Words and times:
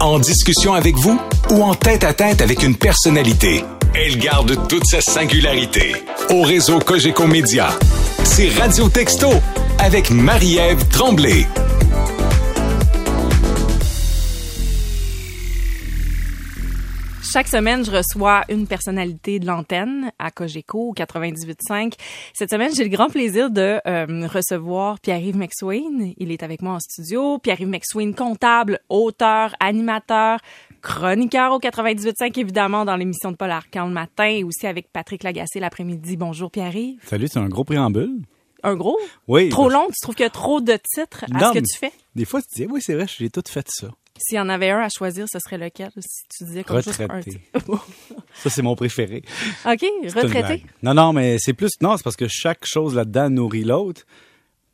En 0.00 0.18
discussion 0.18 0.72
avec 0.72 0.96
vous 0.96 1.20
ou 1.50 1.62
en 1.62 1.74
tête 1.74 2.04
à 2.04 2.14
tête 2.14 2.40
avec 2.40 2.62
une 2.62 2.74
personnalité, 2.74 3.62
elle 3.94 4.16
garde 4.16 4.56
toute 4.66 4.86
sa 4.86 5.02
singularité. 5.02 5.94
Au 6.30 6.40
réseau 6.42 6.78
Cogeco 6.78 7.26
Média, 7.26 7.68
c'est 8.24 8.48
Radio 8.48 8.88
Texto 8.88 9.28
avec 9.78 10.10
Marie-Ève 10.10 10.88
Tremblay. 10.88 11.46
Chaque 17.32 17.46
semaine, 17.46 17.84
je 17.84 17.92
reçois 17.92 18.42
une 18.48 18.66
personnalité 18.66 19.38
de 19.38 19.46
l'antenne 19.46 20.10
à 20.18 20.32
Cogeco 20.32 20.88
au 20.88 20.94
98.5. 20.94 21.92
Cette 22.34 22.50
semaine, 22.50 22.72
j'ai 22.74 22.82
le 22.82 22.90
grand 22.90 23.08
plaisir 23.08 23.50
de 23.50 23.78
euh, 23.86 24.26
recevoir 24.26 24.98
Pierre-Yves 24.98 25.36
McSwain. 25.36 26.12
Il 26.16 26.32
est 26.32 26.42
avec 26.42 26.60
moi 26.60 26.74
en 26.74 26.80
studio. 26.80 27.38
Pierre-Yves 27.38 27.68
McSwain, 27.68 28.12
comptable, 28.14 28.80
auteur, 28.88 29.54
animateur, 29.60 30.40
chroniqueur 30.82 31.52
au 31.52 31.60
98.5, 31.60 32.36
évidemment, 32.40 32.84
dans 32.84 32.96
l'émission 32.96 33.30
de 33.30 33.36
Paul 33.36 33.52
Arcan 33.52 33.86
le 33.86 33.94
matin 33.94 34.26
et 34.26 34.42
aussi 34.42 34.66
avec 34.66 34.90
Patrick 34.92 35.22
Lagacé 35.22 35.60
l'après-midi. 35.60 36.16
Bonjour 36.16 36.50
Pierre-Yves. 36.50 36.98
Salut, 37.04 37.28
c'est 37.28 37.38
un 37.38 37.48
gros 37.48 37.62
préambule. 37.62 38.22
Un 38.64 38.74
gros? 38.74 38.98
Oui. 39.28 39.50
Trop 39.50 39.68
long? 39.68 39.86
Tu 39.86 40.00
trouves 40.02 40.16
qu'il 40.16 40.24
y 40.24 40.26
a 40.26 40.30
trop 40.30 40.60
de 40.60 40.76
titres 40.82 41.24
à 41.32 41.38
Non, 41.38 41.52
ce 41.52 41.58
que 41.60 41.64
tu 41.64 41.78
fais? 41.78 41.92
Des 42.16 42.24
fois, 42.24 42.42
tu 42.42 42.48
dis, 42.56 42.66
oui, 42.66 42.80
c'est 42.82 42.94
vrai, 42.94 43.06
j'ai 43.06 43.30
tout 43.30 43.42
fait 43.48 43.66
ça. 43.68 43.88
S'il 44.20 44.36
y 44.36 44.40
en 44.40 44.48
avait 44.48 44.70
un 44.70 44.80
à 44.80 44.88
choisir, 44.88 45.26
ce 45.30 45.38
serait 45.38 45.58
lequel? 45.58 45.90
Si 45.98 46.24
tu 46.36 46.44
disais 46.44 46.64
comme 46.64 46.82
juste 46.82 47.00
un 47.00 47.04
Retraité. 47.04 47.30
titre. 47.30 47.86
Ça, 48.34 48.50
c'est 48.50 48.62
mon 48.62 48.76
préféré. 48.76 49.22
OK, 49.64 49.84
retraité. 50.14 50.64
Non, 50.82 50.94
non, 50.94 51.12
mais 51.12 51.38
c'est 51.38 51.54
plus, 51.54 51.72
non, 51.80 51.96
c'est 51.96 52.02
parce 52.02 52.16
que 52.16 52.28
chaque 52.28 52.64
chose 52.64 52.94
là-dedans 52.94 53.30
nourrit 53.30 53.64
l'autre. 53.64 54.02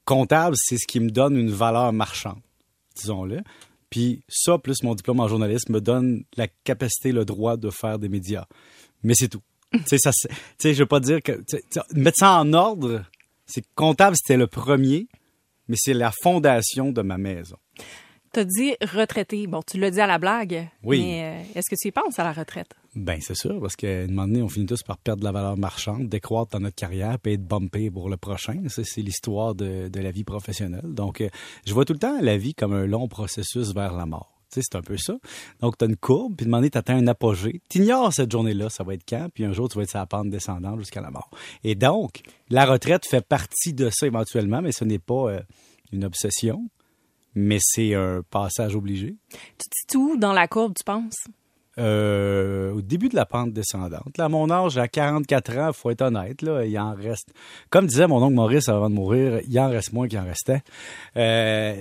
Comptable, 0.05 0.57
c'est 0.59 0.79
ce 0.79 0.87
qui 0.87 1.01
me 1.01 1.11
donne 1.11 1.37
une 1.37 1.51
valeur 1.51 1.93
marchande, 1.93 2.41
disons-le. 2.95 3.41
Puis 3.91 4.23
ça, 4.29 4.59
plus 4.59 4.83
mon 4.83 4.95
diplôme 4.95 5.21
en 5.21 5.29
journalisme, 5.29 5.73
me 5.73 5.81
donne 5.81 6.25
la 6.37 6.49
capacité, 6.65 7.13
le 7.13 7.25
droit 7.25 7.57
de 7.57 7.71
faire 7.71 7.99
des 7.99 8.09
médias. 8.09 8.47
Mais 9.03 9.15
c'est 9.17 9.29
tout. 9.29 9.43
tu 9.73 9.99
sais, 9.99 10.75
je 10.75 10.79
veux 10.79 10.87
pas 10.87 11.01
dire 11.01 11.23
que, 11.23 11.43
mettre 11.95 12.19
ça 12.19 12.39
en 12.41 12.53
ordre, 12.53 13.05
c'est 13.47 13.63
que 13.63 13.69
comptable, 13.75 14.17
c'était 14.17 14.37
le 14.37 14.47
premier, 14.47 15.09
mais 15.69 15.77
c'est 15.79 15.95
la 15.95 16.13
fondation 16.23 16.93
de 16.93 17.03
ma 17.03 17.19
maison. 17.19 17.57
T'as 18.37 18.45
dit 18.45 18.75
retraité. 18.83 19.47
Bon, 19.47 19.63
tu 19.63 19.79
l'as 19.79 19.91
dit 19.91 19.99
à 19.99 20.07
la 20.07 20.19
blague. 20.19 20.69
Oui. 20.83 21.01
Mais 21.01 21.23
euh, 21.25 21.59
est-ce 21.59 21.71
que 21.71 21.75
tu 21.81 21.89
y 21.89 21.91
penses 21.91 22.19
à 22.19 22.23
la 22.23 22.35
retraite? 22.35 22.69
Ben, 22.95 23.19
c'est 23.23 23.35
sûr, 23.35 23.59
parce 23.63 23.77
qu'à 23.77 23.89
un 23.89 24.09
moment 24.09 24.27
donné, 24.27 24.43
on 24.43 24.49
finit 24.51 24.67
tous 24.67 24.83
par 24.83 24.99
perdre 24.99 25.21
de 25.21 25.25
la 25.25 25.33
valeur 25.33 25.57
marchande, 25.57 26.11
décroître 26.11 26.51
dans 26.51 26.61
notre 26.61 26.75
carrière, 26.75 27.19
puis 27.19 27.33
être 27.33 27.47
bumpé 27.47 27.91
pour 27.91 28.11
le 28.11 28.19
prochain. 28.19 28.63
Ça, 28.69 28.83
c'est 28.85 29.01
l'histoire 29.01 29.55
de, 29.55 29.89
de 29.89 30.01
la 30.01 30.11
vie 30.11 30.23
professionnelle. 30.23 30.83
Donc, 30.85 31.23
euh, 31.23 31.31
je 31.65 31.73
vois 31.73 31.87
tout 31.87 31.95
le 31.95 31.99
temps 31.99 32.21
la 32.21 32.37
vie 32.37 32.53
comme 32.53 32.75
un 32.75 32.85
long 32.85 33.09
processus 33.09 33.73
vers 33.73 33.95
la 33.95 34.05
mort. 34.05 34.39
Tu 34.53 34.61
sais, 34.61 34.69
c'est 34.71 34.77
un 34.77 34.83
peu 34.83 34.99
ça. 34.99 35.15
Donc, 35.61 35.79
tu 35.79 35.87
as 35.87 35.89
une 35.89 35.97
courbe, 35.97 36.37
puis 36.37 36.45
de 36.45 36.51
moment 36.51 36.59
donné, 36.59 36.69
tu 36.69 36.77
atteins 36.77 36.99
un 36.99 37.07
apogée. 37.07 37.63
Tu 37.71 37.79
ignores 37.79 38.13
cette 38.13 38.31
journée-là, 38.31 38.69
ça 38.69 38.85
va 38.85 38.93
être 38.93 39.05
quand, 39.09 39.31
puis 39.33 39.47
un 39.47 39.55
jour, 39.55 39.71
tu 39.71 39.79
vas 39.79 39.85
être 39.85 39.89
sur 39.89 39.99
la 39.99 40.05
pente 40.05 40.29
descendante 40.29 40.79
jusqu'à 40.81 41.01
la 41.01 41.11
mort. 41.11 41.31
Et 41.65 41.75
donc, 41.75 42.21
la 42.51 42.67
retraite 42.67 43.07
fait 43.07 43.27
partie 43.27 43.73
de 43.73 43.89
ça 43.91 44.07
éventuellement, 44.07 44.61
mais 44.61 44.73
ce 44.73 44.85
n'est 44.85 44.99
pas 44.99 45.31
euh, 45.31 45.41
une 45.91 46.05
obsession, 46.05 46.69
mais 47.37 47.59
c'est 47.61 47.95
un 47.95 48.23
passage 48.29 48.75
obligé. 48.75 49.15
Tu 49.31 49.87
te 49.87 49.97
où 49.97 50.17
dans 50.17 50.33
la 50.33 50.49
courbe, 50.49 50.73
tu 50.77 50.83
penses? 50.83 51.27
Euh, 51.79 52.73
au 52.73 52.81
début 52.81 53.11
de 53.11 53.17
la 53.17 53.27
pente 53.27 53.53
descendante. 53.53 54.17
Là, 54.17 54.25
à 54.25 54.29
mon 54.31 54.51
âge, 54.51 54.79
à 54.79 54.89
44 54.89 55.59
ans, 55.59 55.73
faut 55.75 55.91
être 55.91 56.01
honnête, 56.01 56.41
là, 56.41 56.65
il 56.65 56.79
en 56.79 56.95
reste. 56.95 57.35
Comme 57.69 57.87
disait 57.87 58.07
mon 58.07 58.23
oncle 58.23 58.35
Maurice 58.35 58.71
avant 58.71 58.89
de 58.89 58.95
mourir, 58.95 59.43
il 59.47 59.61
en 59.61 59.69
reste 59.69 59.93
moins 59.93 60.09
qu'il 60.09 60.19
en 60.19 60.25
restait. 60.25 60.63
Euh, 61.19 61.75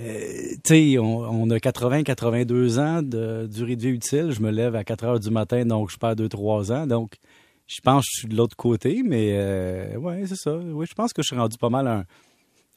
tu 0.62 0.92
sais, 0.92 0.98
on, 0.98 1.20
on 1.20 1.48
a 1.48 1.58
80, 1.58 2.02
82 2.02 2.78
ans 2.78 3.00
de 3.00 3.48
durée 3.50 3.76
de 3.76 3.80
vie 3.80 3.88
utile. 3.88 4.32
Je 4.32 4.42
me 4.42 4.50
lève 4.50 4.76
à 4.76 4.84
4 4.84 5.04
heures 5.04 5.20
du 5.20 5.30
matin, 5.30 5.64
donc 5.64 5.90
je 5.90 5.96
perds 5.96 6.16
2-3 6.16 6.72
ans. 6.72 6.86
Donc, 6.86 7.12
je 7.66 7.80
pense 7.80 8.04
que 8.04 8.10
je 8.12 8.18
suis 8.18 8.28
de 8.28 8.36
l'autre 8.36 8.56
côté, 8.56 9.02
mais 9.02 9.30
euh, 9.32 9.96
ouais, 9.96 10.24
c'est 10.26 10.36
ça. 10.36 10.54
Oui, 10.54 10.84
je 10.86 10.94
pense 10.94 11.14
que 11.14 11.22
je 11.22 11.28
suis 11.28 11.36
rendu 11.36 11.56
pas 11.56 11.70
mal 11.70 11.86
un, 11.88 12.04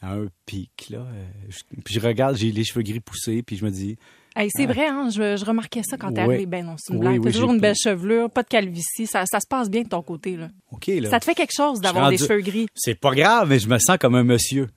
à 0.01 0.13
un 0.13 0.27
pic, 0.45 0.87
là. 0.89 0.99
Euh, 0.99 1.25
je- 1.49 1.81
puis 1.83 1.93
je 1.93 1.99
regarde, 1.99 2.35
j'ai 2.37 2.51
les 2.51 2.63
cheveux 2.63 2.81
gris 2.83 2.99
poussés, 2.99 3.43
puis 3.43 3.57
je 3.57 3.65
me 3.65 3.71
dis, 3.71 3.97
Hey, 4.35 4.47
c'est 4.53 4.67
vrai, 4.67 4.87
hein? 4.87 5.09
Je, 5.09 5.35
je 5.37 5.43
remarquais 5.43 5.81
ça 5.83 5.97
quand 5.97 6.13
t'es 6.13 6.21
Ouais. 6.21 6.35
arrivé. 6.35 6.45
Ben 6.45 6.63
non, 6.65 6.75
c'est 6.77 6.93
une 6.93 6.99
Oui, 6.99 7.05
blague. 7.07 7.19
oui, 7.19 7.25
T'as 7.25 7.31
toujours 7.33 7.51
une 7.51 7.59
belle 7.59 7.75
chevelure, 7.75 8.29
pas 8.29 8.43
de 8.43 8.47
calvitie. 8.47 9.07
Ça, 9.07 9.23
ça 9.25 9.39
se 9.39 9.47
passe 9.49 9.69
bien 9.69 9.81
de 9.81 9.89
ton 9.89 10.01
côté, 10.03 10.37
là. 10.37 10.49
OK, 10.71 10.85
là. 10.87 11.09
Ça 11.09 11.19
te 11.19 11.25
fait 11.25 11.33
quelque 11.35 11.53
chose 11.53 11.81
d'avoir 11.81 12.05
rendu- 12.05 12.17
des 12.17 12.23
cheveux 12.25 12.39
gris? 12.41 12.67
c'est 12.75 12.93
pas 12.97 13.13
grave, 13.15 13.49
mais 13.49 13.59
je 13.59 13.67
me 13.67 13.77
sens 13.79 13.97
comme 13.97 14.15
un 14.15 14.23
monsieur. 14.23 14.67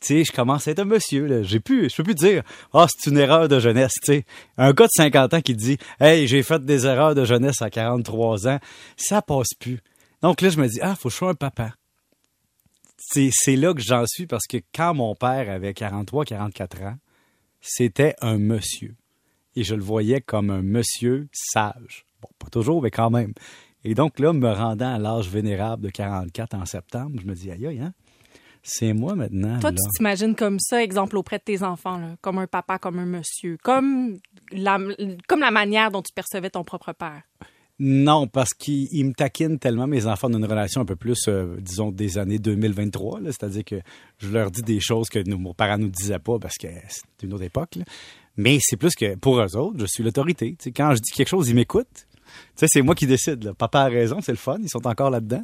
Tu 0.00 0.06
sais, 0.08 0.24
je 0.24 0.32
commence 0.32 0.66
à 0.66 0.72
être 0.72 0.80
un 0.80 0.84
monsieur, 0.86 1.26
là. 1.26 1.42
J'ai 1.42 1.60
plus, 1.60 1.90
je 1.90 1.96
peux 1.96 2.02
plus 2.02 2.14
dire, 2.14 2.42
ah, 2.72 2.86
c'est 2.88 3.10
une 3.10 3.18
erreur 3.18 3.46
de 3.46 3.60
jeunesse, 3.60 3.92
tu 4.02 4.06
sais. 4.12 4.24
Un 4.56 4.72
gars 4.72 4.86
de 4.86 4.90
50 4.96 5.34
ans 5.34 5.40
qui 5.42 5.54
dit, 5.54 5.76
hey, 6.00 6.26
j'ai 6.26 6.42
fait 6.42 6.64
des 6.64 6.86
erreurs 6.86 7.14
de 7.14 7.24
jeunesse 7.26 7.60
à 7.62 7.70
43 7.70 8.48
ans, 8.48 8.58
ça 8.96 9.20
passe 9.22 9.54
plus. 9.60 9.80
Donc 10.22 10.40
là, 10.40 10.48
je 10.48 10.58
me 10.58 10.66
dis, 10.66 10.78
ah, 10.82 10.94
faut 10.96 11.08
que 11.08 11.12
je 11.12 11.18
sois 11.18 11.30
un 11.30 11.34
papa. 11.34 11.74
C'est, 13.06 13.56
là 13.56 13.74
que 13.74 13.80
j'en 13.80 14.04
suis 14.06 14.26
parce 14.26 14.46
que 14.46 14.58
quand 14.74 14.94
mon 14.94 15.14
père 15.14 15.50
avait 15.50 15.74
43, 15.74 16.24
44 16.24 16.82
ans, 16.82 16.96
c'était 17.60 18.14
un 18.20 18.38
monsieur. 18.38 18.94
Et 19.56 19.62
je 19.62 19.74
le 19.74 19.82
voyais 19.82 20.20
comme 20.20 20.50
un 20.50 20.62
monsieur 20.62 21.28
sage. 21.32 22.04
Bon, 22.20 22.28
pas 22.38 22.48
toujours, 22.48 22.82
mais 22.82 22.90
quand 22.90 23.10
même. 23.10 23.32
Et 23.84 23.94
donc 23.94 24.18
là, 24.18 24.32
me 24.32 24.50
rendant 24.50 24.94
à 24.94 24.98
l'âge 24.98 25.28
vénérable 25.28 25.82
de 25.82 25.90
44 25.90 26.54
en 26.54 26.66
septembre, 26.66 27.20
je 27.20 27.26
me 27.26 27.34
dis, 27.34 27.50
aïe, 27.50 27.66
aïe, 27.66 27.80
hein? 27.80 27.92
C'est 28.66 28.94
moi 28.94 29.14
maintenant. 29.14 29.60
Toi, 29.60 29.70
là. 29.70 29.76
tu 29.76 29.98
t'imagines 29.98 30.34
comme 30.34 30.58
ça, 30.58 30.82
exemple, 30.82 31.18
auprès 31.18 31.36
de 31.36 31.42
tes 31.42 31.62
enfants, 31.62 31.98
là, 31.98 32.16
comme 32.22 32.38
un 32.38 32.46
papa, 32.46 32.78
comme 32.78 32.98
un 32.98 33.04
monsieur, 33.04 33.58
comme 33.62 34.18
la, 34.50 34.78
comme 35.28 35.40
la 35.40 35.50
manière 35.50 35.90
dont 35.90 36.00
tu 36.00 36.14
percevais 36.14 36.48
ton 36.48 36.64
propre 36.64 36.92
père? 36.94 37.22
Non, 37.80 38.28
parce 38.28 38.54
qu'ils 38.54 38.88
ils 38.92 39.04
me 39.04 39.12
taquinent 39.12 39.58
tellement, 39.58 39.88
mes 39.88 40.06
enfants, 40.06 40.30
d'une 40.30 40.44
relation 40.44 40.80
un 40.80 40.84
peu 40.84 40.94
plus, 40.94 41.26
euh, 41.26 41.56
disons, 41.60 41.90
des 41.90 42.18
années 42.18 42.38
2023. 42.38 43.20
là. 43.20 43.32
C'est-à-dire 43.32 43.64
que 43.64 43.80
je 44.18 44.28
leur 44.28 44.50
dis 44.52 44.62
des 44.62 44.80
choses 44.80 45.08
que 45.08 45.18
nos, 45.28 45.38
nos 45.38 45.54
parents 45.54 45.78
nous 45.78 45.88
disaient 45.88 46.20
pas 46.20 46.38
parce 46.38 46.56
que 46.56 46.68
c'est 46.88 47.26
une 47.26 47.34
autre 47.34 47.44
époque. 47.44 47.78
Mais 48.36 48.58
c'est 48.60 48.76
plus 48.76 48.94
que 48.94 49.16
pour 49.16 49.40
eux 49.40 49.56
autres, 49.56 49.78
je 49.78 49.86
suis 49.86 50.04
l'autorité. 50.04 50.56
Quand 50.74 50.94
je 50.94 51.00
dis 51.00 51.10
quelque 51.10 51.28
chose, 51.28 51.48
ils 51.48 51.54
m'écoutent. 51.54 52.06
C'est 52.56 52.82
moi 52.82 52.94
qui 52.94 53.06
décide. 53.06 53.52
Papa 53.52 53.80
a 53.82 53.88
raison, 53.88 54.20
c'est 54.20 54.32
le 54.32 54.38
fun, 54.38 54.58
ils 54.60 54.70
sont 54.70 54.86
encore 54.86 55.10
là-dedans. 55.10 55.42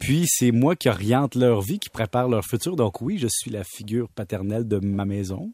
Puis 0.00 0.24
c'est 0.26 0.50
moi 0.50 0.76
qui 0.76 0.88
oriente 0.88 1.34
leur 1.34 1.60
vie, 1.60 1.78
qui 1.78 1.90
prépare 1.90 2.28
leur 2.28 2.44
futur. 2.44 2.76
Donc 2.76 3.00
oui, 3.00 3.18
je 3.18 3.28
suis 3.30 3.50
la 3.50 3.64
figure 3.64 4.08
paternelle 4.08 4.66
de 4.66 4.78
ma 4.78 5.04
maison. 5.04 5.52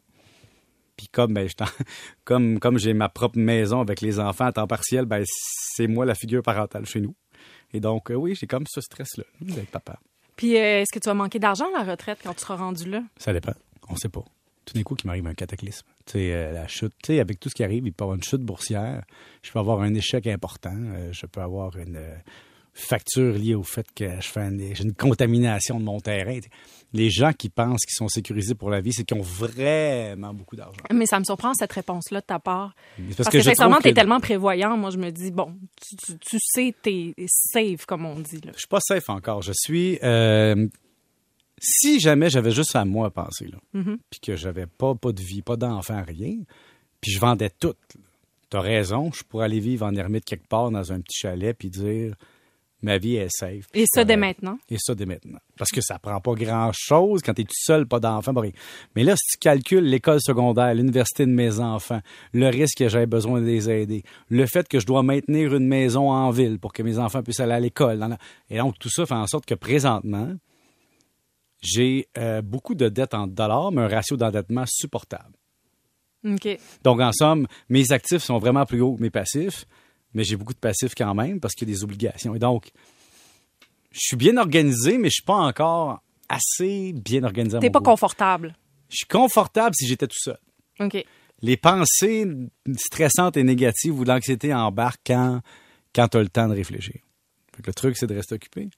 Puis 0.99 1.07
comme 1.07 1.33
ben, 1.33 1.47
je 1.47 1.55
comme 2.25 2.59
comme 2.59 2.77
j'ai 2.77 2.93
ma 2.93 3.07
propre 3.07 3.39
maison 3.39 3.79
avec 3.79 4.01
les 4.01 4.19
enfants 4.19 4.47
à 4.47 4.51
temps 4.51 4.67
partiel, 4.67 5.05
ben 5.05 5.23
c'est 5.25 5.87
moi 5.87 6.05
la 6.05 6.13
figure 6.13 6.43
parentale 6.43 6.85
chez 6.85 6.99
nous. 6.99 7.15
Et 7.71 7.79
donc 7.79 8.11
euh, 8.11 8.15
oui, 8.15 8.35
j'ai 8.35 8.47
comme 8.47 8.65
ce 8.67 8.81
stress 8.81 9.15
là 9.15 9.23
d'être 9.39 9.69
papa. 9.69 9.97
Puis, 10.35 10.57
euh, 10.57 10.81
est-ce 10.81 10.91
que 10.93 10.99
tu 10.99 11.07
vas 11.07 11.13
manquer 11.13 11.39
d'argent 11.39 11.67
à 11.73 11.85
la 11.85 11.91
retraite 11.91 12.19
quand 12.21 12.33
tu 12.33 12.41
seras 12.41 12.57
rendu 12.57 12.89
là? 12.89 13.01
Ça 13.17 13.31
dépend, 13.31 13.53
on 13.87 13.95
sait 13.95 14.09
pas. 14.09 14.23
Tout 14.65 14.73
d'un 14.73 14.83
coup, 14.83 14.95
qu'il 14.95 15.07
m'arrive 15.07 15.27
un 15.27 15.33
cataclysme. 15.33 15.87
Tu 16.05 16.13
sais, 16.13 16.33
euh, 16.33 16.51
la 16.51 16.67
chute, 16.67 16.93
tu 17.01 17.13
sais, 17.13 17.19
avec 17.21 17.39
tout 17.39 17.49
ce 17.49 17.55
qui 17.55 17.63
arrive, 17.63 17.85
il 17.85 17.93
peut 17.93 18.03
y 18.03 18.05
avoir 18.05 18.15
une 18.15 18.23
chute 18.23 18.41
boursière. 18.41 19.03
Je 19.41 19.51
peux 19.51 19.59
avoir 19.59 19.81
un 19.81 19.93
échec 19.93 20.27
important. 20.27 20.75
je 21.11 21.25
peux 21.27 21.41
avoir 21.41 21.77
une 21.77 21.99
facture 22.79 23.33
liée 23.33 23.55
au 23.55 23.63
fait 23.63 23.85
que 23.93 24.19
je 24.21 24.27
fais 24.27 24.41
une, 24.41 24.73
j'ai 24.75 24.83
une 24.83 24.93
contamination 24.93 25.79
de 25.79 25.83
mon 25.85 25.99
terrain. 25.99 26.39
Les 26.93 27.09
gens 27.09 27.33
qui 27.33 27.49
pensent 27.49 27.85
qu'ils 27.85 27.95
sont 27.95 28.07
sécurisés 28.07 28.55
pour 28.55 28.69
la 28.71 28.81
vie, 28.81 28.91
c'est 28.93 29.03
qu'ils 29.03 29.17
ont 29.17 29.21
vraiment 29.21 30.33
beaucoup 30.33 30.55
d'argent. 30.55 30.81
Mais 30.93 31.05
ça 31.05 31.19
me 31.19 31.23
surprend 31.23 31.53
cette 31.53 31.71
réponse-là 31.71 32.21
de 32.21 32.25
ta 32.25 32.39
part. 32.39 32.73
Parce, 33.15 33.29
que, 33.29 33.39
je 33.39 33.43
sincèrement, 33.43 33.77
t'es 33.79 33.91
que- 33.91 33.95
tellement 33.95 34.19
prévoyant. 34.19 34.75
Moi, 34.77 34.89
je 34.89 34.97
me 34.97 35.11
dis, 35.11 35.29
bon, 35.31 35.53
tu, 35.87 35.95
tu, 35.97 36.17
tu 36.17 36.37
sais, 36.41 36.73
t'es 36.81 37.13
safe, 37.27 37.85
comme 37.85 38.05
on 38.05 38.19
dit. 38.19 38.41
Là. 38.43 38.51
Je 38.55 38.59
suis 38.59 38.67
pas 38.67 38.79
safe 38.81 39.09
encore. 39.09 39.41
Je 39.43 39.53
suis. 39.53 39.99
euh, 40.03 40.67
si 41.61 41.99
jamais 41.99 42.29
j'avais 42.29 42.51
juste 42.51 42.75
à 42.75 42.85
moi 42.85 43.07
à 43.07 43.09
penser, 43.11 43.47
là, 43.47 43.57
Mm-hmm. 43.75 43.97
puis 44.09 44.19
que 44.21 44.35
j'avais 44.35 44.65
pas, 44.65 44.95
pas 44.95 45.11
de 45.11 45.21
vie, 45.21 45.41
pas 45.41 45.57
d'enfant, 45.57 46.01
rien, 46.07 46.37
puis 47.01 47.11
je 47.11 47.19
vendais 47.19 47.49
tout. 47.49 47.75
là. 47.95 48.01
T'as 48.49 48.61
raison, 48.61 49.11
je 49.11 49.23
pourrais 49.23 49.45
aller 49.45 49.59
vivre 49.59 49.85
en 49.85 49.93
ermite 49.95 50.25
quelque 50.25 50.47
part 50.47 50.71
dans 50.71 50.91
un 50.91 51.01
petit 51.01 51.19
chalet 51.19 51.55
puis 51.55 51.69
dire 51.69 52.15
ma 52.81 52.97
vie 52.97 53.15
est 53.17 53.29
safe. 53.29 53.65
Et 53.73 53.85
ça 53.93 54.03
dès 54.05 54.15
correct. 54.15 54.41
maintenant? 54.41 54.57
Et 54.69 54.77
ça 54.79 54.95
dès 54.95 55.05
maintenant. 55.05 55.39
Parce 55.57 55.69
que 55.71 55.81
ça 55.81 55.99
prend 55.99 56.19
pas 56.21 56.33
grand-chose 56.33 57.21
quand 57.21 57.33
tu 57.33 57.41
es 57.41 57.45
tout 57.45 57.51
seul, 57.53 57.85
pas 57.85 57.99
d'enfant, 57.99 58.33
pas 58.33 58.41
rien. 58.41 58.51
Mais 58.95 59.03
là, 59.03 59.15
si 59.17 59.33
tu 59.33 59.37
calcules 59.37 59.83
l'école 59.83 60.21
secondaire, 60.21 60.73
l'université 60.73 61.25
de 61.25 61.31
mes 61.31 61.59
enfants, 61.59 62.01
le 62.33 62.47
risque 62.47 62.77
que 62.77 62.87
j'ai 62.89 63.05
besoin 63.05 63.41
de 63.41 63.45
les 63.45 63.69
aider, 63.69 64.03
le 64.29 64.45
fait 64.45 64.67
que 64.67 64.79
je 64.79 64.85
dois 64.85 65.03
maintenir 65.03 65.53
une 65.55 65.67
maison 65.67 66.09
en 66.11 66.29
ville 66.31 66.57
pour 66.59 66.71
que 66.73 66.81
mes 66.83 66.97
enfants 66.99 67.21
puissent 67.23 67.39
aller 67.41 67.53
à 67.53 67.59
l'école. 67.59 67.97
la- 67.99 68.17
Et 68.49 68.57
donc, 68.59 68.79
tout 68.79 68.89
ça 68.89 69.05
fait 69.05 69.13
en 69.13 69.27
sorte 69.27 69.45
que 69.45 69.55
présentement, 69.55 70.33
j'ai 71.61 72.07
euh, 72.17 72.41
beaucoup 72.41 72.75
de 72.75 72.87
dettes 72.87 73.13
en 73.13 73.27
dollars, 73.27 73.71
mais 73.71 73.81
un 73.81 73.87
ratio 73.87 74.15
d'endettement 74.15 74.63
supportable. 74.65 75.33
OK. 76.25 76.57
Donc, 76.83 76.99
en 77.01 77.11
somme, 77.11 77.47
mes 77.69 77.91
actifs 77.91 78.23
sont 78.23 78.37
vraiment 78.39 78.65
plus 78.65 78.81
hauts 78.81 78.95
que 78.95 79.01
mes 79.01 79.09
passifs, 79.09 79.65
mais 80.13 80.23
j'ai 80.23 80.35
beaucoup 80.35 80.53
de 80.53 80.59
passifs 80.59 80.93
quand 80.95 81.13
même 81.13 81.39
parce 81.39 81.53
qu'il 81.53 81.67
y 81.67 81.71
a 81.71 81.75
des 81.75 81.83
obligations. 81.83 82.35
Et 82.35 82.39
donc, 82.39 82.71
je 83.91 83.99
suis 83.99 84.17
bien 84.17 84.37
organisé, 84.37 84.97
mais 84.97 85.09
je 85.09 85.15
suis 85.15 85.23
pas 85.23 85.35
encore 85.35 86.01
assez 86.27 86.93
bien 86.93 87.23
organisé. 87.23 87.59
T'es 87.59 87.69
pas 87.69 87.79
goût. 87.79 87.85
confortable. 87.85 88.55
Je 88.89 88.97
suis 88.97 89.07
confortable 89.07 89.75
si 89.75 89.87
j'étais 89.87 90.07
tout 90.07 90.19
seul. 90.19 90.37
OK. 90.79 91.03
les 91.41 91.57
pensées 91.57 92.25
stressantes 92.77 93.35
et 93.37 93.43
négatives 93.43 93.99
ou 93.99 94.03
l'anxiété 94.03 94.53
embarquent 94.53 95.01
quand, 95.05 95.41
quand 95.93 96.07
tu 96.07 96.17
as 96.17 96.21
le 96.21 96.29
temps 96.29 96.47
de 96.47 96.53
réfléchir. 96.53 96.95
Fait 97.55 97.61
que 97.61 97.67
le 97.69 97.73
truc, 97.73 97.97
c'est 97.97 98.07
de 98.07 98.15
rester 98.15 98.35
occupé. 98.35 98.69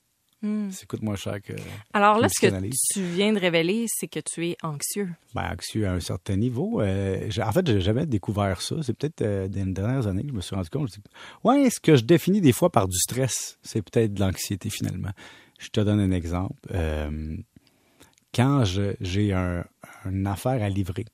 Hmm. 0.41 0.71
Ça 0.71 0.85
coûte 0.87 1.03
moins 1.03 1.15
cher 1.15 1.39
que. 1.41 1.53
Alors 1.93 2.17
là, 2.19 2.27
ce 2.29 2.39
que 2.47 2.69
tu 2.93 3.03
viens 3.03 3.31
de 3.31 3.39
révéler, 3.39 3.85
c'est 3.87 4.07
que 4.07 4.19
tu 4.19 4.47
es 4.47 4.57
anxieux. 4.63 5.09
Ben, 5.35 5.53
anxieux 5.53 5.85
à 5.87 5.93
un 5.93 5.99
certain 5.99 6.35
niveau. 6.35 6.81
Euh, 6.81 7.25
j'ai- 7.29 7.43
en 7.43 7.51
fait, 7.51 7.67
j'ai 7.67 7.79
jamais 7.81 8.05
découvert 8.07 8.59
ça. 8.61 8.77
C'est 8.81 8.93
peut-être 8.97 9.21
euh, 9.21 9.47
dans 9.47 9.65
les 9.65 9.71
dernières 9.73 10.07
années 10.07 10.23
que 10.23 10.29
je 10.29 10.33
me 10.33 10.41
suis 10.41 10.55
rendu 10.55 10.69
compte. 10.69 10.89
Je 10.89 10.95
dis, 10.95 11.01
ouais, 11.43 11.69
ce 11.69 11.79
que 11.79 11.95
je 11.95 12.03
définis 12.03 12.41
des 12.41 12.53
fois 12.53 12.71
par 12.71 12.87
du 12.87 12.97
stress, 12.97 13.59
c'est 13.61 13.81
peut-être 13.83 14.13
de 14.15 14.19
l'anxiété 14.19 14.69
finalement. 14.71 15.11
Je 15.59 15.67
te 15.69 15.79
donne 15.79 15.99
un 15.99 16.11
exemple. 16.11 16.55
Euh, 16.73 17.37
quand 18.33 18.63
j'ai 18.65 19.33
un, 19.33 19.63
une 20.05 20.25
affaire 20.25 20.63
à 20.63 20.69
livrer, 20.69 21.05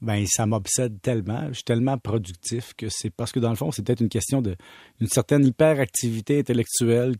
ben 0.00 0.26
ça 0.26 0.44
m'obsède 0.46 1.00
tellement, 1.00 1.46
je 1.48 1.54
suis 1.54 1.64
tellement 1.64 1.96
productif 1.98 2.74
que 2.76 2.88
c'est 2.90 3.10
parce 3.10 3.30
que 3.32 3.38
dans 3.40 3.50
le 3.50 3.56
fond, 3.56 3.70
c'est 3.70 3.82
peut-être 3.84 4.00
une 4.00 4.08
question 4.08 4.42
de 4.42 4.56
une 5.00 5.06
certaine 5.08 5.44
hyperactivité 5.46 6.40
intellectuelle 6.40 7.14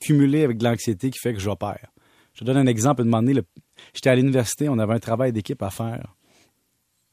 cumulée 0.00 0.44
avec 0.44 0.58
de 0.58 0.64
l'anxiété 0.64 1.10
qui 1.10 1.18
fait 1.18 1.34
que 1.34 1.40
j'opère. 1.40 1.92
Je 2.34 2.44
donne 2.44 2.56
un 2.56 2.66
exemple. 2.66 3.00
À 3.00 3.04
un 3.04 3.06
moment 3.06 3.22
donné, 3.22 3.40
j'étais 3.94 4.10
à 4.10 4.16
l'université, 4.16 4.68
on 4.68 4.78
avait 4.78 4.94
un 4.94 4.98
travail 4.98 5.32
d'équipe 5.32 5.62
à 5.62 5.70
faire. 5.70 6.14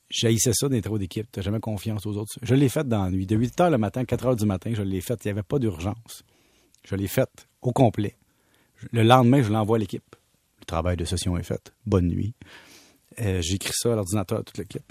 J'haïssais 0.10 0.54
ça 0.54 0.70
d'être 0.70 0.84
trop 0.84 1.00
d'équipe. 1.00 1.28
T'as 1.32 1.42
jamais 1.42 1.60
confiance 1.60 2.06
aux 2.06 2.18
autres. 2.18 2.34
Je 2.42 2.54
l'ai 2.54 2.70
fait 2.70 2.88
dans 2.88 3.04
la 3.04 3.10
nuit. 3.10 3.26
De 3.26 3.36
8 3.36 3.60
heures 3.62 3.70
le 3.72 3.80
matin, 3.80 4.06
4 4.06 4.26
heures 4.28 4.36
du 4.36 4.46
matin, 4.46 4.72
je 4.76 4.84
l'ai 4.84 5.02
fait. 5.02 5.20
Il 5.24 5.28
n'y 5.28 5.32
avait 5.32 5.44
pas 5.44 5.58
d'urgence. 5.58 6.24
Je 6.86 6.96
l'ai 6.96 7.08
fait 7.08 7.48
au 7.62 7.72
complet. 7.72 8.16
Le 8.92 9.02
lendemain, 9.02 9.42
je 9.42 9.52
l'envoie 9.52 9.78
à 9.78 9.80
l'équipe. 9.80 10.16
Le 10.60 10.66
travail 10.66 10.98
de 10.98 11.06
session 11.06 11.38
est 11.38 11.44
fait. 11.44 11.74
Bonne 11.86 12.08
nuit. 12.08 12.36
Euh, 13.22 13.42
J'écris 13.42 13.74
ça 13.74 13.94
à 13.94 13.96
l'ordinateur 13.96 14.40
à 14.40 14.44
toute 14.44 14.58
l'équipe. 14.58 14.84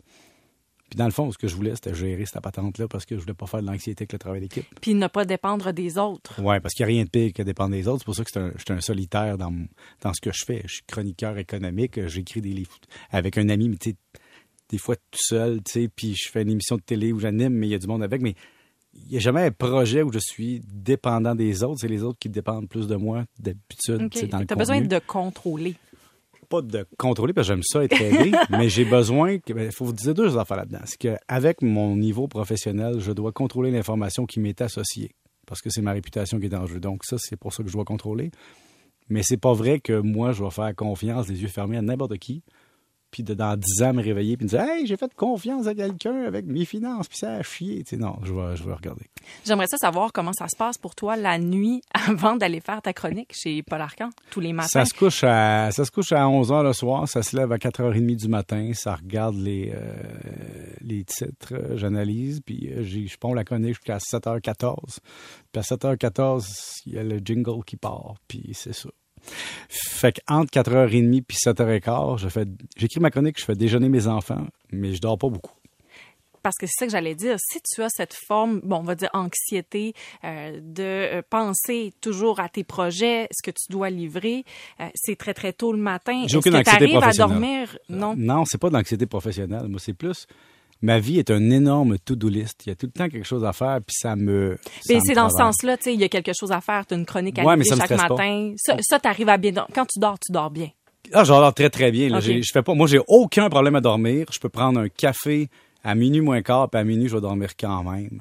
Puis 0.92 0.98
dans 0.98 1.06
le 1.06 1.10
fond, 1.10 1.30
ce 1.32 1.38
que 1.38 1.48
je 1.48 1.56
voulais, 1.56 1.74
c'était 1.74 1.94
gérer 1.94 2.26
cette 2.26 2.42
patente-là 2.42 2.86
parce 2.86 3.06
que 3.06 3.16
je 3.16 3.22
voulais 3.22 3.32
pas 3.32 3.46
faire 3.46 3.62
de 3.62 3.66
l'anxiété 3.66 4.02
avec 4.02 4.12
le 4.12 4.18
travail 4.18 4.42
d'équipe. 4.42 4.66
Puis 4.82 4.92
ne 4.92 5.06
pas 5.06 5.24
dépendre 5.24 5.72
des 5.72 5.96
autres. 5.96 6.34
Oui, 6.42 6.60
parce 6.60 6.74
qu'il 6.74 6.84
n'y 6.84 6.92
a 6.92 6.94
rien 6.96 7.04
de 7.04 7.08
pire 7.08 7.32
que 7.32 7.42
dépendre 7.42 7.70
des 7.70 7.88
autres. 7.88 8.00
C'est 8.00 8.04
pour 8.04 8.14
ça 8.14 8.24
que 8.24 8.38
un- 8.38 8.52
je 8.56 8.60
suis 8.62 8.74
un 8.74 8.80
solitaire 8.82 9.38
dans, 9.38 9.54
dans 10.02 10.12
ce 10.12 10.20
que 10.20 10.30
je 10.34 10.44
fais. 10.44 10.60
Je 10.66 10.74
suis 10.74 10.82
chroniqueur 10.86 11.38
économique. 11.38 12.06
J'écris 12.08 12.42
des 12.42 12.50
livres 12.52 12.72
avec 13.10 13.38
un 13.38 13.48
ami, 13.48 13.70
mais 13.70 13.76
tu 13.78 13.92
sais, 13.92 13.96
des 14.68 14.76
fois 14.76 14.96
tout 14.96 15.18
seul, 15.18 15.62
tu 15.62 15.72
sais, 15.72 15.88
puis 15.88 16.14
je 16.14 16.28
fais 16.30 16.42
une 16.42 16.50
émission 16.50 16.76
de 16.76 16.82
télé 16.82 17.10
où 17.10 17.20
j'anime, 17.20 17.54
mais 17.54 17.68
il 17.68 17.70
y 17.70 17.74
a 17.74 17.78
du 17.78 17.86
monde 17.86 18.02
avec. 18.02 18.20
Mais 18.20 18.34
il 18.92 19.08
n'y 19.12 19.16
a 19.16 19.20
jamais 19.20 19.40
un 19.46 19.50
projet 19.50 20.02
où 20.02 20.12
je 20.12 20.18
suis 20.18 20.60
dépendant 20.70 21.34
des 21.34 21.62
autres. 21.62 21.80
C'est 21.80 21.88
les 21.88 22.02
autres 22.02 22.18
qui 22.18 22.28
dépendent 22.28 22.68
plus 22.68 22.86
de 22.86 22.96
moi 22.96 23.24
d'habitude. 23.38 24.02
OK. 24.02 24.10
tu 24.10 24.28
as 24.34 24.54
besoin 24.56 24.82
de 24.82 24.98
contrôler. 24.98 25.76
Pas 26.52 26.62
de 26.62 26.86
contrôler, 26.98 27.32
parce 27.32 27.48
que 27.48 27.54
j'aime 27.54 27.62
ça 27.64 27.82
être 27.82 28.00
aidé, 28.00 28.30
mais 28.50 28.68
j'ai 28.68 28.84
besoin. 28.84 29.38
que- 29.38 29.52
ben, 29.52 29.64
Il 29.66 29.72
faut 29.72 29.84
vous 29.86 29.92
dire 29.92 30.14
deux 30.14 30.36
affaires 30.38 30.58
là-dedans. 30.58 30.80
C'est 30.84 30.98
qu'avec 30.98 31.62
mon 31.62 31.96
niveau 31.96 32.28
professionnel, 32.28 33.00
je 33.00 33.10
dois 33.12 33.32
contrôler 33.32 33.70
l'information 33.70 34.26
qui 34.26 34.38
m'est 34.38 34.60
associée. 34.60 35.10
Parce 35.46 35.60
que 35.60 35.70
c'est 35.70 35.82
ma 35.82 35.92
réputation 35.92 36.38
qui 36.38 36.46
est 36.46 36.54
en 36.54 36.66
jeu. 36.66 36.78
Donc, 36.78 37.04
ça, 37.04 37.16
c'est 37.18 37.36
pour 37.36 37.52
ça 37.52 37.62
que 37.62 37.68
je 37.68 37.74
dois 37.74 37.84
contrôler. 37.84 38.30
Mais 39.08 39.22
c'est 39.22 39.36
pas 39.36 39.52
vrai 39.52 39.80
que 39.80 39.98
moi, 40.00 40.32
je 40.32 40.42
vais 40.44 40.50
faire 40.50 40.74
confiance, 40.76 41.28
les 41.28 41.42
yeux 41.42 41.48
fermés 41.48 41.76
à 41.76 41.82
n'importe 41.82 42.16
qui, 42.18 42.42
puis 43.12 43.22
de, 43.22 43.34
dans 43.34 43.56
10 43.56 43.82
ans 43.84 43.92
me 43.92 44.02
réveiller 44.02 44.36
puis 44.36 44.46
me 44.46 44.48
dire 44.48 44.62
Hey, 44.62 44.86
j'ai 44.86 44.96
fait 44.96 45.14
confiance 45.14 45.66
à 45.68 45.74
quelqu'un 45.74 46.24
avec 46.24 46.46
mes 46.46 46.64
finances, 46.64 47.06
puis 47.06 47.18
ça 47.18 47.34
a 47.34 47.42
chier. 47.42 47.84
Tu 47.84 47.90
sais, 47.90 47.96
non, 47.96 48.16
je 48.24 48.32
vais, 48.32 48.56
je 48.56 48.64
vais 48.64 48.72
regarder. 48.72 49.04
J'aimerais 49.44 49.68
ça 49.68 49.76
savoir 49.76 50.12
comment 50.12 50.32
ça 50.32 50.48
se 50.48 50.56
passe 50.56 50.78
pour 50.78 50.94
toi 50.94 51.16
la 51.16 51.38
nuit 51.38 51.82
avant 52.08 52.34
d'aller 52.34 52.60
faire 52.60 52.82
ta 52.82 52.92
chronique 52.92 53.32
chez 53.32 53.62
Paul 53.62 53.80
Arcan, 53.80 54.10
tous 54.30 54.40
les 54.40 54.52
matins. 54.52 54.68
Ça 54.68 54.84
se 54.84 54.94
couche 54.94 55.22
à 55.22 55.70
ça 55.70 55.84
se 55.84 55.90
couche 55.90 56.10
à 56.12 56.24
11h 56.24 56.64
le 56.64 56.72
soir, 56.72 57.06
ça 57.06 57.22
se 57.22 57.36
lève 57.36 57.52
à 57.52 57.58
4h30 57.58 58.16
du 58.16 58.28
matin, 58.28 58.72
ça 58.74 58.96
regarde 58.96 59.36
les 59.36 59.72
euh, 59.74 59.92
les 60.80 61.04
titres, 61.04 61.52
euh, 61.52 61.76
j'analyse 61.76 62.40
puis 62.40 62.70
euh, 62.72 62.82
je 62.82 63.16
ponds 63.18 63.34
la 63.34 63.44
chronique 63.44 63.74
jusqu'à 63.74 63.98
7h14. 63.98 64.98
Puis 65.52 65.60
à 65.60 65.60
7h14, 65.60 66.82
il 66.86 66.94
y 66.94 66.98
a 66.98 67.02
le 67.02 67.18
jingle 67.18 67.62
qui 67.64 67.76
part, 67.76 68.14
puis 68.26 68.50
c'est 68.54 68.72
ça. 68.72 68.88
Fait 69.68 70.20
qu'entre 70.26 70.50
4h30 70.50 71.22
puis 71.22 71.36
7h15, 71.36 72.18
je 72.18 72.28
fais 72.28 72.44
j'écris 72.76 73.00
ma 73.00 73.10
chronique, 73.10 73.38
je 73.38 73.44
fais 73.44 73.54
déjeuner 73.54 73.88
mes 73.88 74.06
enfants, 74.06 74.46
mais 74.70 74.94
je 74.94 75.00
dors 75.00 75.18
pas 75.18 75.28
beaucoup. 75.28 75.52
Parce 76.42 76.56
que 76.56 76.66
c'est 76.66 76.72
ça 76.76 76.86
que 76.86 76.92
j'allais 76.92 77.14
dire. 77.14 77.36
Si 77.38 77.60
tu 77.62 77.82
as 77.82 77.88
cette 77.88 78.14
forme, 78.14 78.60
bon, 78.64 78.78
on 78.78 78.82
va 78.82 78.96
dire 78.96 79.10
anxiété, 79.12 79.94
euh, 80.24 80.58
de 80.60 80.82
euh, 80.82 81.22
penser 81.28 81.92
toujours 82.00 82.40
à 82.40 82.48
tes 82.48 82.64
projets, 82.64 83.28
ce 83.30 83.42
que 83.48 83.52
tu 83.52 83.70
dois 83.70 83.90
livrer, 83.90 84.44
euh, 84.80 84.88
c'est 84.94 85.16
très 85.16 85.34
très 85.34 85.52
tôt 85.52 85.72
le 85.72 85.78
matin. 85.78 86.22
J'ai 86.22 86.26
Est-ce 86.26 86.36
aucune 86.38 86.52
que 86.54 86.58
anxiété 86.58 86.78
t'arrives 86.78 86.96
à 86.96 87.00
professionnelle. 87.00 87.38
dormir? 87.38 87.78
Non. 87.88 88.14
Non, 88.16 88.44
c'est 88.44 88.58
pas 88.58 88.70
de 88.70 88.74
l'anxiété 88.74 89.06
professionnelle. 89.06 89.68
Moi, 89.68 89.78
c'est 89.78 89.94
plus. 89.94 90.26
Ma 90.82 90.98
vie 90.98 91.18
est 91.20 91.30
un 91.30 91.50
énorme 91.50 91.96
to-do 91.98 92.28
list. 92.28 92.66
Il 92.66 92.70
y 92.70 92.72
a 92.72 92.74
tout 92.74 92.86
le 92.86 92.92
temps 92.92 93.08
quelque 93.08 93.26
chose 93.26 93.44
à 93.44 93.52
faire, 93.52 93.78
puis 93.86 93.94
ça 93.96 94.16
me. 94.16 94.56
ça 94.80 94.94
Mais 94.94 95.00
c'est 95.04 95.14
dans 95.14 95.30
ce 95.30 95.36
sens-là, 95.36 95.76
tu 95.76 95.84
sais, 95.84 95.94
il 95.94 96.00
y 96.00 96.04
a 96.04 96.08
quelque 96.08 96.32
chose 96.38 96.50
à 96.50 96.60
faire, 96.60 96.84
tu 96.86 96.94
as 96.94 96.96
une 96.96 97.06
chronique 97.06 97.38
à 97.38 97.44
Ouais, 97.44 97.56
mais 97.56 97.64
ça 97.64 97.76
chaque 97.76 97.88
pas. 97.88 98.08
matin. 98.08 98.52
Ça, 98.56 98.76
ça 98.80 98.98
t'arrives 98.98 99.28
à 99.28 99.38
bien. 99.38 99.52
Quand 99.74 99.86
tu 99.86 100.00
dors, 100.00 100.18
tu 100.18 100.32
dors 100.32 100.50
bien. 100.50 100.68
Ah, 101.12 101.24
j'adore 101.24 101.54
très, 101.54 101.70
très 101.70 101.90
bien. 101.92 102.08
là. 102.08 102.20
Je 102.20 102.40
fais 102.52 102.62
pas. 102.62 102.74
Moi, 102.74 102.86
j'ai 102.88 103.00
aucun 103.06 103.48
problème 103.48 103.76
à 103.76 103.80
dormir. 103.80 104.26
Je 104.32 104.38
peux 104.40 104.48
prendre 104.48 104.80
un 104.80 104.88
café 104.88 105.48
à 105.84 105.94
minuit 105.94 106.20
moins 106.20 106.42
quart, 106.42 106.68
puis 106.70 106.80
à 106.80 106.84
minuit, 106.84 107.08
je 107.08 107.14
vais 107.14 107.20
dormir 107.20 107.50
quand 107.58 107.84
même. 107.84 108.20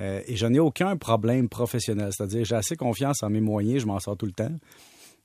Euh, 0.00 0.20
et 0.26 0.36
je 0.36 0.46
n'ai 0.46 0.58
aucun 0.58 0.96
problème 0.96 1.48
professionnel. 1.48 2.10
C'est-à-dire, 2.12 2.44
j'ai 2.44 2.56
assez 2.56 2.76
confiance 2.76 3.22
en 3.22 3.30
mes 3.30 3.40
moyens, 3.40 3.82
je 3.82 3.86
m'en 3.86 4.00
sors 4.00 4.16
tout 4.16 4.26
le 4.26 4.32
temps. 4.32 4.52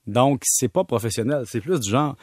Donc, 0.06 0.42
c'est 0.44 0.68
pas 0.68 0.84
professionnel. 0.84 1.44
C'est 1.46 1.60
plus 1.60 1.80
du 1.80 1.90
genre. 1.90 2.16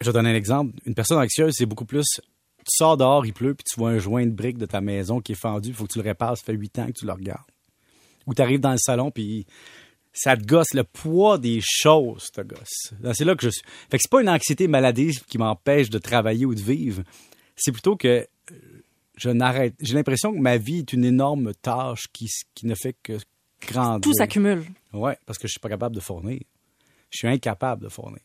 Je 0.00 0.06
vais 0.06 0.12
donner 0.12 0.30
un 0.30 0.34
exemple. 0.34 0.72
Une 0.86 0.94
personne 0.94 1.18
anxieuse, 1.18 1.54
c'est 1.56 1.66
beaucoup 1.66 1.84
plus. 1.84 2.20
Tu 2.64 2.76
sors 2.76 2.96
dehors, 2.96 3.26
il 3.26 3.32
pleut, 3.32 3.54
puis 3.54 3.64
tu 3.64 3.78
vois 3.78 3.90
un 3.90 3.98
joint 3.98 4.24
de 4.24 4.30
briques 4.30 4.58
de 4.58 4.66
ta 4.66 4.80
maison 4.80 5.20
qui 5.20 5.32
est 5.32 5.36
fendu, 5.40 5.70
il 5.70 5.74
faut 5.74 5.86
que 5.86 5.92
tu 5.92 5.98
le 5.98 6.04
répares, 6.04 6.36
ça 6.36 6.44
fait 6.44 6.54
huit 6.54 6.78
ans 6.78 6.86
que 6.86 6.92
tu 6.92 7.06
le 7.06 7.12
regardes. 7.12 7.44
Ou 8.26 8.34
tu 8.34 8.42
arrives 8.42 8.60
dans 8.60 8.72
le 8.72 8.78
salon, 8.78 9.10
puis 9.10 9.46
ça 10.12 10.36
te 10.36 10.44
gosse 10.44 10.72
le 10.72 10.84
poids 10.84 11.38
des 11.38 11.60
choses, 11.62 12.30
te 12.30 12.40
gosse. 12.40 12.94
C'est 13.12 13.24
là 13.24 13.34
que 13.34 13.42
je 13.42 13.50
suis. 13.50 13.62
Fait 13.90 13.98
que 13.98 14.02
c'est 14.02 14.10
pas 14.10 14.22
une 14.22 14.30
anxiété 14.30 14.68
maladive 14.68 15.24
qui 15.24 15.38
m'empêche 15.38 15.90
de 15.90 15.98
travailler 15.98 16.46
ou 16.46 16.54
de 16.54 16.60
vivre. 16.60 17.02
C'est 17.56 17.72
plutôt 17.72 17.96
que 17.96 18.26
euh, 18.50 18.54
je 19.16 19.30
n'arrête. 19.30 19.74
J'ai 19.80 19.94
l'impression 19.94 20.32
que 20.32 20.38
ma 20.38 20.56
vie 20.56 20.78
est 20.78 20.92
une 20.92 21.04
énorme 21.04 21.52
tâche 21.54 22.06
qui 22.12 22.28
ne 22.62 22.74
fait 22.74 22.96
que 23.02 23.18
grandir. 23.66 24.00
Tout 24.00 24.14
s'accumule. 24.14 24.64
Ouais, 24.92 25.18
parce 25.26 25.38
que 25.38 25.48
je 25.48 25.52
suis 25.52 25.60
pas 25.60 25.68
capable 25.68 25.94
de 25.94 26.00
fournir. 26.00 26.40
Je 27.10 27.18
suis 27.18 27.28
incapable 27.28 27.82
de 27.82 27.88
fournir. 27.88 28.22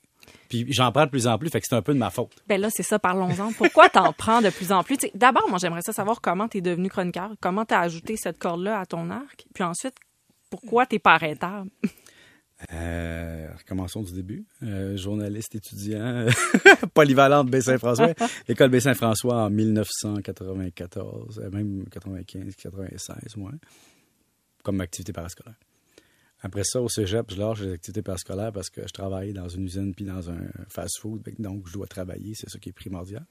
Puis 0.49 0.65
j'en 0.69 0.91
prends 0.91 1.05
de 1.05 1.11
plus 1.11 1.27
en 1.27 1.37
plus, 1.37 1.49
fait 1.49 1.59
que 1.59 1.67
c'est 1.69 1.75
un 1.75 1.81
peu 1.81 1.93
de 1.93 1.99
ma 1.99 2.09
faute. 2.09 2.35
Ben 2.47 2.59
là, 2.59 2.69
c'est 2.71 2.83
ça, 2.83 2.99
parlons-en. 2.99 3.51
Pourquoi 3.53 3.89
t'en 3.89 4.13
prends 4.13 4.41
de 4.41 4.49
plus 4.49 4.71
en 4.71 4.83
plus? 4.83 4.97
D'abord, 5.13 5.47
moi, 5.49 5.59
j'aimerais 5.59 5.81
ça 5.81 5.93
savoir 5.93 6.21
comment 6.21 6.47
t'es 6.47 6.61
devenu 6.61 6.89
chroniqueur, 6.89 7.31
comment 7.39 7.65
t'as 7.65 7.81
ajouté 7.81 8.17
cette 8.17 8.39
corde-là 8.39 8.79
à 8.79 8.85
ton 8.85 9.09
arc, 9.09 9.45
puis 9.53 9.63
ensuite, 9.63 9.95
pourquoi 10.49 10.85
t'es 10.85 10.99
pas 10.99 11.13
arrêtable? 11.13 11.69
Euh, 12.73 13.47
recommençons 13.57 14.01
du 14.03 14.11
début. 14.11 14.45
Euh, 14.63 14.97
journaliste 14.97 15.55
étudiant, 15.55 16.25
polyvalente 16.93 17.49
Baie-Saint-François. 17.49 18.13
École 18.49 18.69
Baie-Saint-François 18.69 19.45
en 19.45 19.49
1994, 19.49 21.39
euh, 21.39 21.49
même 21.51 21.85
95, 21.89 22.55
96, 22.55 23.37
ouais, 23.37 23.51
comme 24.63 24.81
activité 24.81 25.13
parascolaire. 25.13 25.55
Après 26.41 26.63
ça, 26.63 26.81
au 26.81 26.87
cégep, 26.87 27.31
je 27.31 27.37
lâche 27.37 27.61
les 27.61 27.73
activités 27.73 28.01
parascolaires 28.01 28.51
parce 28.53 28.69
que 28.69 28.81
je 28.81 28.93
travaille 28.93 29.33
dans 29.33 29.49
une 29.49 29.65
usine 29.65 29.93
puis 29.93 30.05
dans 30.05 30.29
un 30.29 30.47
fast-food, 30.69 31.21
donc 31.37 31.67
je 31.67 31.73
dois 31.73 31.87
travailler, 31.87 32.33
c'est 32.33 32.49
ça 32.49 32.59
qui 32.59 32.69
est 32.69 32.73
primordial. 32.73 33.25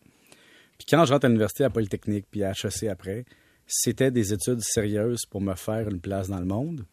Puis 0.77 0.87
quand 0.89 1.05
je 1.05 1.13
rentre 1.13 1.25
à 1.25 1.29
l'université 1.29 1.65
à 1.65 1.71
Polytechnique 1.71 2.27
puis 2.31 2.45
à 2.45 2.53
HEC 2.53 2.85
après, 2.91 3.25
c'était 3.67 4.11
des 4.11 4.33
études 4.33 4.61
sérieuses 4.61 5.25
pour 5.29 5.41
me 5.41 5.55
faire 5.55 5.89
une 5.89 6.01
place 6.01 6.29
dans 6.29 6.39
le 6.39 6.47
monde, 6.47 6.87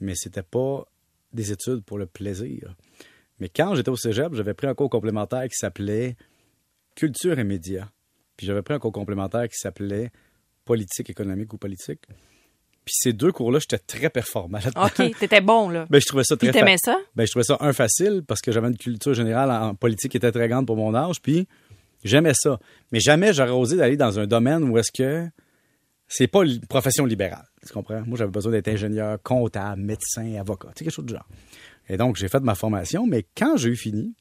mais 0.00 0.14
c'était 0.14 0.42
pas 0.42 0.84
des 1.32 1.52
études 1.52 1.84
pour 1.84 1.98
le 1.98 2.06
plaisir. 2.06 2.74
Mais 3.38 3.48
quand 3.48 3.74
j'étais 3.74 3.90
au 3.90 3.96
cégep, 3.96 4.34
j'avais 4.34 4.54
pris 4.54 4.66
un 4.66 4.74
cours 4.74 4.90
complémentaire 4.90 5.48
qui 5.48 5.56
s'appelait 5.56 6.16
Culture 6.94 7.38
et 7.38 7.44
médias. 7.44 7.88
Puis 8.36 8.46
j'avais 8.46 8.62
pris 8.62 8.74
un 8.74 8.78
cours 8.78 8.92
complémentaire 8.92 9.48
qui 9.48 9.56
s'appelait 9.56 10.10
Politique 10.64 11.10
économique 11.10 11.52
ou 11.52 11.58
politique. 11.58 12.02
Puis 12.90 12.96
ces 13.02 13.12
deux 13.12 13.30
cours-là, 13.30 13.60
j'étais 13.60 13.78
très 13.78 14.10
performant. 14.10 14.58
OK, 14.76 15.16
t'étais 15.20 15.40
bon, 15.40 15.68
là. 15.68 15.86
Ben, 15.90 16.00
je 16.00 16.06
trouvais 16.06 16.24
ça 16.24 16.36
Puis 16.36 16.48
très 16.48 16.58
fa- 16.58 16.64
t'aimais 16.66 16.76
ça? 16.84 16.98
ben, 17.14 17.24
je 17.24 17.30
trouvais 17.30 17.44
ça 17.44 17.56
un 17.60 17.72
facile 17.72 18.24
parce 18.26 18.40
que 18.40 18.50
j'avais 18.50 18.66
une 18.66 18.76
culture 18.76 19.14
générale 19.14 19.48
en 19.52 19.76
politique 19.76 20.10
qui 20.10 20.16
était 20.16 20.32
très 20.32 20.48
grande 20.48 20.66
pour 20.66 20.74
mon 20.76 20.92
âge, 20.92 21.22
puis 21.22 21.46
j'aimais 22.02 22.32
ça. 22.34 22.58
Mais 22.90 22.98
jamais 22.98 23.32
j'aurais 23.32 23.52
osé 23.52 23.76
d'aller 23.76 23.96
dans 23.96 24.18
un 24.18 24.26
domaine 24.26 24.64
où 24.64 24.76
est-ce 24.76 24.90
que 24.90 25.28
c'est 26.08 26.26
pas 26.26 26.42
une 26.44 26.58
profession 26.66 27.04
libérale. 27.06 27.46
Tu 27.64 27.72
comprends? 27.72 28.02
Moi, 28.04 28.18
j'avais 28.18 28.32
besoin 28.32 28.50
d'être 28.50 28.66
ingénieur, 28.66 29.18
comptable, 29.22 29.80
médecin, 29.82 30.34
avocat, 30.40 30.70
tu 30.74 30.78
sais, 30.78 30.84
quelque 30.86 30.94
chose 30.94 31.06
du 31.06 31.12
genre. 31.14 31.28
Et 31.88 31.96
donc, 31.96 32.16
j'ai 32.16 32.26
fait 32.26 32.40
ma 32.40 32.56
formation, 32.56 33.06
mais 33.06 33.24
quand 33.36 33.56
j'ai 33.56 33.68
eu 33.68 33.76
fini, 33.76 34.14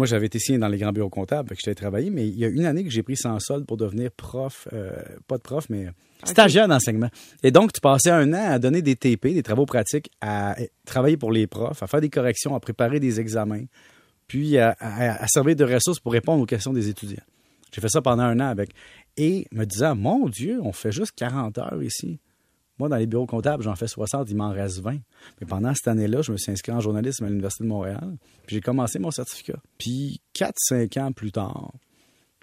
moi, 0.00 0.06
j'avais 0.06 0.26
été 0.26 0.38
signé 0.38 0.58
dans 0.58 0.68
les 0.68 0.78
grands 0.78 0.92
bureaux 0.92 1.10
comptables, 1.10 1.50
que 1.50 1.56
j'étais 1.56 1.74
travaillé, 1.74 2.08
mais 2.10 2.26
il 2.26 2.38
y 2.38 2.44
a 2.44 2.48
une 2.48 2.64
année 2.64 2.82
que 2.84 2.90
j'ai 2.90 3.02
pris 3.02 3.16
sans 3.16 3.38
solde 3.38 3.66
pour 3.66 3.76
devenir 3.76 4.10
prof, 4.10 4.66
euh, 4.72 4.90
pas 5.26 5.36
de 5.36 5.42
prof, 5.42 5.66
mais 5.68 5.88
stagiaire 6.24 6.68
d'enseignement. 6.68 7.10
Et 7.42 7.50
donc, 7.50 7.72
tu 7.72 7.80
passais 7.80 8.10
un 8.10 8.32
an 8.32 8.50
à 8.52 8.58
donner 8.58 8.80
des 8.82 8.96
TP, 8.96 9.34
des 9.34 9.42
travaux 9.42 9.66
pratiques, 9.66 10.10
à 10.22 10.56
travailler 10.86 11.16
pour 11.16 11.32
les 11.32 11.46
profs, 11.46 11.82
à 11.82 11.86
faire 11.86 12.00
des 12.00 12.08
corrections, 12.10 12.54
à 12.54 12.60
préparer 12.60 12.98
des 12.98 13.20
examens, 13.20 13.64
puis 14.26 14.56
à, 14.58 14.74
à- 14.80 15.22
à 15.22 15.26
servir 15.28 15.56
de 15.56 15.64
ressources 15.64 16.00
pour 16.00 16.12
répondre 16.12 16.42
aux 16.42 16.46
questions 16.46 16.72
des 16.72 16.88
étudiants. 16.88 17.22
J'ai 17.72 17.80
fait 17.80 17.88
ça 17.90 18.00
pendant 18.02 18.22
un 18.22 18.40
an 18.40 18.46
avec. 18.48 18.70
Et 19.16 19.46
me 19.52 19.64
disant, 19.66 19.94
mon 19.94 20.28
Dieu, 20.28 20.58
on 20.62 20.72
fait 20.72 20.92
juste 20.92 21.12
40 21.16 21.58
heures 21.58 21.82
ici. 21.82 22.18
Moi, 22.80 22.88
dans 22.88 22.96
les 22.96 23.06
bureaux 23.06 23.26
comptables, 23.26 23.62
j'en 23.62 23.76
fais 23.76 23.86
60, 23.86 24.28
il 24.30 24.36
m'en 24.36 24.50
reste 24.50 24.80
20. 24.80 24.96
Mais 25.40 25.46
pendant 25.46 25.72
cette 25.74 25.86
année-là, 25.86 26.22
je 26.22 26.32
me 26.32 26.36
suis 26.36 26.50
inscrit 26.50 26.72
en 26.72 26.80
journalisme 26.80 27.24
à 27.24 27.28
l'Université 27.28 27.62
de 27.62 27.68
Montréal. 27.68 28.16
Puis 28.46 28.56
j'ai 28.56 28.60
commencé 28.60 28.98
mon 28.98 29.10
certificat. 29.12 29.58
Puis 29.78 30.20
4-5 30.34 30.98
ans 31.00 31.12
plus 31.12 31.30
tard, 31.30 31.72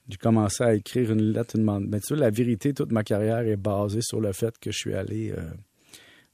j'ai 0.07 0.17
commencé 0.17 0.63
à 0.63 0.73
écrire 0.75 1.11
une 1.11 1.33
lettre, 1.33 1.55
une 1.55 1.61
demande. 1.63 1.85
Mais 1.89 1.99
tu 1.99 2.13
vois, 2.13 2.23
la 2.23 2.29
vérité, 2.29 2.73
toute 2.73 2.91
ma 2.93 3.03
carrière 3.03 3.39
est 3.39 3.57
basée 3.57 4.01
sur 4.01 4.21
le 4.21 4.31
fait 4.31 4.57
que 4.59 4.71
je 4.71 4.77
suis 4.77 4.93
allé 4.93 5.33
euh, 5.37 5.41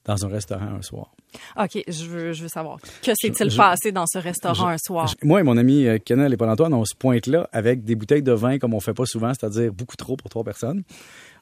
dans 0.05 0.25
un 0.25 0.27
restaurant 0.27 0.67
un 0.77 0.81
soir. 0.81 1.15
OK, 1.57 1.81
je 1.88 2.05
veux, 2.05 2.33
je 2.33 2.43
veux 2.43 2.50
savoir. 2.50 2.77
Que 3.01 3.12
s'est-il 3.15 3.55
passé 3.55 3.91
dans 3.91 4.05
ce 4.05 4.19
restaurant 4.19 4.67
un 4.67 4.77
soir? 4.77 5.07
Je- 5.07 5.25
moi 5.25 5.39
et 5.39 5.43
mon 5.43 5.57
ami 5.57 5.88
euh, 5.88 5.98
Kennel 5.98 6.31
et 6.33 6.38
Paul-Antoine, 6.38 6.74
on 6.74 6.86
se 6.86 6.93
pointe 6.93 7.25
là 7.25 7.50
avec 7.53 7.83
des 7.83 7.95
bouteilles 7.95 8.22
de 8.22 8.33
vin 8.33 8.60
comme 8.60 8.74
on 8.75 8.79
fait 8.79 8.93
pas 8.93 9.05
souvent, 9.07 9.31
c'est-à-dire 9.33 9.72
beaucoup 9.74 9.95
trop 9.95 10.15
pour 10.17 10.29
trois 10.29 10.43
personnes. 10.43 10.83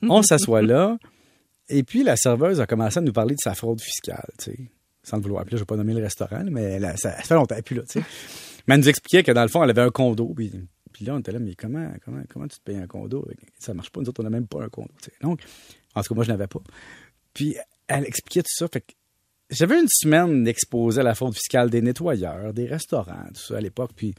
On 0.04 0.22
s'assoit 0.22 0.62
là. 0.62 0.98
Et 1.72 1.84
puis, 1.84 2.04
la 2.04 2.16
serveuse 2.16 2.60
a 2.62 2.68
commencé 2.68 3.00
à 3.00 3.02
nous 3.02 3.14
parler 3.14 3.36
de 3.36 3.40
sa 3.42 3.54
fraude 3.56 3.82
fiscale, 3.82 4.30
tu 4.38 4.52
sais, 4.52 4.58
sans 5.04 5.18
le 5.18 5.24
vouloir. 5.24 5.44
Puis 5.46 5.54
là, 5.54 5.58
je 5.58 5.62
vais 5.64 5.66
pas 5.68 5.76
nommer 5.78 5.94
le 5.94 6.02
restaurant, 6.04 6.40
là, 6.44 6.50
mais 6.52 6.64
elle 6.64 6.86
a- 6.86 6.98
ça, 6.98 7.12
ça 7.16 7.22
fait 7.24 7.34
longtemps, 7.36 7.60
plus 7.64 7.76
là, 7.76 7.84
tu 7.84 8.00
sais. 8.00 8.06
Mais 8.68 8.76
elle 8.76 8.82
nous 8.82 8.90
expliquait 8.90 9.24
que 9.24 9.32
dans 9.32 9.42
le 9.42 9.48
fond, 9.48 9.64
elle 9.64 9.72
avait 9.72 9.82
un 9.82 9.90
condo. 9.90 10.34
Puis, 10.36 10.52
puis 10.94 11.04
là, 11.06 11.16
on 11.16 11.20
était 11.20 11.32
là, 11.32 11.40
mais 11.40 11.56
comment, 11.56 11.92
comment, 12.06 12.22
comment 12.30 12.48
tu 12.48 12.60
te 12.60 12.64
payes 12.64 12.78
un 12.78 12.86
condo? 12.86 13.28
Ça 13.58 13.74
marche 13.74 13.90
pas, 13.90 14.02
nous 14.02 14.10
autres, 14.10 14.20
on 14.22 14.24
n'a 14.24 14.30
même 14.30 14.46
pas 14.46 14.64
un 14.64 14.70
condo, 14.70 14.92
tu 15.02 15.06
sais. 15.10 15.14
Donc, 15.22 15.40
en 15.96 16.04
tout 16.04 16.10
cas, 16.10 16.16
moi, 16.16 16.24
je 16.26 16.30
n'avais 16.30 16.46
pas. 16.48 16.60
Puis, 17.34 17.56
elle 17.88 18.06
expliquait 18.06 18.44
tout 18.44 18.54
ça. 18.54 18.68
Fait 18.72 18.82
que 18.82 18.94
j'avais 19.50 19.80
une 19.80 19.88
semaine 19.90 20.44
d'exposé 20.44 21.00
à 21.00 21.04
la 21.04 21.16
fraude 21.16 21.34
fiscale 21.34 21.72
des 21.72 21.82
nettoyeurs, 21.82 22.54
des 22.54 22.68
restaurants, 22.68 23.26
tout 23.34 23.42
ça 23.42 23.58
à 23.58 23.62
l'époque. 23.62 23.92
Puis, 23.96 24.14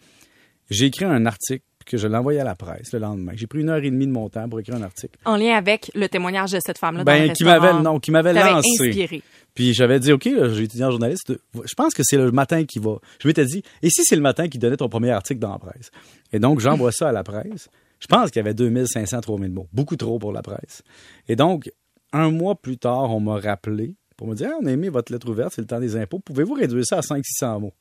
j'ai 0.70 0.86
écrit 0.86 1.04
un 1.04 1.24
article 1.26 1.64
que 1.84 1.96
je 1.96 2.06
l'ai 2.06 2.16
envoyé 2.16 2.40
à 2.40 2.44
la 2.44 2.54
presse 2.54 2.92
le 2.92 2.98
lendemain. 2.98 3.32
J'ai 3.34 3.46
pris 3.46 3.60
une 3.60 3.70
heure 3.70 3.82
et 3.82 3.90
demie 3.90 4.06
de 4.06 4.12
mon 4.12 4.28
temps 4.28 4.48
pour 4.48 4.60
écrire 4.60 4.76
un 4.76 4.82
article. 4.82 5.18
En 5.24 5.36
lien 5.36 5.54
avec 5.56 5.90
le 5.94 6.08
témoignage 6.08 6.52
de 6.52 6.58
cette 6.64 6.78
femme-là 6.78 7.04
dans 7.04 7.12
le 7.12 7.18
Ben, 7.28 7.32
qui 7.32 7.44
m'avait, 7.44 7.72
non, 7.82 7.98
qui 8.00 8.10
m'avait 8.10 8.32
lancé. 8.32 8.68
inspiré. 8.80 9.22
Puis 9.54 9.74
j'avais 9.74 10.00
dit, 10.00 10.12
OK, 10.12 10.24
j'ai 10.24 10.62
étudié 10.64 10.84
en 10.84 10.90
journaliste. 10.90 11.32
Je 11.54 11.74
pense 11.74 11.92
que 11.94 12.02
c'est 12.04 12.16
le 12.16 12.30
matin 12.32 12.64
qui 12.64 12.78
va. 12.78 12.96
Je 13.20 13.28
m'étais 13.28 13.44
dit, 13.44 13.62
et 13.82 13.90
si 13.90 14.04
c'est 14.04 14.16
le 14.16 14.22
matin 14.22 14.48
qui 14.48 14.58
donnait 14.58 14.76
ton 14.78 14.88
premier 14.88 15.10
article 15.10 15.40
dans 15.40 15.52
la 15.52 15.58
presse? 15.58 15.90
Et 16.32 16.38
donc, 16.38 16.60
j'envoie 16.60 16.92
ça 16.92 17.10
à 17.10 17.12
la 17.12 17.22
presse. 17.22 17.68
Je 18.00 18.06
pense 18.06 18.30
qu'il 18.30 18.40
y 18.40 18.44
avait 18.44 18.54
2500, 18.54 19.20
3000 19.20 19.50
mots. 19.52 19.68
Beaucoup 19.72 19.96
trop 19.96 20.18
pour 20.18 20.32
la 20.32 20.42
presse. 20.42 20.82
Et 21.28 21.36
donc, 21.36 21.70
un 22.12 22.30
mois 22.30 22.54
plus 22.54 22.78
tard, 22.78 23.14
on 23.14 23.20
m'a 23.20 23.38
rappelé 23.38 23.94
pour 24.16 24.26
me 24.26 24.34
dire, 24.34 24.48
Ah, 24.52 24.58
on 24.62 24.66
a 24.66 24.70
aimé 24.70 24.88
votre 24.88 25.12
lettre 25.12 25.28
ouverte, 25.28 25.52
c'est 25.54 25.60
le 25.60 25.66
temps 25.66 25.80
des 25.80 25.96
impôts. 25.96 26.18
Pouvez-vous 26.18 26.54
réduire 26.54 26.84
ça 26.86 26.98
à 26.98 27.00
500-600 27.00 27.60
mots? 27.60 27.74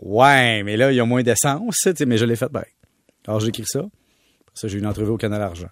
Ouais, 0.00 0.62
mais 0.62 0.76
là, 0.76 0.92
il 0.92 0.96
y 0.96 1.00
a 1.00 1.04
moins 1.04 1.22
d'essence, 1.22 1.88
mais 2.06 2.18
je 2.18 2.24
l'ai 2.24 2.36
fait 2.36 2.48
pareil. 2.48 2.72
Alors, 3.26 3.40
j'ai 3.40 3.48
écrit 3.48 3.64
ça. 3.66 3.84
Ça, 4.54 4.68
j'ai 4.68 4.76
eu 4.76 4.80
une 4.80 4.86
entrevue 4.86 5.10
au 5.10 5.16
Canal 5.16 5.42
Argent. 5.42 5.70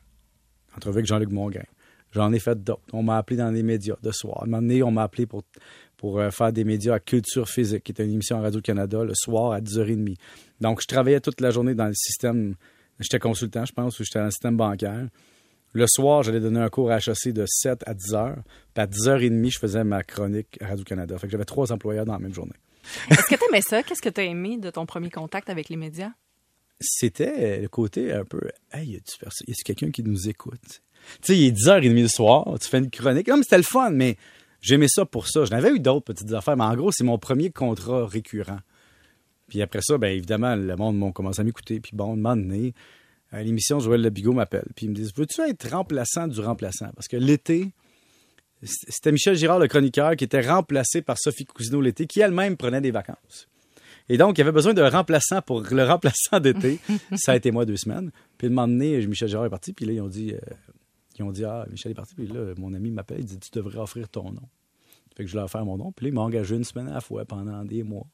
Entrevue 0.77 0.99
avec 0.99 1.07
Jean-Luc 1.07 1.31
Mongrain. 1.31 1.65
J'en 2.13 2.33
ai 2.33 2.39
fait 2.39 2.63
d'autres. 2.63 2.83
On 2.93 3.03
m'a 3.03 3.17
appelé 3.17 3.37
dans 3.37 3.51
les 3.51 3.63
médias 3.63 3.97
de 4.03 4.11
soir. 4.11 4.39
À 4.41 4.45
un 4.45 4.47
moment 4.47 4.63
donné, 4.63 4.83
on 4.83 4.91
m'a 4.91 5.03
appelé 5.03 5.27
pour, 5.27 5.45
pour 5.97 6.21
euh, 6.21 6.31
faire 6.31 6.53
des 6.53 6.65
médias 6.65 6.95
à 6.95 7.01
Culture 7.01 7.49
Physique, 7.49 7.85
qui 7.85 7.93
était 7.93 8.05
une 8.05 8.13
émission 8.13 8.37
à 8.39 8.43
Radio-Canada, 8.43 9.05
le 9.05 9.15
soir 9.15 9.53
à 9.53 9.61
10h30. 9.61 10.17
Donc, 10.61 10.81
je 10.83 10.87
travaillais 10.87 11.21
toute 11.21 11.41
la 11.41 11.51
journée 11.51 11.75
dans 11.75 11.87
le 11.87 11.95
système. 11.95 12.55
J'étais 13.01 13.19
consultant, 13.19 13.65
je 13.65 13.73
pense, 13.73 13.99
ou 13.99 14.05
j'étais 14.05 14.19
dans 14.19 14.27
le 14.27 14.31
système 14.31 14.57
bancaire. 14.57 15.09
Le 15.75 15.87
soir, 15.87 16.23
j'allais 16.23 16.41
donner 16.41 16.61
un 16.61 16.69
cours 16.69 16.91
à 16.91 16.99
HEC 16.99 17.33
de 17.33 17.47
7 17.47 17.83
à 17.87 17.95
10 17.95 18.13
h. 18.13 18.35
Puis 18.75 18.83
à 18.83 18.87
10h30, 18.87 19.51
je 19.51 19.59
faisais 19.59 19.85
ma 19.85 20.03
chronique 20.03 20.59
à 20.61 20.69
Radio-Canada. 20.69 21.17
Fait 21.17 21.29
que 21.29 21.33
j'avais 21.33 21.47
trois 21.47 21.73
employeurs 21.73 22.05
dans 22.05 22.13
la 22.13 22.19
même 22.19 22.35
journée. 22.35 22.53
Est-ce 23.11 23.23
que 23.23 23.37
t'aimais 23.37 23.63
ça? 23.63 23.83
Qu'est-ce 23.83 24.03
que 24.03 24.11
t'as 24.11 24.25
aimé 24.25 24.59
de 24.59 24.69
ton 24.69 24.85
premier 24.85 25.09
contact 25.09 25.49
avec 25.49 25.71
les 25.71 25.77
médias? 25.77 26.11
C'était 26.83 27.61
le 27.61 27.69
côté 27.69 28.13
un 28.13 28.25
peu 28.25 28.41
Hey, 28.73 28.91
y 28.91 28.97
a-tu 28.97 29.65
quelqu'un 29.65 29.91
qui 29.91 30.03
nous 30.03 30.29
écoute? 30.29 30.83
Tu 31.23 31.33
sais, 31.33 31.39
il 31.39 31.47
est 31.47 31.53
10h30 31.53 32.01
le 32.01 32.09
soir, 32.09 32.59
tu 32.61 32.69
fais 32.69 32.79
une 32.79 32.91
chronique. 32.91 33.29
Non, 33.29 33.37
mais 33.37 33.43
c'était 33.43 33.57
le 33.57 33.63
fun, 33.65 33.91
mais 33.91 34.17
j'aimais 34.61 34.89
ça 34.89 35.05
pour 35.05 35.29
ça. 35.29 35.45
J'en 35.45 35.57
avais 35.57 35.71
eu 35.71 35.81
d'autres 35.81 36.05
petites 36.05 36.33
affaires, 36.33 36.57
mais 36.57 36.65
en 36.65 36.75
gros, 36.75 36.93
c'est 36.93 37.05
mon 37.05 37.19
premier 37.19 37.51
contrat 37.51 38.07
récurrent. 38.07 38.61
Puis 39.49 39.61
après 39.61 39.81
ça, 39.83 39.99
bien 39.99 40.11
évidemment, 40.11 40.55
le 40.57 40.77
monde 40.77 40.99
m'a 40.99 41.13
commencé 41.13 41.41
à 41.41 41.45
m'écouter. 41.45 41.81
Puis 41.81 41.93
bon, 41.95 42.13
un 42.13 42.17
moment 42.17 42.37
donné, 42.37 42.73
à 43.31 43.43
l'émission, 43.43 43.81
Joël 43.81 44.01
Lebigot 44.01 44.33
m'appelle. 44.33 44.69
Puis 44.77 44.87
il 44.87 44.91
me 44.91 44.95
dit 44.95 45.11
Veux-tu 45.17 45.41
être 45.43 45.71
remplaçant 45.71 46.29
du 46.29 46.41
remplaçant? 46.41 46.91
Parce 46.95 47.09
que 47.09 47.17
l'été, 47.17 47.73
c'était 48.63 49.13
Michel 49.13 49.37
Girard, 49.37 49.59
le 49.59 49.69
chroniqueur, 49.69 50.17
qui 50.17 50.25
était 50.25 50.41
remplacé 50.41 51.03
par 51.03 51.19
Sophie 51.19 51.45
Cousineau 51.45 51.81
l'été, 51.81 52.07
qui 52.07 52.21
elle-même 52.21 52.57
prenait 52.57 52.81
des 52.81 52.91
vacances. 52.93 53.49
Et 54.09 54.17
donc, 54.19 54.37
il 54.37 54.41
y 54.41 54.43
avait 54.43 54.53
besoin 54.53 54.75
d'un 54.75 54.89
remplaçant 54.91 55.43
pour 55.43 55.63
le 55.63 55.85
remplaçant 55.85 56.41
d'été. 56.41 56.79
ça 57.17 57.33
a 57.33 57.37
été 57.37 57.51
moi 57.51 57.65
deux 57.65 57.77
semaines. 57.77 58.11
Puis, 58.39 58.49
le 58.49 58.55
moment 58.55 58.69
donné, 58.69 59.07
Michel 59.07 59.29
Girard 59.29 59.47
est 59.47 59.51
parti. 59.51 59.73
Puis 59.73 59.85
là, 59.87 59.93
ils 59.93 60.01
ont 60.01 60.09
dit, 60.09 60.33
euh, 60.35 60.39
ils 61.19 61.23
ont 61.25 61.33
dit 61.33 61.45
Ah, 61.45 61.67
Michel 61.71 61.93
est 61.93 61.95
parti. 61.97 62.15
Puis 62.15 62.27
là, 62.27 62.53
mon 62.59 62.73
ami 62.75 62.91
m'appelle. 62.91 63.21
Il 63.21 63.27
dit 63.27 63.39
Tu 63.39 63.51
devrais 63.53 63.79
offrir 63.79 64.09
ton 64.09 64.31
nom. 64.33 64.43
Fait 65.17 65.25
que 65.25 65.31
je 65.31 65.35
leur 65.35 65.45
ai 65.45 65.47
offert 65.47 65.65
mon 65.65 65.77
nom. 65.77 65.93
Puis 65.93 66.07
là, 66.07 66.11
il 66.11 66.15
m'a 66.15 66.23
engagé 66.23 66.57
une 66.57 66.65
semaine 66.65 66.89
à 66.89 66.95
la 66.95 67.01
fois 67.01 67.25
pendant 67.25 67.65
des 67.65 67.83
mois. 67.83 68.07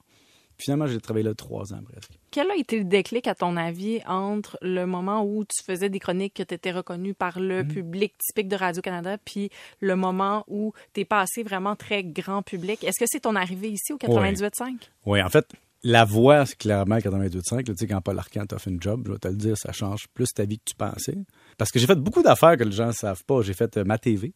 Puis 0.56 0.64
finalement, 0.64 0.88
j'ai 0.88 1.00
travaillé 1.00 1.22
là 1.24 1.34
trois 1.34 1.72
ans 1.72 1.80
presque. 1.88 2.10
Quel 2.32 2.50
a 2.50 2.56
été 2.56 2.78
le 2.78 2.84
déclic, 2.84 3.28
à 3.28 3.36
ton 3.36 3.56
avis, 3.56 4.00
entre 4.08 4.58
le 4.60 4.86
moment 4.86 5.22
où 5.24 5.44
tu 5.44 5.62
faisais 5.64 5.88
des 5.88 6.00
chroniques 6.00 6.34
que 6.34 6.42
tu 6.42 6.52
étais 6.52 6.72
reconnu 6.72 7.14
par 7.14 7.38
le 7.38 7.62
Mm. 7.62 7.68
public 7.68 8.14
typique 8.18 8.48
de 8.48 8.56
Radio-Canada, 8.56 9.18
puis 9.24 9.50
le 9.78 9.94
moment 9.94 10.44
où 10.48 10.72
tu 10.94 11.02
es 11.02 11.04
passé 11.04 11.44
vraiment 11.44 11.76
très 11.76 12.02
grand 12.02 12.42
public? 12.42 12.82
Est-ce 12.82 12.98
que 12.98 13.04
c'est 13.06 13.20
ton 13.20 13.36
arrivée 13.36 13.68
ici 13.70 13.92
au 13.92 13.98
98.5? 13.98 14.90
Oui, 15.06 15.22
en 15.22 15.28
fait, 15.28 15.46
la 15.84 16.04
voix, 16.04 16.44
c'est 16.46 16.56
clairement 16.58 16.96
82.5. 16.98 17.56
là, 17.56 17.62
Tu 17.62 17.74
sais, 17.76 17.86
quand 17.86 18.00
Paul 18.00 18.18
Arcand 18.18 18.44
t'a 18.46 18.58
fait 18.58 18.70
une 18.70 18.82
job, 18.82 19.02
je 19.06 19.12
vais 19.12 19.18
te 19.18 19.28
le 19.28 19.34
dire, 19.36 19.56
ça 19.56 19.72
change 19.72 20.06
plus 20.12 20.26
ta 20.34 20.44
vie 20.44 20.58
que 20.58 20.64
tu 20.66 20.74
pensais. 20.74 21.16
Parce 21.56 21.70
que 21.70 21.78
j'ai 21.78 21.86
fait 21.86 21.94
beaucoup 21.94 22.22
d'affaires 22.22 22.56
que 22.56 22.64
les 22.64 22.72
gens 22.72 22.88
ne 22.88 22.92
savent 22.92 23.22
pas. 23.24 23.42
J'ai 23.42 23.54
fait 23.54 23.76
euh, 23.76 23.84
ma 23.84 23.96
TV. 23.98 24.32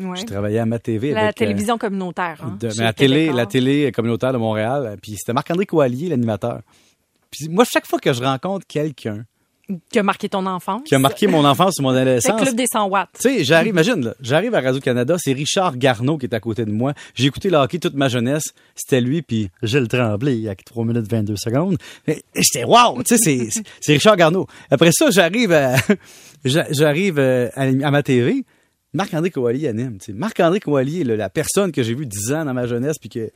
Ouais. 0.00 0.16
J'ai 0.16 0.24
travaillé 0.24 0.58
à 0.58 0.64
ma 0.66 0.78
TV. 0.78 1.12
La 1.12 1.20
avec, 1.24 1.36
euh, 1.36 1.44
télévision 1.44 1.76
communautaire. 1.76 2.40
hein, 2.42 2.56
de- 2.58 2.68
mais 2.78 2.84
la 2.84 2.92
télé, 2.94 3.30
la 3.32 3.44
télé 3.46 3.92
communautaire 3.92 4.32
de 4.32 4.38
Montréal. 4.38 4.96
Puis 5.02 5.16
c'était 5.16 5.34
Marc-André 5.34 5.66
Coallier, 5.66 6.08
l'animateur. 6.08 6.62
Puis 7.30 7.48
moi, 7.50 7.64
chaque 7.70 7.86
fois 7.86 7.98
que 7.98 8.12
je 8.12 8.22
rencontre 8.22 8.66
quelqu'un 8.66 9.24
Qui 9.90 9.98
a 10.00 10.02
marqué 10.02 10.28
ton 10.28 10.44
enfance. 10.46 10.82
qui 10.84 10.94
a 10.94 10.98
marqué 10.98 11.26
mon 11.28 11.44
enfance 11.44 11.78
ou 11.78 11.82
mon 11.82 11.90
C'est 11.92 11.94
le 12.04 12.10
adolescence, 12.10 12.42
club 12.42 12.54
des 12.56 12.66
100 12.66 12.88
watts. 12.88 13.08
tu 13.14 13.20
sais, 13.22 13.44
j'arrive, 13.44 13.68
imagine, 13.70 14.04
là, 14.04 14.14
j'arrive 14.20 14.54
à 14.56 14.60
Radio-Canada, 14.60 15.16
c'est 15.18 15.32
Richard 15.32 15.76
Garneau 15.78 16.18
qui 16.18 16.26
est 16.26 16.34
à 16.34 16.40
côté 16.40 16.64
de 16.64 16.72
moi. 16.72 16.92
J'ai 17.14 17.26
écouté 17.26 17.48
le 17.48 17.56
hockey 17.58 17.78
toute 17.78 17.94
ma 17.94 18.08
jeunesse. 18.08 18.52
C'était 18.74 19.00
lui, 19.00 19.22
puis 19.22 19.50
Gilles 19.62 19.86
Tremblay, 19.88 20.34
il 20.34 20.42
y 20.42 20.48
a 20.48 20.54
3 20.56 20.84
minutes 20.84 21.08
22 21.10 21.36
secondes. 21.36 21.78
Et 22.08 22.22
J'étais 22.34 22.64
wow! 22.64 23.02
Tu 23.04 23.16
sais, 23.16 23.18
c'est- 23.18 23.50
c'est- 23.50 23.62
c'est 23.80 23.92
Richard 23.94 24.16
Garneau. 24.16 24.46
Après 24.70 24.90
ça, 24.92 25.10
j'arrive 25.10 25.52
à, 25.52 25.76
j'a- 26.44 26.66
j'arrive 26.70 27.18
euh, 27.18 27.48
à, 27.54 27.62
à 27.62 27.90
ma 27.90 28.02
TV. 28.02 28.44
Marc-André 28.94 29.30
Coallier 29.30 29.68
anime. 29.68 29.96
tu 29.98 30.06
sais. 30.06 30.12
Marc-André 30.12 30.60
Coallier, 30.60 31.04
là, 31.04 31.16
la 31.16 31.30
personne 31.30 31.72
que 31.72 31.82
j'ai 31.82 31.94
vue 31.94 32.04
10 32.04 32.32
ans 32.34 32.44
dans 32.44 32.52
ma 32.52 32.66
jeunesse, 32.66 32.98
puis 32.98 33.08
que 33.08 33.30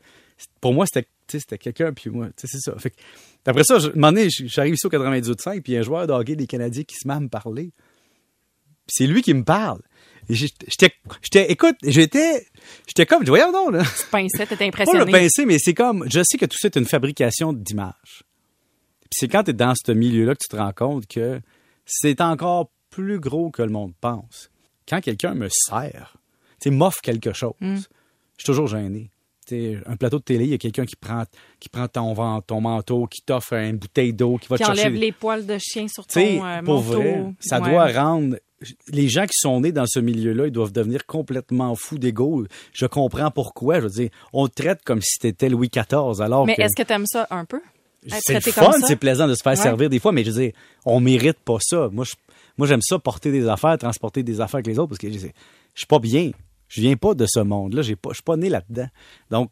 pour 0.60 0.74
moi, 0.74 0.84
c'était 0.86 1.08
c'était 1.28 1.56
quelqu'un, 1.58 1.92
puis 1.94 2.10
moi, 2.10 2.26
tu 2.36 2.46
sais, 2.46 2.46
c'est 2.50 2.60
ça. 2.70 2.76
Fait 2.78 2.90
que, 2.90 2.96
après 3.50 3.64
ça, 3.64 3.78
je- 3.78 3.90
un 3.90 4.28
j'arrive 4.46 4.74
ici 4.74 4.86
au 4.86 4.90
98.5, 4.90 5.62
puis 5.62 5.72
il 5.72 5.74
y 5.74 5.76
a 5.78 5.80
un 5.80 5.84
joueur 5.84 6.06
de 6.06 6.12
hockey 6.12 6.36
des 6.36 6.46
Canadiens 6.46 6.84
qui 6.84 6.96
se 6.96 7.06
met 7.06 7.14
à 7.14 7.20
me 7.20 7.28
parler. 7.28 7.72
C'est 8.88 9.06
lui 9.06 9.22
qui 9.22 9.34
me 9.34 9.44
parle. 9.44 9.80
J'étais, 10.28 10.90
j'étais, 11.22 11.52
écoute, 11.52 11.76
j'étais, 11.84 12.46
j'étais 12.88 13.06
comme, 13.06 13.24
voyons 13.24 13.52
donc, 13.52 13.72
là. 13.72 13.82
Tu 13.84 14.06
pinçais, 14.10 14.38
t'étais 14.46 14.56
Pas 14.56 14.64
impressionné. 14.82 15.04
le 15.04 15.12
pincer, 15.12 15.46
mais 15.46 15.58
c'est 15.60 15.74
comme, 15.74 16.04
je 16.10 16.20
sais 16.24 16.36
que 16.36 16.46
tout 16.46 16.56
ça 16.58 16.66
est 16.66 16.76
une 16.76 16.84
fabrication 16.86 17.52
d'images. 17.52 18.24
Puis 19.02 19.10
c'est 19.12 19.28
quand 19.28 19.44
tu 19.44 19.50
es 19.50 19.54
dans 19.54 19.74
ce 19.76 19.92
milieu-là 19.92 20.34
que 20.34 20.42
tu 20.42 20.48
te 20.48 20.56
rends 20.56 20.72
compte 20.72 21.06
que 21.06 21.40
c'est 21.84 22.20
encore 22.20 22.70
plus 22.90 23.20
gros 23.20 23.50
que 23.50 23.62
le 23.62 23.70
monde 23.70 23.92
pense. 24.00 24.50
Quand 24.88 25.00
quelqu'un 25.00 25.34
me 25.34 25.48
sert, 25.48 26.16
tu 26.60 26.64
sais, 26.64 26.70
m'offre 26.70 27.00
quelque 27.02 27.32
chose, 27.32 27.52
Mm. 27.60 27.76
je 27.76 27.80
suis 28.38 28.44
toujours 28.46 28.66
gêné. 28.66 29.10
Un 29.52 29.96
plateau 29.96 30.18
de 30.18 30.24
télé, 30.24 30.44
il 30.44 30.50
y 30.50 30.54
a 30.54 30.58
quelqu'un 30.58 30.84
qui 30.84 30.96
prend, 30.96 31.24
qui 31.60 31.68
prend 31.68 31.86
ton, 31.88 32.12
vent- 32.14 32.40
ton 32.40 32.60
manteau, 32.60 33.06
qui 33.06 33.22
t'offre 33.22 33.54
une 33.54 33.76
bouteille 33.76 34.12
d'eau, 34.12 34.38
qui 34.38 34.48
va 34.48 34.56
Qui 34.56 34.62
te 34.62 34.66
chercher. 34.66 34.82
enlève 34.88 34.94
les 35.00 35.12
poils 35.12 35.46
de 35.46 35.58
chien 35.58 35.86
sur 35.88 36.06
ton 36.06 36.20
euh, 36.20 36.62
pour 36.62 36.82
manteau. 36.82 36.98
vrai, 37.00 37.24
ça 37.40 37.60
Ouais. 37.60 37.70
doit 37.70 37.86
rendre. 37.92 38.36
Les 38.88 39.08
gens 39.08 39.24
qui 39.26 39.34
sont 39.38 39.60
nés 39.60 39.70
dans 39.72 39.86
ce 39.86 39.98
milieu-là, 40.00 40.46
ils 40.46 40.52
doivent 40.52 40.72
devenir 40.72 41.04
complètement 41.06 41.74
fous 41.74 41.98
d'ego. 41.98 42.46
Je 42.72 42.86
comprends 42.86 43.30
pourquoi. 43.30 43.76
Je 43.80 43.84
veux 43.84 43.90
dire, 43.90 44.10
on 44.32 44.48
te 44.48 44.54
traite 44.62 44.80
comme 44.84 45.02
si 45.02 45.18
t'étais 45.18 45.48
Louis 45.50 45.68
XIV, 45.68 46.20
alors 46.22 46.46
Mais 46.46 46.54
que 46.56 46.62
est-ce 46.62 46.74
que 46.74 46.82
t'aimes 46.82 47.04
ça 47.06 47.26
un 47.30 47.44
peu? 47.44 47.60
C'est 48.08 48.40
fun, 48.40 48.70
c'est 48.86 48.96
plaisant 48.96 49.26
de 49.28 49.34
se 49.34 49.42
faire 49.42 49.52
Ouais. 49.52 49.56
servir 49.56 49.90
des 49.90 49.98
fois, 49.98 50.12
mais 50.12 50.24
je 50.24 50.30
veux 50.30 50.40
dire, 50.44 50.52
on 50.84 51.00
mérite 51.00 51.38
pas 51.44 51.58
ça. 51.60 51.88
Moi, 51.92 52.04
je, 52.04 52.14
moi, 52.56 52.66
j'aime 52.66 52.80
ça 52.82 52.98
porter 52.98 53.30
des 53.32 53.46
affaires, 53.48 53.76
transporter 53.78 54.22
des 54.22 54.40
affaires 54.40 54.56
avec 54.56 54.68
les 54.68 54.78
autres, 54.78 54.88
parce 54.90 55.00
que 55.00 55.12
je 55.12 55.18
je 55.18 55.80
suis 55.80 55.86
pas 55.86 55.98
bien. 55.98 56.30
Je 56.68 56.80
viens 56.80 56.96
pas 56.96 57.14
de 57.14 57.26
ce 57.28 57.40
monde-là. 57.40 57.82
Je 57.82 57.94
suis 58.12 58.22
pas 58.24 58.36
né 58.36 58.48
là-dedans. 58.48 58.88
Donc, 59.30 59.50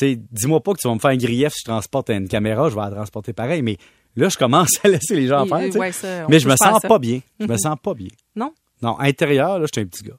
dis-moi 0.00 0.62
pas 0.62 0.72
que 0.74 0.78
tu 0.80 0.88
vas 0.88 0.94
me 0.94 1.00
faire 1.00 1.10
un 1.10 1.16
grief 1.16 1.52
si 1.52 1.60
je 1.60 1.70
transporte 1.70 2.10
une 2.10 2.28
caméra, 2.28 2.68
je 2.70 2.74
vais 2.74 2.80
la 2.82 2.90
transporter 2.90 3.32
pareil, 3.32 3.62
mais 3.62 3.76
là, 4.16 4.28
je 4.28 4.38
commence 4.38 4.78
à 4.84 4.88
laisser 4.88 5.16
les 5.16 5.26
gens 5.26 5.46
faire. 5.46 5.74
ouais, 5.76 5.92
ça, 5.92 6.26
mais 6.28 6.38
je 6.38 6.48
me 6.48 6.56
sens 6.56 6.80
pas 6.80 6.98
bien. 6.98 7.20
Je 7.38 7.46
me 7.46 7.56
sens 7.56 7.76
pas 7.82 7.94
bien. 7.94 8.08
Non? 8.36 8.52
Non, 8.82 8.98
intérieur, 9.00 9.58
là, 9.58 9.66
je 9.66 9.70
suis 9.78 9.84
un 9.84 9.88
petit 9.88 10.04
gars. 10.04 10.16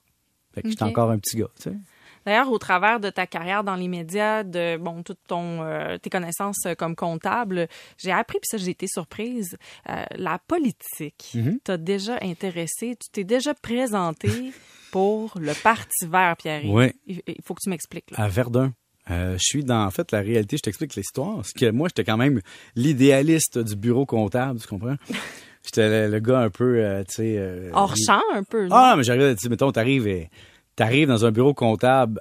Fait 0.53 0.61
que 0.61 0.69
je 0.69 0.75
suis 0.75 0.83
encore 0.83 1.09
un 1.09 1.17
petit 1.19 1.37
gars, 1.37 1.47
tu 1.55 1.69
sais. 1.69 1.75
D'ailleurs, 2.23 2.51
au 2.51 2.59
travers 2.59 2.99
de 2.99 3.09
ta 3.09 3.25
carrière 3.25 3.63
dans 3.63 3.75
les 3.75 3.87
médias, 3.87 4.43
de 4.43 4.77
bon, 4.77 5.01
toutes 5.01 5.17
ton 5.27 5.63
euh, 5.63 5.97
tes 5.97 6.11
connaissances 6.11 6.67
euh, 6.67 6.75
comme 6.75 6.95
comptable, 6.95 7.67
j'ai 7.97 8.11
appris 8.11 8.37
puis 8.39 8.47
ça 8.47 8.57
j'ai 8.57 8.69
été 8.69 8.85
surprise. 8.85 9.57
euh, 9.89 10.03
la 10.17 10.37
politique 10.37 11.31
Mhm. 11.33 11.57
t'a 11.63 11.77
déjà 11.77 12.19
intéressé, 12.21 12.95
tu 12.99 13.09
t'es 13.11 13.23
déjà 13.23 13.55
présenté 13.55 14.29
pour 14.91 15.33
le 15.39 15.53
Parti 15.63 16.05
Vert, 16.05 16.35
Pierre. 16.37 16.61
Oui. 16.65 16.91
Il, 17.07 17.21
faut 17.43 17.53
que 17.53 17.61
tu 17.63 17.69
m'expliques. 17.69 18.11
À 18.15 18.27
Verdun. 18.27 18.73
Euh, 19.09 19.33
je 19.33 19.43
suis 19.43 19.63
dans, 19.63 19.83
en 19.85 19.91
fait, 19.91 20.11
la 20.11 20.19
réalité, 20.21 20.57
je 20.57 20.61
t'explique 20.61 20.95
l'histoire. 20.95 21.43
C'est 21.43 21.57
que 21.57 21.71
moi, 21.71 21.87
j'étais 21.89 22.03
quand 22.03 22.17
même 22.17 22.39
l'idéaliste 22.75 23.57
du 23.57 23.75
bureau 23.75 24.05
comptable, 24.05 24.59
tu 24.59 24.67
comprends? 24.67 24.95
J'étais 25.63 26.07
le, 26.07 26.11
le 26.13 26.19
gars 26.19 26.39
un 26.39 26.49
peu, 26.49 26.77
euh, 26.83 27.03
tu 27.03 27.15
sais... 27.17 27.35
euh, 27.37 27.69
Hors 27.73 27.95
champ 27.95 28.19
un 28.33 28.43
peu. 28.43 28.63
non? 28.67 28.75
Ah, 28.75 28.95
mais 28.97 29.03
j'arrive, 29.03 29.35
tu 29.35 29.47
mettons, 29.47 29.71
t'arrives, 29.71 30.07
et- 30.07 30.29
t'arrives 30.75 31.07
dans 31.07 31.23
un 31.23 31.31
bureau 31.31 31.53
comptable 31.53 32.19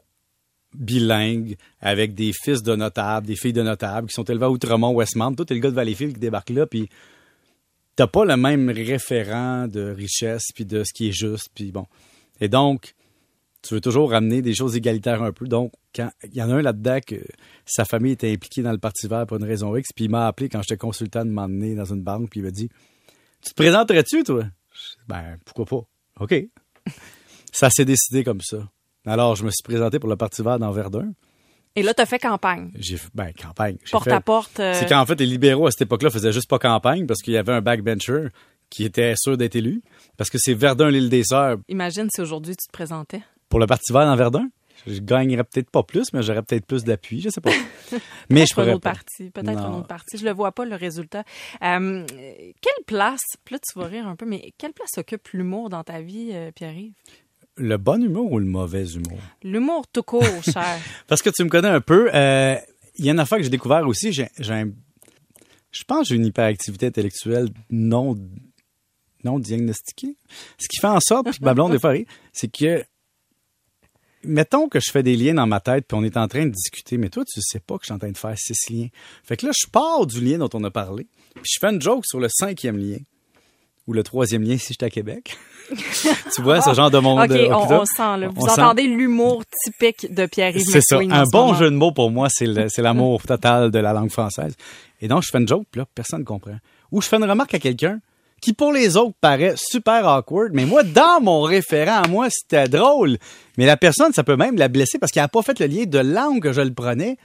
bilingue 0.74 1.56
avec 1.80 2.14
des 2.14 2.32
fils 2.32 2.62
de 2.62 2.76
notables, 2.76 3.26
des 3.26 3.36
filles 3.36 3.52
de 3.54 3.62
notables 3.62 4.08
qui 4.08 4.14
sont 4.14 4.24
élevés 4.24 4.44
à 4.44 4.50
Outremont, 4.50 4.92
Westmount. 4.92 5.34
Toi, 5.34 5.44
t'es 5.46 5.54
le 5.54 5.60
gars 5.60 5.70
de 5.70 5.74
Valleyfield 5.74 6.14
qui 6.14 6.20
débarque 6.20 6.50
là, 6.50 6.66
puis 6.66 6.88
t'as 7.96 8.06
pas 8.06 8.24
le 8.24 8.36
même 8.36 8.68
référent 8.70 9.66
de 9.68 9.90
richesse 9.90 10.44
puis 10.54 10.64
de 10.66 10.84
ce 10.84 10.92
qui 10.92 11.08
est 11.08 11.12
juste, 11.12 11.48
puis 11.54 11.72
bon. 11.72 11.86
Et 12.40 12.48
donc, 12.48 12.94
tu 13.62 13.74
veux 13.74 13.80
toujours 13.80 14.10
ramener 14.10 14.40
des 14.42 14.54
choses 14.54 14.76
égalitaires 14.76 15.22
un 15.22 15.32
peu. 15.32 15.46
Donc, 15.46 15.72
quand 15.94 16.10
il 16.24 16.34
y 16.34 16.42
en 16.42 16.50
a 16.50 16.54
un 16.54 16.62
là-dedans 16.62 16.98
que 17.06 17.16
sa 17.66 17.84
famille 17.84 18.12
était 18.12 18.32
impliquée 18.32 18.62
dans 18.62 18.72
le 18.72 18.78
Parti 18.78 19.06
vert 19.06 19.26
pour 19.26 19.36
une 19.36 19.44
raison 19.44 19.76
X, 19.76 19.90
puis 19.94 20.06
il 20.06 20.10
m'a 20.10 20.26
appelé 20.26 20.48
quand 20.48 20.62
j'étais 20.62 20.78
consultant 20.78 21.24
de 21.24 21.30
m'emmener 21.30 21.74
dans 21.74 21.84
une 21.84 22.02
banque, 22.02 22.30
puis 22.30 22.40
il 22.40 22.44
m'a 22.44 22.50
dit 22.50 22.68
Tu 23.42 23.50
te 23.50 23.54
présenterais-tu, 23.54 24.22
toi 24.24 24.44
Je 24.72 24.78
dis, 24.98 25.04
Ben, 25.08 25.36
pourquoi 25.44 25.66
pas 25.66 25.86
OK. 26.24 26.34
ça 27.52 27.70
s'est 27.70 27.84
décidé 27.84 28.24
comme 28.24 28.40
ça. 28.40 28.58
Alors, 29.06 29.34
je 29.36 29.44
me 29.44 29.50
suis 29.50 29.62
présenté 29.62 29.98
pour 29.98 30.08
le 30.08 30.16
Parti 30.16 30.42
vert 30.42 30.58
dans 30.58 30.70
Verdun. 30.72 31.12
Et 31.76 31.82
là, 31.82 31.94
t'as 31.94 32.04
fait 32.06 32.18
campagne. 32.18 32.72
J'ai 32.76 32.96
fait, 32.96 33.08
ben, 33.14 33.32
campagne. 33.32 33.76
Porte 33.92 34.04
fait- 34.04 34.12
à 34.12 34.20
porte. 34.20 34.58
euh, 34.58 34.74
C'est 34.74 34.88
qu'en 34.88 35.06
fait, 35.06 35.18
les 35.20 35.26
libéraux 35.26 35.66
à 35.68 35.70
cette 35.70 35.82
époque-là 35.82 36.10
faisaient 36.10 36.32
juste 36.32 36.48
pas 36.50 36.58
campagne 36.58 37.06
parce 37.06 37.22
qu'il 37.22 37.32
y 37.32 37.36
avait 37.36 37.52
un 37.52 37.60
backbencher 37.60 38.28
qui 38.70 38.84
était 38.84 39.14
sûr 39.16 39.36
d'être 39.36 39.56
élu. 39.56 39.82
Parce 40.16 40.30
que 40.30 40.38
c'est 40.38 40.54
Verdun, 40.54 40.90
l'île 40.90 41.08
des 41.10 41.24
Sœurs. 41.24 41.58
Imagine 41.68 42.08
si 42.14 42.20
aujourd'hui 42.20 42.56
tu 42.56 42.66
te 42.66 42.72
présentais. 42.72 43.22
Pour 43.48 43.58
le 43.60 43.66
Parti 43.66 43.92
vert 43.92 44.06
dans 44.06 44.16
Verdun, 44.16 44.48
je 44.86 45.00
gagnerais 45.00 45.44
peut-être 45.44 45.68
pas 45.70 45.82
plus, 45.82 46.12
mais 46.12 46.22
j'aurais 46.22 46.42
peut-être 46.42 46.64
plus 46.64 46.84
d'appui, 46.84 47.20
je 47.20 47.28
sais 47.28 47.40
pas. 47.40 47.50
mais 48.30 48.46
je 48.46 48.54
Peut-être 48.54 48.68
un 48.68 48.72
autre 48.72 48.80
pas. 48.80 48.90
parti. 48.92 49.30
Peut-être 49.30 49.58
un 49.58 49.74
autre 49.74 49.86
parti. 49.88 50.16
Je 50.16 50.24
le 50.24 50.32
vois 50.32 50.52
pas, 50.52 50.64
le 50.64 50.76
résultat. 50.76 51.24
Euh, 51.62 52.06
quelle 52.08 52.84
place, 52.86 53.20
là 53.50 53.58
tu 53.58 53.78
vas 53.78 53.86
rire 53.86 54.06
un 54.06 54.16
peu, 54.16 54.24
mais 54.24 54.52
quelle 54.56 54.72
place 54.72 54.96
occupe 54.96 55.28
l'humour 55.34 55.68
dans 55.68 55.82
ta 55.84 56.00
vie, 56.00 56.30
euh, 56.32 56.50
Pierre-Yves? 56.52 56.92
Le 57.56 57.76
bon 57.76 58.02
humour 58.02 58.32
ou 58.32 58.38
le 58.38 58.46
mauvais 58.46 58.86
humour? 58.86 59.18
L'humour 59.42 59.86
tout 59.92 60.02
court, 60.04 60.22
cher. 60.44 60.78
Parce 61.08 61.20
que 61.20 61.28
tu 61.30 61.44
me 61.44 61.50
connais 61.50 61.68
un 61.68 61.80
peu, 61.82 62.08
euh, 62.14 62.54
il 62.96 63.04
y 63.04 63.08
a 63.08 63.12
une 63.12 63.18
affaire 63.20 63.36
que 63.38 63.44
j'ai 63.44 63.50
découvert 63.50 63.86
aussi. 63.86 64.12
J'ai, 64.12 64.28
j'ai 64.38 64.54
un- 64.54 64.70
je 65.72 65.84
pense 65.84 66.00
que 66.02 66.04
j'ai 66.10 66.16
une 66.16 66.26
hyperactivité 66.26 66.86
intellectuelle 66.86 67.48
non, 67.68 68.16
non 69.24 69.38
diagnostiquée. 69.38 70.16
Ce 70.58 70.68
qui 70.68 70.78
fait 70.80 70.86
en 70.86 71.00
sorte, 71.00 71.30
puis 71.30 71.38
ma 71.42 71.54
blonde, 71.54 71.76
rit, 71.82 72.06
c'est 72.32 72.48
que, 72.50 72.84
mettons 74.24 74.68
que 74.68 74.80
je 74.80 74.90
fais 74.90 75.02
des 75.02 75.16
liens 75.16 75.34
dans 75.34 75.46
ma 75.46 75.60
tête, 75.60 75.86
puis 75.88 75.96
on 75.98 76.04
est 76.04 76.16
en 76.16 76.28
train 76.28 76.44
de 76.46 76.50
discuter, 76.50 76.98
mais 76.98 77.08
toi, 77.08 77.24
tu 77.24 77.40
sais 77.42 77.60
pas 77.60 77.76
que 77.76 77.82
je 77.82 77.86
suis 77.86 77.94
en 77.94 77.98
train 77.98 78.10
de 78.10 78.18
faire 78.18 78.36
six 78.36 78.70
liens. 78.70 78.88
Fait 79.24 79.36
que 79.36 79.46
là, 79.46 79.52
je 79.58 79.66
pars 79.70 80.06
du 80.06 80.20
lien 80.20 80.38
dont 80.38 80.50
on 80.54 80.64
a 80.64 80.70
parlé, 80.70 81.06
puis 81.34 81.44
je 81.44 81.58
fais 81.60 81.72
une 81.72 81.80
joke 81.80 82.04
sur 82.06 82.20
le 82.20 82.28
cinquième 82.28 82.76
lien. 82.78 82.98
Ou 83.86 83.92
le 83.92 84.04
troisième 84.04 84.42
lien 84.44 84.56
si 84.56 84.68
j'étais 84.68 84.86
à 84.86 84.90
Québec. 84.90 85.36
tu 86.34 86.42
vois, 86.42 86.60
ce 86.60 86.74
genre 86.74 86.90
de 86.92 86.98
monde. 86.98 87.18
OK, 87.22 87.30
euh, 87.30 87.48
on, 87.50 87.84
sent, 87.86 88.18
là. 88.18 88.28
Vous 88.28 88.42
On 88.42 88.46
sent- 88.46 88.60
entendez 88.60 88.82
l'humour 88.84 89.42
typique 89.64 90.12
de 90.14 90.26
Pierre-Yves 90.26 90.68
C'est 90.70 90.82
ça. 90.82 90.98
Un 90.98 91.24
bon 91.32 91.46
moment. 91.46 91.54
jeu 91.54 91.70
de 91.70 91.74
mots 91.74 91.90
pour 91.90 92.10
moi, 92.10 92.28
c'est 92.30 92.46
l'amour 92.78 93.22
total 93.22 93.72
de 93.72 93.78
la 93.80 93.92
langue 93.92 94.10
française. 94.10 94.54
Et 95.00 95.08
donc, 95.08 95.22
je 95.24 95.30
fais 95.32 95.38
une 95.38 95.48
joke, 95.48 95.66
puis 95.72 95.80
là, 95.80 95.86
personne 95.92 96.20
ne 96.20 96.24
comprend. 96.24 96.56
Ou 96.92 97.00
je 97.00 97.08
fais 97.08 97.16
une 97.16 97.24
remarque 97.24 97.54
à 97.54 97.58
quelqu'un 97.58 98.00
qui, 98.40 98.52
pour 98.52 98.72
les 98.72 98.96
autres, 98.96 99.14
paraît 99.20 99.54
super 99.56 100.06
awkward, 100.06 100.50
mais 100.52 100.64
moi, 100.64 100.82
dans 100.82 101.20
mon 101.20 101.42
référent, 101.42 102.02
à 102.02 102.08
moi, 102.08 102.28
c'était 102.30 102.68
drôle. 102.68 103.18
Mais 103.56 103.66
la 103.66 103.76
personne, 103.76 104.12
ça 104.12 104.24
peut 104.24 104.36
même 104.36 104.56
la 104.56 104.68
blesser 104.68 104.98
parce 104.98 105.12
qu'elle 105.12 105.22
n'a 105.22 105.28
pas 105.28 105.42
fait 105.42 105.58
le 105.60 105.66
lien 105.66 105.84
de 105.84 105.98
langue 105.98 106.42
que 106.42 106.52
je 106.52 106.60
le 106.60 106.72
prenais. 106.72 107.16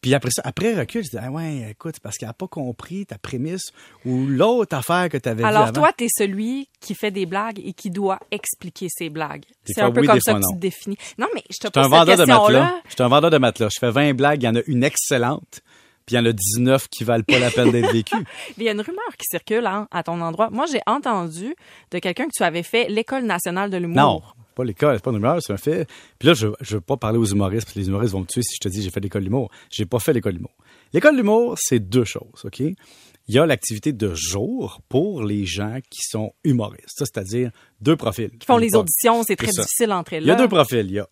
Puis 0.00 0.14
après 0.14 0.30
ça, 0.30 0.42
après 0.44 0.74
recul, 0.74 1.04
je 1.04 1.10
dis, 1.10 1.16
ah 1.20 1.30
ouais, 1.30 1.68
écoute, 1.70 1.96
parce 2.00 2.16
qu'elle 2.16 2.28
n'a 2.28 2.34
pas 2.34 2.46
compris 2.46 3.06
ta 3.06 3.18
prémisse 3.18 3.72
ou 4.04 4.26
l'autre 4.26 4.76
affaire 4.76 5.08
que 5.08 5.16
tu 5.16 5.28
avais 5.28 5.42
Alors 5.42 5.62
avant. 5.62 5.72
toi, 5.72 5.92
t'es 5.96 6.08
celui 6.08 6.68
qui 6.80 6.94
fait 6.94 7.10
des 7.10 7.26
blagues 7.26 7.60
et 7.64 7.72
qui 7.72 7.90
doit 7.90 8.20
expliquer 8.30 8.86
ses 8.88 9.10
blagues. 9.10 9.44
C'est 9.64 9.80
un 9.80 9.90
peu 9.90 10.00
oui, 10.00 10.06
comme 10.06 10.20
ça 10.20 10.34
que 10.34 10.38
tu 10.38 10.54
te 10.54 10.60
définis. 10.60 10.96
Non, 11.18 11.26
mais 11.34 11.42
je 11.50 11.58
te 11.58 11.68
pose 11.68 11.90
cette 11.90 12.16
question-là. 12.16 12.80
Je 12.88 12.94
suis 12.94 13.02
un 13.02 13.08
vendeur 13.08 13.30
de 13.30 13.38
matelas. 13.38 13.70
Je 13.72 13.78
fais 13.80 13.90
20 13.90 14.14
blagues, 14.14 14.42
il 14.42 14.46
y 14.46 14.48
en 14.48 14.56
a 14.56 14.62
une 14.66 14.84
excellente, 14.84 15.62
puis 16.06 16.14
il 16.14 16.18
y 16.18 16.20
en 16.20 16.26
a 16.26 16.32
19 16.32 16.88
qui 16.88 17.04
valent 17.04 17.24
pas 17.24 17.38
la 17.38 17.50
peine 17.50 17.70
d'être 17.70 17.92
vécues. 17.92 18.24
Il 18.58 18.64
y 18.64 18.68
a 18.68 18.72
une 18.72 18.80
rumeur 18.80 19.16
qui 19.18 19.26
circule 19.30 19.66
hein, 19.66 19.88
à 19.90 20.02
ton 20.02 20.20
endroit. 20.20 20.50
Moi, 20.50 20.66
j'ai 20.70 20.80
entendu 20.86 21.54
de 21.90 21.98
quelqu'un 21.98 22.24
que 22.24 22.32
tu 22.36 22.42
avais 22.42 22.62
fait 22.62 22.88
l'École 22.88 23.24
nationale 23.24 23.70
de 23.70 23.76
l'humour. 23.76 23.96
Non, 23.96 24.22
pas 24.54 24.64
l'école, 24.64 24.96
c'est 24.96 25.04
pas 25.04 25.10
une 25.10 25.16
rumeur, 25.16 25.42
c'est 25.42 25.52
un 25.52 25.56
fait. 25.56 25.88
Puis 26.18 26.28
là, 26.28 26.34
je 26.34 26.48
je 26.60 26.74
veux 26.76 26.80
pas 26.80 26.96
parler 26.96 27.18
aux 27.18 27.24
humoristes, 27.24 27.66
parce 27.66 27.74
que 27.74 27.80
les 27.80 27.88
humoristes 27.88 28.12
vont 28.12 28.20
me 28.20 28.26
tuer 28.26 28.42
si 28.42 28.54
je 28.56 28.60
te 28.60 28.68
dis 28.68 28.82
j'ai 28.82 28.90
fait 28.90 29.00
l'école 29.00 29.24
d'humour. 29.24 29.50
J'ai 29.70 29.86
pas 29.86 29.98
fait 29.98 30.12
l'école 30.12 30.34
d'humour. 30.34 30.54
L'école 30.92 31.16
d'humour, 31.16 31.56
c'est 31.58 31.80
deux 31.80 32.04
choses, 32.04 32.44
OK? 32.44 32.60
Il 32.60 33.34
y 33.34 33.38
a 33.38 33.46
l'activité 33.46 33.92
de 33.92 34.14
jour 34.14 34.80
pour 34.88 35.22
les 35.22 35.46
gens 35.46 35.78
qui 35.88 36.00
sont 36.02 36.32
humoristes. 36.44 36.98
Ça, 36.98 37.04
c'est-à-dire 37.06 37.50
deux 37.80 37.96
profils. 37.96 38.30
Qui 38.30 38.46
font 38.46 38.56
les 38.56 38.74
auditions, 38.74 39.22
c'est 39.22 39.36
très 39.36 39.46
difficile 39.46 39.88
d'entrer 39.88 40.20
là. 40.20 40.26
Il 40.26 40.28
y 40.28 40.32
a 40.32 40.34
deux 40.34 40.48
profils. 40.48 40.84
Il 40.84 40.92
y 40.92 40.98
a 40.98 41.08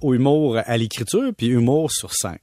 au 0.00 0.14
humour 0.14 0.58
à 0.58 0.76
l'écriture, 0.76 1.32
puis 1.36 1.46
humour 1.48 1.90
sur 1.90 2.12
scène. 2.12 2.38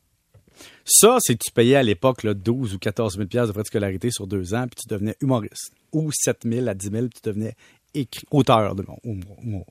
Ça, 0.85 1.17
c'est 1.19 1.35
que 1.35 1.43
tu 1.45 1.51
payais 1.51 1.75
à 1.75 1.83
l'époque 1.83 2.23
là, 2.23 2.33
12 2.33 2.73
ou 2.73 2.79
14 2.79 3.15
000 3.15 3.27
piastres 3.27 3.49
de 3.49 3.53
frais 3.53 3.63
de 3.63 3.67
scolarité 3.67 4.11
sur 4.11 4.27
deux 4.27 4.53
ans, 4.53 4.67
puis 4.67 4.81
tu 4.81 4.87
devenais 4.87 5.15
humoriste. 5.21 5.71
Ou 5.91 6.11
7 6.11 6.39
000 6.45 6.67
à 6.67 6.73
10 6.73 6.89
000, 6.89 7.07
puis 7.07 7.19
tu 7.21 7.29
devenais 7.29 7.55
auteur 8.31 8.75
de 8.75 8.85
humour. 9.03 9.65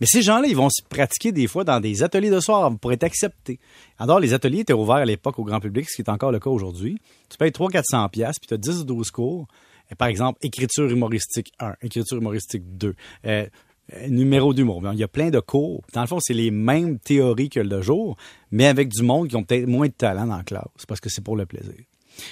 Mais 0.00 0.06
ces 0.06 0.22
gens-là, 0.22 0.48
ils 0.48 0.56
vont 0.56 0.70
se 0.70 0.82
pratiquer 0.88 1.32
des 1.32 1.46
fois 1.46 1.64
dans 1.64 1.80
des 1.80 2.02
ateliers 2.02 2.30
de 2.30 2.40
soir 2.40 2.72
pour 2.78 2.92
être 2.92 3.04
acceptés. 3.04 3.60
Alors, 3.98 4.20
les 4.20 4.32
ateliers 4.32 4.60
étaient 4.60 4.72
ouverts 4.72 4.96
à 4.96 5.04
l'époque 5.04 5.38
au 5.38 5.44
grand 5.44 5.60
public, 5.60 5.88
ce 5.88 5.96
qui 5.96 6.02
est 6.02 6.10
encore 6.10 6.32
le 6.32 6.40
cas 6.40 6.50
aujourd'hui. 6.50 6.98
Tu 7.28 7.36
payes 7.36 7.50
300-400 7.50 8.08
piastres, 8.10 8.40
puis 8.40 8.48
tu 8.48 8.54
as 8.54 8.56
10 8.56 8.80
ou 8.80 8.84
12 8.84 9.10
cours. 9.10 9.46
Par 9.96 10.08
exemple, 10.08 10.38
écriture 10.42 10.90
humoristique 10.90 11.52
1, 11.60 11.74
écriture 11.82 12.18
humoristique 12.18 12.62
2, 12.76 12.88
euh, 12.88 12.94
euh, 13.26 13.46
numéro 14.08 14.52
d'humour. 14.54 14.82
Il 14.92 14.98
y 14.98 15.02
a 15.02 15.08
plein 15.08 15.30
de 15.30 15.40
cours. 15.40 15.82
Dans 15.94 16.00
le 16.02 16.06
fond, 16.06 16.18
c'est 16.20 16.34
les 16.34 16.50
mêmes 16.50 16.98
théories 16.98 17.48
que 17.48 17.60
le 17.60 17.80
jour, 17.82 18.16
mais 18.50 18.66
avec 18.66 18.88
du 18.88 19.02
monde 19.02 19.28
qui 19.28 19.36
ont 19.36 19.44
peut-être 19.44 19.66
moins 19.66 19.86
de 19.88 19.92
talent 19.92 20.26
dans 20.26 20.36
la 20.36 20.42
classe, 20.44 20.64
parce 20.86 21.00
que 21.00 21.08
c'est 21.08 21.22
pour 21.22 21.36
le 21.36 21.46
plaisir. 21.46 21.74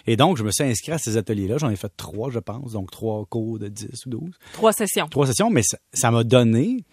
Et 0.06 0.16
donc, 0.16 0.36
je 0.36 0.42
me 0.42 0.50
suis 0.50 0.64
inscrit 0.64 0.92
à 0.92 0.98
ces 0.98 1.16
ateliers-là. 1.16 1.58
J'en 1.58 1.70
ai 1.70 1.76
fait 1.76 1.92
trois, 1.96 2.30
je 2.30 2.40
pense, 2.40 2.72
donc 2.72 2.90
trois 2.90 3.24
cours 3.26 3.58
de 3.58 3.68
10 3.68 4.06
ou 4.06 4.10
12 4.10 4.30
Trois 4.52 4.72
sessions. 4.72 5.06
trois 5.08 5.26
sessions, 5.28 5.48
mais 5.48 5.62
ça- 5.92 6.10
m'a 6.10 6.24
donné 6.24 6.84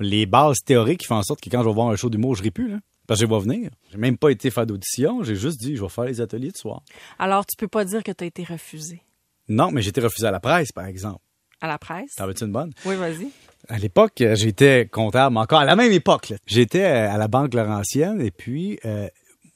les 0.00 0.26
bases 0.26 0.58
théoriques 0.64 1.00
qui 1.00 1.06
font 1.06 1.16
en 1.16 1.22
sorte 1.22 1.40
que 1.40 1.50
quand 1.50 1.62
je 1.62 1.68
vais 1.68 1.74
voir 1.74 1.88
un 1.88 1.96
show 1.96 2.08
d'humour, 2.10 2.34
je 2.34 2.42
ris 2.42 2.50
plus, 2.50 2.70
là. 2.70 2.78
Parce 3.06 3.20
que 3.20 3.26
je 3.26 3.30
vais 3.30 3.38
venir. 3.38 3.70
J'ai 3.92 3.98
même 3.98 4.16
pas 4.16 4.30
été 4.30 4.50
faire 4.50 4.66
d'audition, 4.66 5.22
j'ai 5.22 5.36
juste 5.36 5.60
dit, 5.60 5.76
je 5.76 5.82
vais 5.82 5.88
faire 5.90 6.04
les 6.04 6.22
ateliers 6.22 6.50
de 6.50 6.56
soir. 6.56 6.82
Alors, 7.18 7.44
tu 7.44 7.54
peux 7.58 7.68
pas 7.68 7.84
dire 7.84 8.02
que 8.02 8.10
tu 8.12 8.24
as 8.24 8.26
été 8.26 8.44
refusé? 8.44 9.02
Non, 9.46 9.70
mais 9.70 9.82
j'ai 9.82 9.90
été 9.90 10.00
refusé 10.00 10.26
à 10.26 10.30
la 10.30 10.40
presse, 10.40 10.72
par 10.72 10.86
exemple. 10.86 11.20
à 11.60 11.68
la 11.68 11.78
presse? 11.78 12.14
T'en 12.16 12.26
veux-tu 12.26 12.44
une 12.44 12.52
bonne? 12.52 12.72
Oui, 12.86 12.94
vas-y. 12.96 13.28
À 13.68 13.78
l'époque, 13.78 14.20
euh, 14.20 14.34
j'étais 14.34 14.86
comptable, 14.86 15.36
encore 15.38 15.60
à 15.60 15.64
la 15.64 15.76
même 15.76 15.92
époque. 15.92 16.34
J'étais 16.46 16.84
euh, 16.84 17.10
à 17.10 17.16
la 17.16 17.28
Banque 17.28 17.54
Laurentienne 17.54 18.20
et 18.20 18.30
puis, 18.30 18.78
euh, 18.84 19.08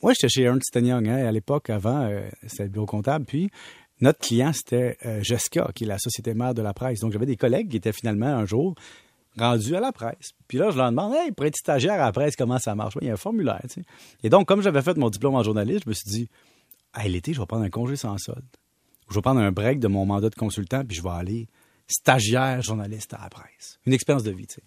moi, 0.02 0.12
j'étais 0.14 0.28
chez 0.28 0.42
Ernst 0.42 0.74
Young 0.74 1.08
hein, 1.08 1.26
à 1.26 1.32
l'époque, 1.32 1.68
avant, 1.70 2.08
c'était 2.46 2.64
le 2.64 2.68
bureau 2.70 2.86
comptable. 2.86 3.24
Puis, 3.24 3.50
notre 4.00 4.20
client, 4.20 4.52
c'était 4.52 4.96
Jessica, 5.22 5.70
qui 5.74 5.82
est 5.82 5.88
la 5.88 5.98
société 5.98 6.32
mère 6.32 6.54
de 6.54 6.62
la 6.62 6.72
presse. 6.72 7.00
Donc, 7.00 7.12
j'avais 7.12 7.26
des 7.26 7.36
collègues 7.36 7.68
qui 7.68 7.78
étaient 7.78 7.92
finalement 7.92 8.28
un 8.28 8.46
jour 8.46 8.76
rendus 9.36 9.74
à 9.74 9.80
la 9.80 9.90
presse. 9.90 10.30
Puis 10.46 10.56
là, 10.56 10.70
je 10.70 10.76
leur 10.76 10.90
demande, 10.90 11.14
hey, 11.14 11.32
pour 11.32 11.46
être 11.46 11.56
stagiaire 11.56 11.94
à 11.94 12.06
la 12.06 12.12
presse, 12.12 12.36
comment 12.36 12.60
ça 12.60 12.76
marche? 12.76 12.96
Il 13.00 13.08
y 13.08 13.10
a 13.10 13.14
un 13.14 13.16
formulaire, 13.16 13.60
tu 13.62 13.80
sais. 13.80 13.82
Et 14.22 14.30
donc, 14.30 14.46
comme 14.46 14.62
j'avais 14.62 14.82
fait 14.82 14.96
mon 14.96 15.10
diplôme 15.10 15.34
en 15.34 15.42
journaliste, 15.42 15.82
je 15.84 15.88
me 15.88 15.94
suis 15.94 16.08
dit, 16.08 16.28
hey, 16.96 17.10
l'été, 17.10 17.32
je 17.32 17.40
vais 17.40 17.46
prendre 17.46 17.64
un 17.64 17.70
congé 17.70 17.96
sans 17.96 18.16
solde. 18.18 18.46
Je 19.10 19.16
vais 19.16 19.20
prendre 19.20 19.40
un 19.40 19.50
break 19.50 19.80
de 19.80 19.88
mon 19.88 20.06
mandat 20.06 20.30
de 20.30 20.36
consultant, 20.36 20.84
puis 20.84 20.96
je 20.96 21.02
vais 21.02 21.10
aller 21.10 21.48
stagiaire 21.88 22.62
journaliste 22.62 23.14
à 23.14 23.20
la 23.22 23.28
presse. 23.30 23.78
Une 23.86 23.92
expérience 23.92 24.22
de 24.22 24.30
vie, 24.30 24.46
tu 24.46 24.54
sais. 24.56 24.62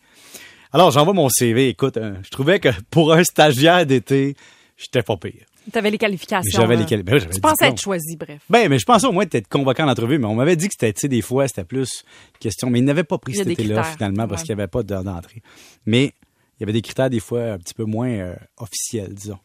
Alors, 0.74 0.92
j'envoie 0.92 1.14
mon 1.14 1.30
CV. 1.30 1.70
Écoute, 1.70 1.98
hein, 1.98 2.16
je 2.24 2.30
trouvais 2.30 2.60
que 2.60 2.70
pour 2.90 3.14
un 3.14 3.24
stagiaire 3.24 3.86
d'été, 3.86 4.36
j'étais 4.78 5.04
pas 5.04 5.18
pire. 5.18 5.46
Tu 5.72 5.78
avais 5.78 5.92
les 5.92 5.98
qualifications. 6.00 6.60
J'avais 6.60 6.76
les 6.76 6.86
quali- 6.86 7.04
ben 7.04 7.20
Tu 7.20 7.40
pensais 7.40 7.68
être 7.68 7.80
choisi, 7.80 8.16
bref. 8.18 8.42
Ben, 8.50 8.68
mais 8.68 8.80
je 8.80 8.86
pensais 8.86 9.06
au 9.06 9.12
moins 9.12 9.26
d'être 9.26 9.48
convoqué 9.48 9.84
en 9.84 9.88
entrevue, 9.90 10.18
mais 10.18 10.26
on 10.26 10.34
m'avait 10.34 10.56
dit 10.56 10.68
que 10.68 10.74
c'était, 10.74 10.92
tu 10.94 11.02
sais, 11.02 11.08
des 11.08 11.22
fois, 11.22 11.48
c'était 11.48 11.66
plus 11.66 12.04
question. 12.40 12.70
Mais 12.72 12.80
ils 12.80 12.86
n'avaient 12.86 13.04
pas 13.04 13.20
pris 13.20 13.36
cet 13.36 13.48
été-là, 13.48 13.84
finalement, 13.84 14.28
parce 14.28 14.42
ouais. 14.42 14.48
qu'il 14.48 14.56
n'y 14.56 14.62
avait 14.62 14.70
pas 14.70 14.82
d'entrée. 14.82 15.44
Mais 15.86 16.06
il 16.58 16.62
y 16.62 16.64
avait 16.64 16.74
des 16.74 16.82
critères, 16.82 17.12
des 17.12 17.20
fois, 17.20 17.44
un 17.52 17.58
petit 17.60 17.76
peu 17.76 17.84
moins 17.84 18.10
euh, 18.10 18.36
officiels, 18.58 19.14
disons. 19.14 19.38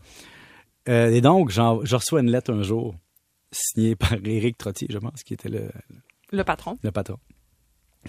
Euh, 0.89 1.11
et 1.11 1.21
donc, 1.21 1.51
j'en- 1.51 1.85
je 1.85 1.97
reçois 1.97 2.21
une 2.21 2.31
lettre 2.31 2.51
un 2.53 2.63
jour, 2.63 2.95
signée 3.53 3.95
par 3.97 4.15
Éric 4.25 4.57
Trottier, 4.57 4.87
je 4.91 4.99
pense, 4.99 5.23
qui 5.23 5.35
était 5.35 5.49
le, 5.51 5.71
Le 6.33 6.45
patron. 6.45 6.79
le 6.83 6.91
patron. 6.93 7.19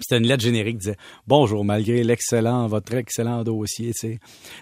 C'était 0.01 0.17
une 0.17 0.27
lettre 0.27 0.43
générique 0.43 0.75
qui 0.75 0.85
disait 0.85 0.97
Bonjour, 1.27 1.63
malgré 1.65 2.03
l'excellent, 2.03 2.67
votre 2.67 2.93
excellent 2.93 3.43
dossier, 3.43 3.91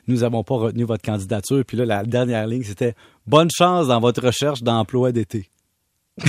nous 0.07 0.17
n'avons 0.17 0.43
pas 0.43 0.55
retenu 0.55 0.83
votre 0.83 1.03
candidature. 1.03 1.63
Puis 1.65 1.77
là, 1.77 1.85
la 1.85 2.03
dernière 2.03 2.47
ligne, 2.47 2.63
c'était 2.63 2.93
Bonne 3.27 3.49
chance 3.51 3.87
dans 3.87 3.99
votre 3.99 4.21
recherche 4.23 4.61
d'emploi 4.61 5.11
d'été. 5.11 5.49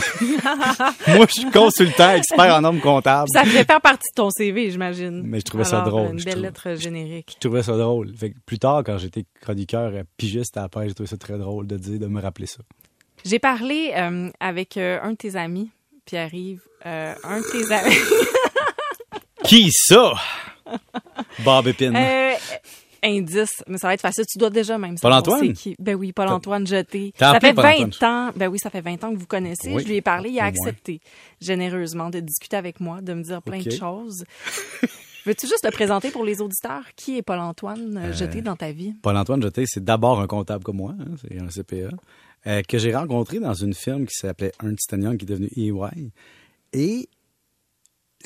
Moi, 1.06 1.26
je 1.28 1.32
suis 1.40 1.50
consultant, 1.50 2.10
expert 2.14 2.56
en 2.56 2.60
normes 2.60 2.80
comptables. 2.80 3.28
Ça 3.32 3.44
devait 3.44 3.64
faire 3.64 3.80
partie 3.80 4.08
de 4.12 4.16
ton 4.16 4.30
CV, 4.30 4.70
j'imagine. 4.70 5.22
Mais 5.24 5.38
je 5.38 5.44
trouvais 5.44 5.64
ça 5.64 5.82
drôle. 5.82 6.12
Une 6.12 6.18
Je 6.18 6.24
belle 6.24 6.40
lettre 6.40 6.74
générique. 6.74 7.36
Je 7.36 7.46
trouvais 7.46 7.62
ça 7.62 7.76
drôle. 7.76 8.12
Fait 8.16 8.30
que 8.30 8.36
plus 8.44 8.58
tard, 8.58 8.82
quand 8.84 8.98
j'étais 8.98 9.24
chroniqueur 9.40 9.92
euh, 9.94 10.02
pigiste 10.16 10.56
à 10.56 10.62
la 10.62 10.68
pêche, 10.68 10.88
j'ai 10.88 10.94
trouvé 10.94 11.08
ça 11.08 11.16
très 11.16 11.38
drôle 11.38 11.66
de 11.68 11.76
dire, 11.76 12.00
de 12.00 12.06
me 12.06 12.20
rappeler 12.20 12.46
ça. 12.46 12.58
J'ai 13.24 13.38
parlé 13.38 13.92
euh, 13.96 14.30
avec 14.40 14.76
euh, 14.76 14.98
un 15.02 15.12
de 15.12 15.16
tes 15.16 15.36
amis, 15.36 15.70
Pierre-Yves. 16.04 16.62
euh, 16.86 17.14
un 17.24 17.38
de 17.40 17.44
tes 17.52 17.72
amis. 17.72 17.94
Qui 19.48 19.70
ça? 19.72 20.14
Bob 21.44 21.68
Épine. 21.68 21.94
Euh, 21.96 22.32
indice, 23.02 23.62
mais 23.68 23.78
ça 23.78 23.86
va 23.88 23.94
être 23.94 24.00
facile. 24.00 24.24
Tu 24.30 24.38
dois 24.38 24.50
déjà 24.50 24.78
même 24.78 24.96
Paul 25.00 25.12
savoir 25.12 25.18
Antoine? 25.20 25.46
c'est 25.46 25.52
qui. 25.52 25.76
Ben 25.78 25.94
oui, 25.94 26.12
Paul-Antoine 26.12 26.66
Jeté. 26.66 27.12
T'as 27.16 27.34
Ça 27.34 27.40
fait 27.40 27.54
Paul 27.54 27.64
20 27.64 27.84
Antoine? 27.86 28.10
ans. 28.28 28.32
Ben 28.34 28.48
oui, 28.48 28.58
ça 28.58 28.70
fait 28.70 28.80
20 28.80 29.04
ans 29.04 29.12
que 29.12 29.18
vous 29.18 29.26
connaissez. 29.26 29.72
Oui, 29.72 29.82
Je 29.82 29.88
lui 29.88 29.96
ai 29.96 30.00
parlé, 30.02 30.30
il 30.30 30.40
a 30.40 30.44
au 30.44 30.46
accepté 30.48 31.00
généreusement 31.40 32.10
de 32.10 32.20
discuter 32.20 32.56
avec 32.56 32.80
moi, 32.80 33.00
de 33.00 33.14
me 33.14 33.22
dire 33.22 33.40
plein 33.42 33.58
Ok. 33.60 33.66
de 33.66 33.70
choses. 33.70 34.24
Veux-tu 35.24 35.46
juste 35.46 35.64
le 35.64 35.70
présenter 35.72 36.10
pour 36.10 36.24
les 36.24 36.40
auditeurs? 36.40 36.82
Qui 36.96 37.18
est 37.18 37.22
Paul-Antoine 37.22 37.96
euh, 37.96 38.12
Jeté 38.12 38.42
dans 38.42 38.56
ta 38.56 38.70
vie? 38.72 38.94
Paul-Antoine 39.02 39.42
Jeté, 39.42 39.64
c'est 39.66 39.82
d'abord 39.84 40.20
un 40.20 40.26
comptable 40.26 40.64
comme 40.64 40.76
moi, 40.76 40.94
hein, 40.98 41.04
c'est 41.20 41.38
un 41.38 41.48
CPA, 41.48 41.94
euh, 42.46 42.62
que 42.62 42.78
j'ai 42.78 42.94
rencontré 42.94 43.38
dans 43.40 43.54
une 43.54 43.74
firme 43.74 44.06
qui 44.06 44.14
s'appelait 44.14 44.52
Ernst 44.62 44.92
Young, 44.96 45.16
qui 45.16 45.24
est 45.24 45.28
devenu 45.28 45.48
EY. 45.56 46.10
Et 46.72 47.08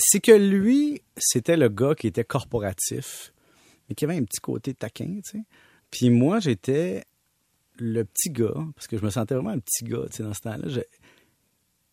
c'est 0.00 0.20
que 0.20 0.32
lui, 0.32 1.02
c'était 1.16 1.56
le 1.56 1.68
gars 1.68 1.94
qui 1.94 2.06
était 2.06 2.24
corporatif, 2.24 3.32
mais 3.88 3.94
qui 3.94 4.04
avait 4.04 4.16
un 4.16 4.24
petit 4.24 4.40
côté 4.40 4.74
taquin, 4.74 5.20
tu 5.24 5.38
sais. 5.38 5.44
Puis 5.90 6.10
moi, 6.10 6.40
j'étais 6.40 7.04
le 7.76 8.04
petit 8.04 8.30
gars, 8.30 8.66
parce 8.74 8.86
que 8.86 8.96
je 8.96 9.04
me 9.04 9.10
sentais 9.10 9.34
vraiment 9.34 9.50
un 9.50 9.58
petit 9.58 9.84
gars, 9.84 10.06
tu 10.10 10.18
sais, 10.18 10.22
dans 10.22 10.34
ce 10.34 10.40
temps-là, 10.40 10.82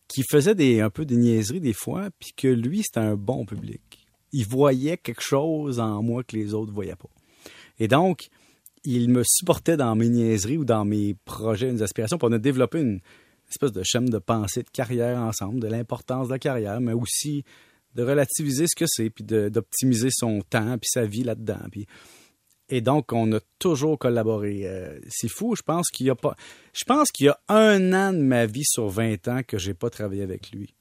qui 0.06 0.22
faisait 0.22 0.54
des, 0.54 0.80
un 0.80 0.90
peu 0.90 1.04
des 1.04 1.16
niaiseries 1.16 1.60
des 1.60 1.72
fois, 1.72 2.08
puis 2.18 2.30
que 2.36 2.48
lui, 2.48 2.82
c'était 2.82 3.00
un 3.00 3.16
bon 3.16 3.44
public. 3.44 4.06
Il 4.32 4.46
voyait 4.46 4.96
quelque 4.96 5.22
chose 5.22 5.80
en 5.80 6.02
moi 6.02 6.22
que 6.22 6.36
les 6.36 6.54
autres 6.54 6.72
voyaient 6.72 6.96
pas. 6.96 7.10
Et 7.78 7.88
donc, 7.88 8.28
il 8.84 9.10
me 9.10 9.22
supportait 9.24 9.76
dans 9.76 9.94
mes 9.96 10.08
niaiseries 10.08 10.58
ou 10.58 10.64
dans 10.64 10.84
mes 10.84 11.14
projets, 11.24 11.72
mes 11.72 11.82
aspirations. 11.82 12.18
Puis 12.18 12.28
on 12.28 12.32
a 12.32 12.38
développé 12.38 12.80
une 12.80 13.00
espèce 13.50 13.72
de 13.72 13.82
chaîne 13.82 14.06
de 14.06 14.18
pensée 14.18 14.62
de 14.62 14.70
carrière 14.70 15.18
ensemble, 15.18 15.60
de 15.60 15.68
l'importance 15.68 16.28
de 16.28 16.32
la 16.32 16.38
carrière, 16.38 16.80
mais 16.80 16.92
aussi 16.92 17.44
de 17.98 18.04
relativiser 18.04 18.66
ce 18.68 18.76
que 18.76 18.84
c'est, 18.86 19.10
puis 19.10 19.24
de- 19.24 19.48
d'optimiser 19.48 20.10
son 20.12 20.40
temps, 20.48 20.78
puis 20.78 20.88
sa 20.88 21.04
vie 21.04 21.24
là-dedans. 21.24 21.58
Puis... 21.70 21.86
Et 22.70 22.80
donc, 22.80 23.12
on 23.12 23.32
a 23.32 23.40
toujours 23.58 23.98
collaboré. 23.98 24.62
Euh, 24.66 25.00
c'est 25.08 25.28
fou, 25.28 25.56
je 25.56 25.62
pense 25.62 25.88
qu'il 25.88 26.06
y 26.06 26.10
a 26.10 26.14
pas... 26.14 26.36
Je 26.72 26.84
pense 26.84 27.10
qu'il 27.10 27.26
y 27.26 27.28
a 27.28 27.38
un 27.48 27.92
an 27.92 28.12
de 28.12 28.18
ma 28.18 28.46
vie 28.46 28.64
sur 28.64 28.88
20 28.88 29.26
ans 29.26 29.40
que 29.46 29.58
j'ai 29.58 29.74
pas 29.74 29.90
travaillé 29.90 30.22
avec 30.22 30.52
lui. 30.52 30.74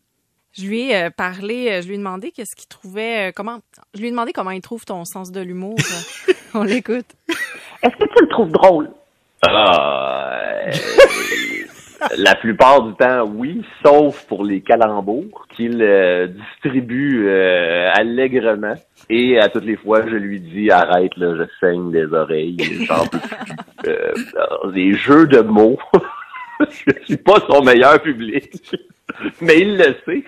Je 0.53 0.65
lui 0.65 0.91
ai 0.91 0.95
euh, 0.95 1.09
parlé, 1.09 1.69
euh, 1.69 1.81
je 1.81 1.87
lui 1.87 1.95
ai 1.95 1.97
demandé 1.97 2.31
qu'est-ce 2.31 2.55
qu'il 2.55 2.67
trouvait, 2.67 3.31
comment, 3.35 3.61
je 3.95 3.99
lui 3.99 4.07
ai 4.07 4.11
demandé 4.11 4.31
comment 4.31 4.51
il 4.51 4.61
trouve 4.61 4.85
ton 4.85 5.03
sens 5.03 5.31
de 5.31 5.41
l'humour. 5.41 5.77
On 6.53 6.63
l'écoute. 6.63 7.15
Est-ce 7.81 7.95
que 7.95 8.15
tu 8.15 8.23
le 8.23 8.29
trouves 8.29 8.51
drôle? 8.51 8.91
Ah, 9.41 10.67
euh, 10.67 10.71
la 12.17 12.35
plupart 12.35 12.83
du 12.83 12.93
temps, 12.95 13.25
oui, 13.25 13.63
sauf 13.83 14.25
pour 14.27 14.43
les 14.43 14.61
calembours 14.61 15.47
qu'il 15.55 15.81
euh, 15.81 16.27
distribue 16.27 17.27
euh, 17.27 17.89
allègrement. 17.93 18.75
Et 19.09 19.39
à 19.39 19.49
toutes 19.49 19.65
les 19.65 19.77
fois, 19.77 20.01
je 20.07 20.15
lui 20.15 20.39
dis 20.39 20.69
arrête 20.69 21.15
là, 21.17 21.35
je 21.35 21.43
saigne 21.59 21.91
des 21.91 22.05
oreilles, 22.13 22.57
j'en 22.85 23.05
peux 23.07 23.19
plus. 23.19 23.37
Euh, 23.87 24.71
des 24.73 24.93
jeux 24.93 25.27
de 25.27 25.39
mots. 25.39 25.79
je 26.59 26.93
suis 27.05 27.17
pas 27.17 27.39
son 27.49 27.63
meilleur 27.63 28.01
public. 28.01 28.51
Mais 29.41 29.59
il 29.59 29.77
le 29.77 29.95
sait. 30.05 30.23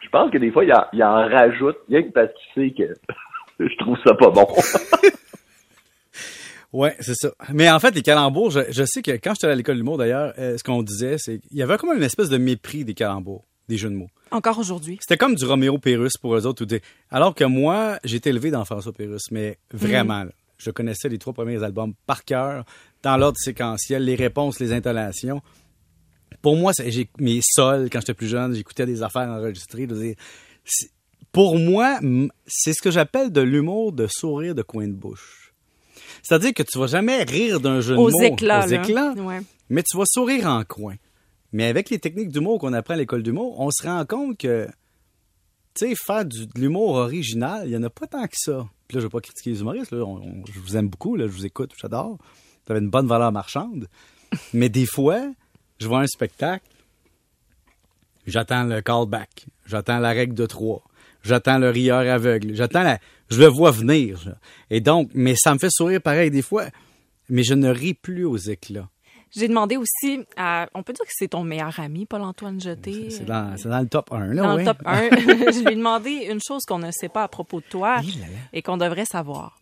Je 0.00 0.08
pense 0.10 0.30
que 0.30 0.38
des 0.38 0.50
fois, 0.50 0.64
il 0.64 0.72
en, 0.72 0.84
il 0.92 1.02
en 1.02 1.28
rajoute, 1.28 1.78
bien 1.88 2.02
que 2.02 2.10
parce 2.10 2.30
qu'il 2.32 2.70
sait 2.70 2.74
que 2.74 2.94
je 3.60 3.76
trouve 3.78 3.98
ça 4.04 4.14
pas 4.14 4.30
bon. 4.30 4.46
Ouais, 6.72 6.94
c'est 7.00 7.14
ça. 7.14 7.30
Mais 7.52 7.70
en 7.70 7.80
fait, 7.80 7.94
les 7.94 8.02
calembours, 8.02 8.50
je, 8.50 8.60
je 8.70 8.84
sais 8.84 9.00
que 9.02 9.12
quand 9.12 9.32
j'étais 9.34 9.46
à 9.46 9.54
l'école 9.54 9.76
de 9.76 9.80
l'humour, 9.80 9.96
d'ailleurs, 9.96 10.34
euh, 10.38 10.58
ce 10.58 10.62
qu'on 10.64 10.82
disait, 10.82 11.16
c'est 11.18 11.38
qu'il 11.38 11.56
y 11.56 11.62
avait 11.62 11.78
comme 11.78 11.96
une 11.96 12.02
espèce 12.02 12.28
de 12.28 12.36
mépris 12.36 12.84
des 12.84 12.92
calembours, 12.94 13.44
des 13.68 13.78
jeux 13.78 13.88
de 13.88 13.94
mots. 13.94 14.10
Encore 14.30 14.58
aujourd'hui. 14.58 14.98
C'était 15.00 15.16
comme 15.16 15.34
du 15.34 15.44
Roméo 15.46 15.78
Pérus 15.78 16.18
pour 16.20 16.36
eux 16.36 16.44
autres. 16.46 16.62
ou 16.62 16.66
des- 16.66 16.82
Alors 17.10 17.34
que 17.34 17.44
moi, 17.44 17.98
j'ai 18.04 18.16
été 18.16 18.28
élevé 18.28 18.50
dans 18.50 18.64
François 18.66 18.92
Pérus, 18.92 19.30
mais 19.30 19.56
vraiment, 19.72 20.24
là, 20.24 20.30
je 20.58 20.70
connaissais 20.70 21.08
les 21.08 21.16
trois 21.18 21.32
premiers 21.32 21.62
albums 21.62 21.94
par 22.06 22.22
cœur, 22.24 22.64
dans 23.02 23.16
l'ordre 23.16 23.38
séquentiel, 23.38 24.04
les 24.04 24.16
réponses, 24.16 24.60
les 24.60 24.72
intonations. 24.74 25.40
Pour 26.42 26.56
moi, 26.56 26.72
j'ai 26.86 27.08
mes 27.18 27.40
sols, 27.42 27.88
quand 27.90 28.00
j'étais 28.00 28.12
plus 28.14 28.28
jeune, 28.28 28.54
j'écoutais 28.54 28.84
des 28.84 29.02
affaires 29.02 29.28
enregistrées. 29.30 29.88
Pour 31.32 31.58
moi, 31.58 31.98
c'est 32.46 32.72
ce 32.72 32.82
que 32.82 32.90
j'appelle 32.90 33.30
de 33.32 33.40
l'humour 33.40 33.92
de 33.92 34.06
sourire 34.10 34.54
de 34.54 34.62
coin 34.62 34.86
de 34.86 34.92
bouche. 34.92 35.47
C'est-à-dire 36.22 36.52
que 36.54 36.62
tu 36.62 36.78
vas 36.78 36.86
jamais 36.86 37.22
rire 37.22 37.60
d'un 37.60 37.80
jeu 37.80 37.94
de 37.94 37.98
Aux 38.00 38.10
mots 38.10 38.22
éclats, 38.22 38.64
aux 38.66 38.70
là. 38.70 38.82
éclats, 38.82 39.12
Ouais. 39.14 39.40
mais 39.70 39.82
tu 39.82 39.96
vas 39.96 40.04
sourire 40.06 40.46
en 40.46 40.64
coin. 40.64 40.96
Mais 41.52 41.64
avec 41.66 41.88
les 41.90 41.98
techniques 41.98 42.30
d'humour 42.30 42.58
qu'on 42.58 42.72
apprend 42.72 42.94
à 42.94 42.96
l'école 42.98 43.22
d'humour, 43.22 43.58
on 43.58 43.70
se 43.70 43.82
rend 43.86 44.04
compte 44.04 44.36
que, 44.38 44.66
tu 45.74 45.88
sais, 45.88 45.94
faire 45.96 46.24
du, 46.24 46.46
de 46.46 46.60
l'humour 46.60 46.90
original, 46.96 47.62
il 47.64 47.70
n'y 47.70 47.76
en 47.76 47.82
a 47.84 47.90
pas 47.90 48.06
tant 48.06 48.26
que 48.26 48.36
ça. 48.36 48.66
Puis 48.86 48.96
là, 48.96 49.00
je 49.00 49.04
ne 49.04 49.04
veux 49.04 49.08
pas 49.10 49.20
critiquer 49.20 49.50
les 49.50 49.60
humoristes, 49.60 49.90
là. 49.92 50.04
On- 50.04 50.16
on- 50.22 50.44
je 50.52 50.58
vous 50.60 50.76
aime 50.76 50.88
beaucoup, 50.88 51.16
là, 51.16 51.26
je 51.26 51.32
vous 51.32 51.46
écoute, 51.46 51.72
j'adore. 51.80 52.18
Vous 52.66 52.72
avez 52.72 52.80
une 52.80 52.90
bonne 52.90 53.06
valeur 53.06 53.32
marchande. 53.32 53.88
Mais 54.52 54.68
des 54.68 54.84
fois, 54.86 55.22
je 55.78 55.88
vois 55.88 56.00
un 56.00 56.06
spectacle, 56.06 56.66
j'attends 58.26 58.64
le 58.64 58.80
callback, 58.82 59.46
j'attends 59.66 59.98
la 59.98 60.10
règle 60.10 60.34
de 60.34 60.46
trois, 60.46 60.82
j'attends 61.22 61.58
le 61.58 61.70
rieur 61.70 61.98
aveugle, 62.00 62.54
j'attends 62.54 62.82
la... 62.82 62.98
Je 63.30 63.40
le 63.40 63.46
vois 63.46 63.70
venir. 63.70 64.18
là. 64.26 64.32
Et 64.70 64.80
donc, 64.80 65.10
mais 65.14 65.34
ça 65.36 65.52
me 65.52 65.58
fait 65.58 65.68
sourire 65.70 66.00
pareil 66.00 66.30
des 66.30 66.40
fois, 66.42 66.64
mais 67.28 67.42
je 67.42 67.52
ne 67.54 67.68
ris 67.68 67.92
plus 67.94 68.24
aux 68.24 68.36
éclats. 68.38 68.88
J'ai 69.36 69.46
demandé 69.48 69.76
aussi, 69.76 70.24
à, 70.38 70.66
on 70.74 70.82
peut 70.82 70.94
dire 70.94 71.04
que 71.04 71.12
c'est 71.12 71.28
ton 71.28 71.44
meilleur 71.44 71.78
ami, 71.80 72.06
Paul-Antoine 72.06 72.58
Jeté? 72.58 73.10
C'est 73.10 73.26
dans, 73.26 73.54
c'est 73.58 73.68
dans 73.68 73.80
le 73.80 73.86
top 73.88 74.10
1, 74.10 74.32
là, 74.32 74.42
Dans 74.42 74.56
oui. 74.56 74.64
le 74.64 74.68
top 74.70 74.78
1, 74.86 75.00
je 75.10 75.64
lui 75.66 75.72
ai 75.72 75.76
demandé 75.76 76.28
une 76.30 76.40
chose 76.40 76.64
qu'on 76.66 76.78
ne 76.78 76.90
sait 76.90 77.10
pas 77.10 77.24
à 77.24 77.28
propos 77.28 77.60
de 77.60 77.66
toi 77.66 77.96
et 78.54 78.62
qu'on 78.62 78.78
devrait 78.78 79.04
savoir. 79.04 79.58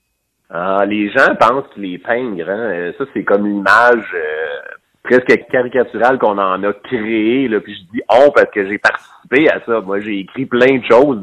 Ah, 0.48 0.84
les 0.86 1.10
gens 1.10 1.34
pensent 1.40 1.64
que 1.74 1.80
les 1.80 1.98
peingres, 1.98 2.48
hein, 2.48 2.92
ça 2.96 3.04
c'est 3.12 3.24
comme 3.24 3.46
une 3.46 3.56
image 3.56 4.06
euh, 4.14 4.60
presque 5.06 5.46
caricaturale 5.50 6.18
qu'on 6.18 6.38
en 6.38 6.62
a 6.62 6.72
créée. 6.84 7.48
Là, 7.48 7.60
puis 7.60 7.74
je 7.74 7.92
dis 7.96 8.02
on 8.08 8.30
parce 8.30 8.50
que 8.50 8.66
j'ai 8.68 8.78
participé 8.78 9.48
à 9.50 9.60
ça. 9.64 9.80
Moi, 9.80 10.00
j'ai 10.00 10.20
écrit 10.20 10.46
plein 10.46 10.78
de 10.78 10.84
choses 10.84 11.20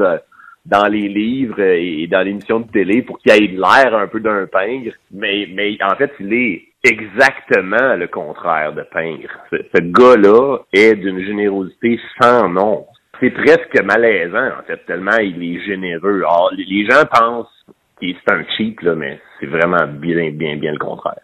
dans 0.66 0.88
les 0.88 1.08
livres 1.10 1.60
et 1.60 2.08
dans 2.08 2.22
l'émission 2.22 2.62
de 2.62 2.72
télé 2.72 3.02
pour 3.02 3.20
qu'il 3.20 3.32
ait 3.32 3.48
l'air 3.48 3.96
un 3.96 4.08
peu 4.08 4.20
d'un 4.20 4.46
pingre. 4.48 4.94
Mais, 5.12 5.48
mais 5.54 5.78
en 5.84 5.96
fait, 5.96 6.12
il 6.20 6.34
est 6.34 6.64
exactement 6.84 7.96
le 7.96 8.08
contraire 8.08 8.74
de 8.74 8.84
pingre. 8.84 9.30
Ce, 9.52 9.58
ce 9.76 9.82
gars-là 9.82 10.60
est 10.74 10.96
d'une 10.96 11.20
générosité 11.24 12.00
sans 12.22 12.48
nom. 12.50 12.86
C'est 13.20 13.30
presque 13.32 13.82
malaisant, 13.84 14.48
en 14.60 14.64
fait, 14.66 14.86
tellement 14.86 15.18
il 15.20 15.42
est 15.44 15.62
généreux. 15.66 16.20
Alors, 16.26 16.52
les- 16.58 16.66
les 16.66 16.86
gens 16.90 17.04
pensent 17.12 17.66
et 18.02 18.16
c'est 18.26 18.34
un 18.34 18.44
cheap, 18.58 18.82
là, 18.82 18.96
mais 18.96 19.20
c'est 19.40 19.46
vraiment 19.46 19.86
bien, 19.88 20.32
bien, 20.32 20.58
bien 20.58 20.72
le 20.74 20.80
contraire. 20.80 21.23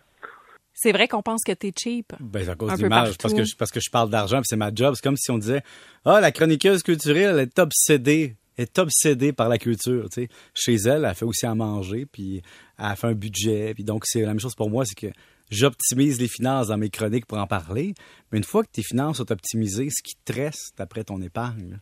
C'est 0.82 0.94
vrai 0.94 1.10
qu'on 1.10 1.22
pense 1.22 1.44
que 1.44 1.52
t'es 1.52 1.74
cheap. 1.78 2.14
Ben, 2.22 2.42
c'est 2.42 2.52
à 2.52 2.56
cause 2.56 2.70
partout. 2.70 3.16
parce 3.22 3.34
que, 3.34 3.44
je, 3.44 3.54
parce 3.58 3.70
que 3.70 3.82
je 3.82 3.90
parle 3.90 4.10
d'argent, 4.10 4.40
c'est 4.46 4.56
ma 4.56 4.74
job. 4.74 4.94
C'est 4.96 5.04
comme 5.04 5.18
si 5.18 5.30
on 5.30 5.38
disait, 5.38 5.62
ah, 6.06 6.22
la 6.22 6.32
chroniqueuse 6.32 6.84
culturelle, 6.84 7.36
elle 7.38 7.40
est 7.40 7.60
obsédée, 7.60 8.38
elle 8.56 8.64
est 8.64 8.80
obsédée 8.80 9.34
par 9.34 9.50
la 9.50 9.58
culture. 9.58 10.08
Chez 10.54 10.76
elle, 10.76 11.04
elle 11.04 11.16
fait 11.16 11.26
aussi 11.26 11.46
à 11.46 11.54
manger, 11.54 12.06
puis 12.06 12.42
elle 12.78 12.96
fait 12.96 13.08
un 13.08 13.14
budget, 13.14 13.74
puis 13.74 13.84
donc 13.84 14.06
c'est 14.06 14.22
la 14.22 14.28
même 14.28 14.40
chose 14.40 14.56
pour 14.56 14.70
moi, 14.70 14.86
c'est 14.86 14.96
que 14.96 15.12
j'optimise 15.52 16.18
les 16.18 16.30
finances 16.30 16.68
dans 16.68 16.78
mes 16.78 16.90
chroniques 16.90 17.26
pour 17.26 17.40
en 17.40 17.48
parler, 17.48 17.94
mais 18.32 18.38
une 18.38 18.46
fois 18.46 18.64
que 18.64 18.70
tes 18.72 18.84
finances 18.84 19.18
sont 19.18 19.30
optimisées, 19.34 19.90
ce 19.90 20.02
qui 20.02 20.16
te 20.24 20.32
reste 20.32 20.80
après 20.80 21.04
ton 21.04 21.22
épargne, 21.22 21.82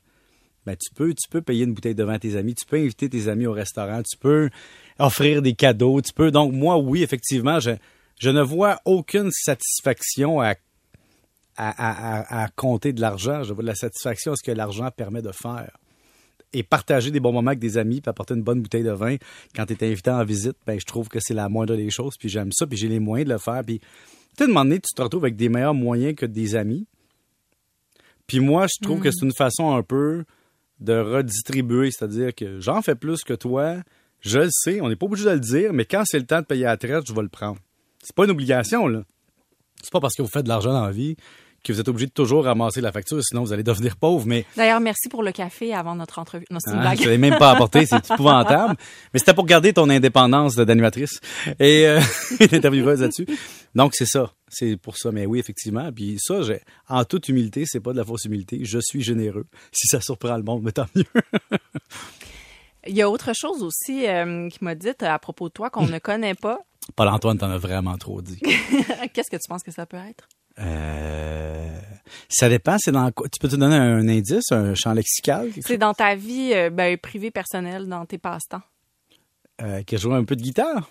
ben, 0.65 0.75
tu 0.75 0.91
peux, 0.95 1.13
tu 1.13 1.29
peux 1.29 1.43
payer 1.43 1.65
une 1.65 1.75
bouteille 1.75 1.93
de 1.93 2.03
vin 2.03 2.13
à 2.13 2.19
tes 2.19 2.35
amis, 2.35 2.55
tu 2.55 2.65
peux 2.65 2.77
inviter 2.77 3.09
tes 3.09 3.27
amis 3.27 3.45
au 3.45 3.53
restaurant, 3.53 4.01
tu 4.01 4.17
peux 4.17 4.49
offrir 4.97 5.43
des 5.43 5.53
cadeaux, 5.53 6.01
tu 6.01 6.13
peux. 6.13 6.31
Donc, 6.31 6.51
moi, 6.51 6.77
oui, 6.77 7.03
effectivement, 7.03 7.59
je, 7.59 7.71
je 8.19 8.29
ne 8.29 8.41
vois 8.41 8.79
aucune 8.85 9.29
satisfaction 9.31 10.41
à, 10.41 10.55
à, 11.55 11.69
à- 11.69 12.21
à- 12.21 12.43
à 12.43 12.47
compter 12.49 12.93
de 12.93 13.01
l'argent. 13.01 13.43
Je 13.43 13.53
vois 13.53 13.63
de 13.63 13.67
la 13.67 13.75
satisfaction 13.75 14.33
à 14.33 14.35
ce 14.35 14.43
que 14.43 14.55
l'argent 14.55 14.89
permet 14.91 15.21
de 15.21 15.31
faire. 15.31 15.77
Et 16.53 16.63
partager 16.63 17.11
des 17.11 17.19
bons 17.19 17.33
moments 17.33 17.49
avec 17.49 17.59
des 17.59 17.77
amis, 17.77 17.99
puis 18.01 18.09
apporter 18.09 18.33
une 18.33 18.41
bonne 18.41 18.61
bouteille 18.61 18.83
de 18.83 18.91
vin 18.91 19.17
quand 19.55 19.65
tu 19.65 19.73
es 19.73 19.91
invité 19.91 20.09
en 20.11 20.23
visite, 20.23 20.55
ben, 20.65 20.79
je 20.79 20.85
trouve 20.85 21.09
que 21.09 21.19
c'est 21.21 21.33
la 21.33 21.49
moindre 21.49 21.75
des 21.75 21.89
choses, 21.89 22.15
puis 22.17 22.29
j'aime 22.29 22.51
ça, 22.53 22.65
puis 22.65 22.77
j'ai 22.77 22.87
les 22.87 22.99
moyens 22.99 23.27
de 23.27 23.33
le 23.33 23.39
faire. 23.39 23.61
Puis, 23.65 23.81
tu 24.37 24.43
un 24.43 24.47
moment 24.47 24.63
donné, 24.63 24.79
tu 24.79 24.93
te 24.95 25.01
retrouves 25.01 25.25
avec 25.25 25.35
des 25.35 25.49
meilleurs 25.49 25.73
moyens 25.73 26.15
que 26.15 26.25
des 26.25 26.55
amis. 26.55 26.87
Puis 28.27 28.39
moi, 28.39 28.65
je 28.67 28.81
trouve 28.81 28.99
que 29.01 29.11
c'est 29.11 29.25
une 29.25 29.33
façon 29.33 29.75
un 29.75 29.83
peu 29.83 30.23
de 30.79 30.93
redistribuer, 30.97 31.91
c'est-à-dire 31.91 32.33
que 32.35 32.59
j'en 32.59 32.81
fais 32.81 32.95
plus 32.95 33.23
que 33.23 33.33
toi, 33.33 33.77
je 34.21 34.39
le 34.39 34.49
sais, 34.51 34.79
on 34.81 34.89
n'est 34.89 34.95
pas 34.95 35.05
obligé 35.05 35.25
de 35.25 35.31
le 35.31 35.39
dire, 35.39 35.73
mais 35.73 35.85
quand 35.85 36.03
c'est 36.05 36.19
le 36.19 36.25
temps 36.25 36.39
de 36.41 36.45
payer 36.45 36.63
la 36.63 36.77
traite, 36.77 37.03
je 37.07 37.13
vais 37.13 37.21
le 37.23 37.29
prendre. 37.29 37.57
C'est 38.07 38.15
pas 38.15 38.23
une 38.23 38.31
obligation, 38.31 38.87
là. 38.87 39.01
C'est 39.81 39.91
pas 39.91 39.99
parce 39.99 40.15
que 40.15 40.21
vous 40.21 40.29
faites 40.29 40.43
de 40.43 40.47
l'argent 40.47 40.71
dans 40.71 40.85
la 40.85 40.93
vie 40.93 41.17
que 41.61 41.73
vous 41.73 41.81
êtes 41.81 41.89
obligé 41.89 42.05
de 42.05 42.11
toujours 42.11 42.45
ramasser 42.45 42.79
la 42.79 42.93
facture, 42.93 43.21
sinon 43.21 43.43
vous 43.43 43.51
allez 43.51 43.63
devenir 43.63 43.97
pauvre. 43.97 44.25
Mais 44.25 44.45
D'ailleurs, 44.55 44.79
merci 44.79 45.09
pour 45.09 45.23
le 45.23 45.33
café 45.33 45.73
avant 45.73 45.93
notre 45.93 46.17
entrevue. 46.19 46.45
Non, 46.49 46.59
c'est 46.61 46.71
une 46.71 46.77
hein, 46.77 46.81
blague. 46.81 47.01
je 47.01 47.09
l'ai 47.09 47.17
même 47.17 47.37
pas 47.37 47.51
apporté, 47.51 47.85
c'est 47.85 48.09
épouvantable. 48.13 48.75
Mais 49.13 49.19
c'était 49.19 49.33
pour 49.33 49.45
garder 49.45 49.73
ton 49.73 49.89
indépendance 49.89 50.55
d'animatrice 50.55 51.19
et 51.59 51.85
euh, 51.85 51.99
d'intervieweuse 52.39 53.01
là-dessus. 53.01 53.27
Donc 53.75 53.95
c'est 53.95 54.05
ça, 54.05 54.31
c'est 54.47 54.77
pour 54.77 54.95
ça. 54.95 55.11
Mais 55.11 55.25
oui, 55.25 55.39
effectivement. 55.39 55.91
Puis 55.91 56.15
ça, 56.19 56.41
j'ai, 56.43 56.61
en 56.87 57.03
toute 57.03 57.27
humilité, 57.27 57.65
c'est 57.65 57.81
pas 57.81 57.91
de 57.91 57.97
la 57.97 58.05
fausse 58.05 58.23
humilité. 58.23 58.61
Je 58.63 58.79
suis 58.79 59.01
généreux. 59.01 59.47
Si 59.73 59.87
ça 59.87 59.99
surprend 59.99 60.37
le 60.37 60.43
monde, 60.43 60.63
mais 60.63 60.71
tant 60.71 60.85
mieux. 60.95 61.03
Il 62.87 62.95
y 62.95 63.01
a 63.01 63.09
autre 63.09 63.31
chose 63.35 63.63
aussi 63.63 64.07
euh, 64.07 64.47
qui 64.47 64.63
m'a 64.63 64.73
dit 64.73 64.91
à 65.01 65.19
propos 65.19 65.49
de 65.49 65.53
toi 65.53 65.69
qu'on 65.69 65.87
ne 65.87 65.99
connaît 65.99 66.35
pas. 66.35 66.59
Paul-Antoine 66.95 67.37
t'en 67.37 67.49
as 67.49 67.57
vraiment 67.57 67.97
trop 67.97 68.21
dit. 68.21 68.39
Qu'est-ce 69.13 69.29
que 69.29 69.37
tu 69.37 69.47
penses 69.49 69.63
que 69.63 69.71
ça 69.71 69.85
peut 69.85 69.97
être? 69.97 70.27
Euh, 70.59 71.77
ça 72.29 72.49
dépend, 72.49 72.77
c'est 72.79 72.91
dans 72.91 73.11
quoi. 73.11 73.27
Tu 73.29 73.39
peux 73.39 73.47
te 73.47 73.55
donner 73.55 73.75
un 73.75 74.07
indice, 74.07 74.51
un 74.51 74.73
champ 74.73 74.93
lexical? 74.93 75.49
C'est 75.61 75.77
dans 75.77 75.93
ta 75.93 76.15
vie 76.15 76.51
euh, 76.53 76.69
ben, 76.69 76.97
privée, 76.97 77.31
personnelle, 77.31 77.87
dans 77.87 78.05
tes 78.05 78.17
passe-temps. 78.17 78.61
Euh, 79.61 79.83
qui 79.83 79.97
joue 79.97 80.13
un 80.13 80.23
peu 80.23 80.35
de 80.35 80.41
guitare? 80.41 80.89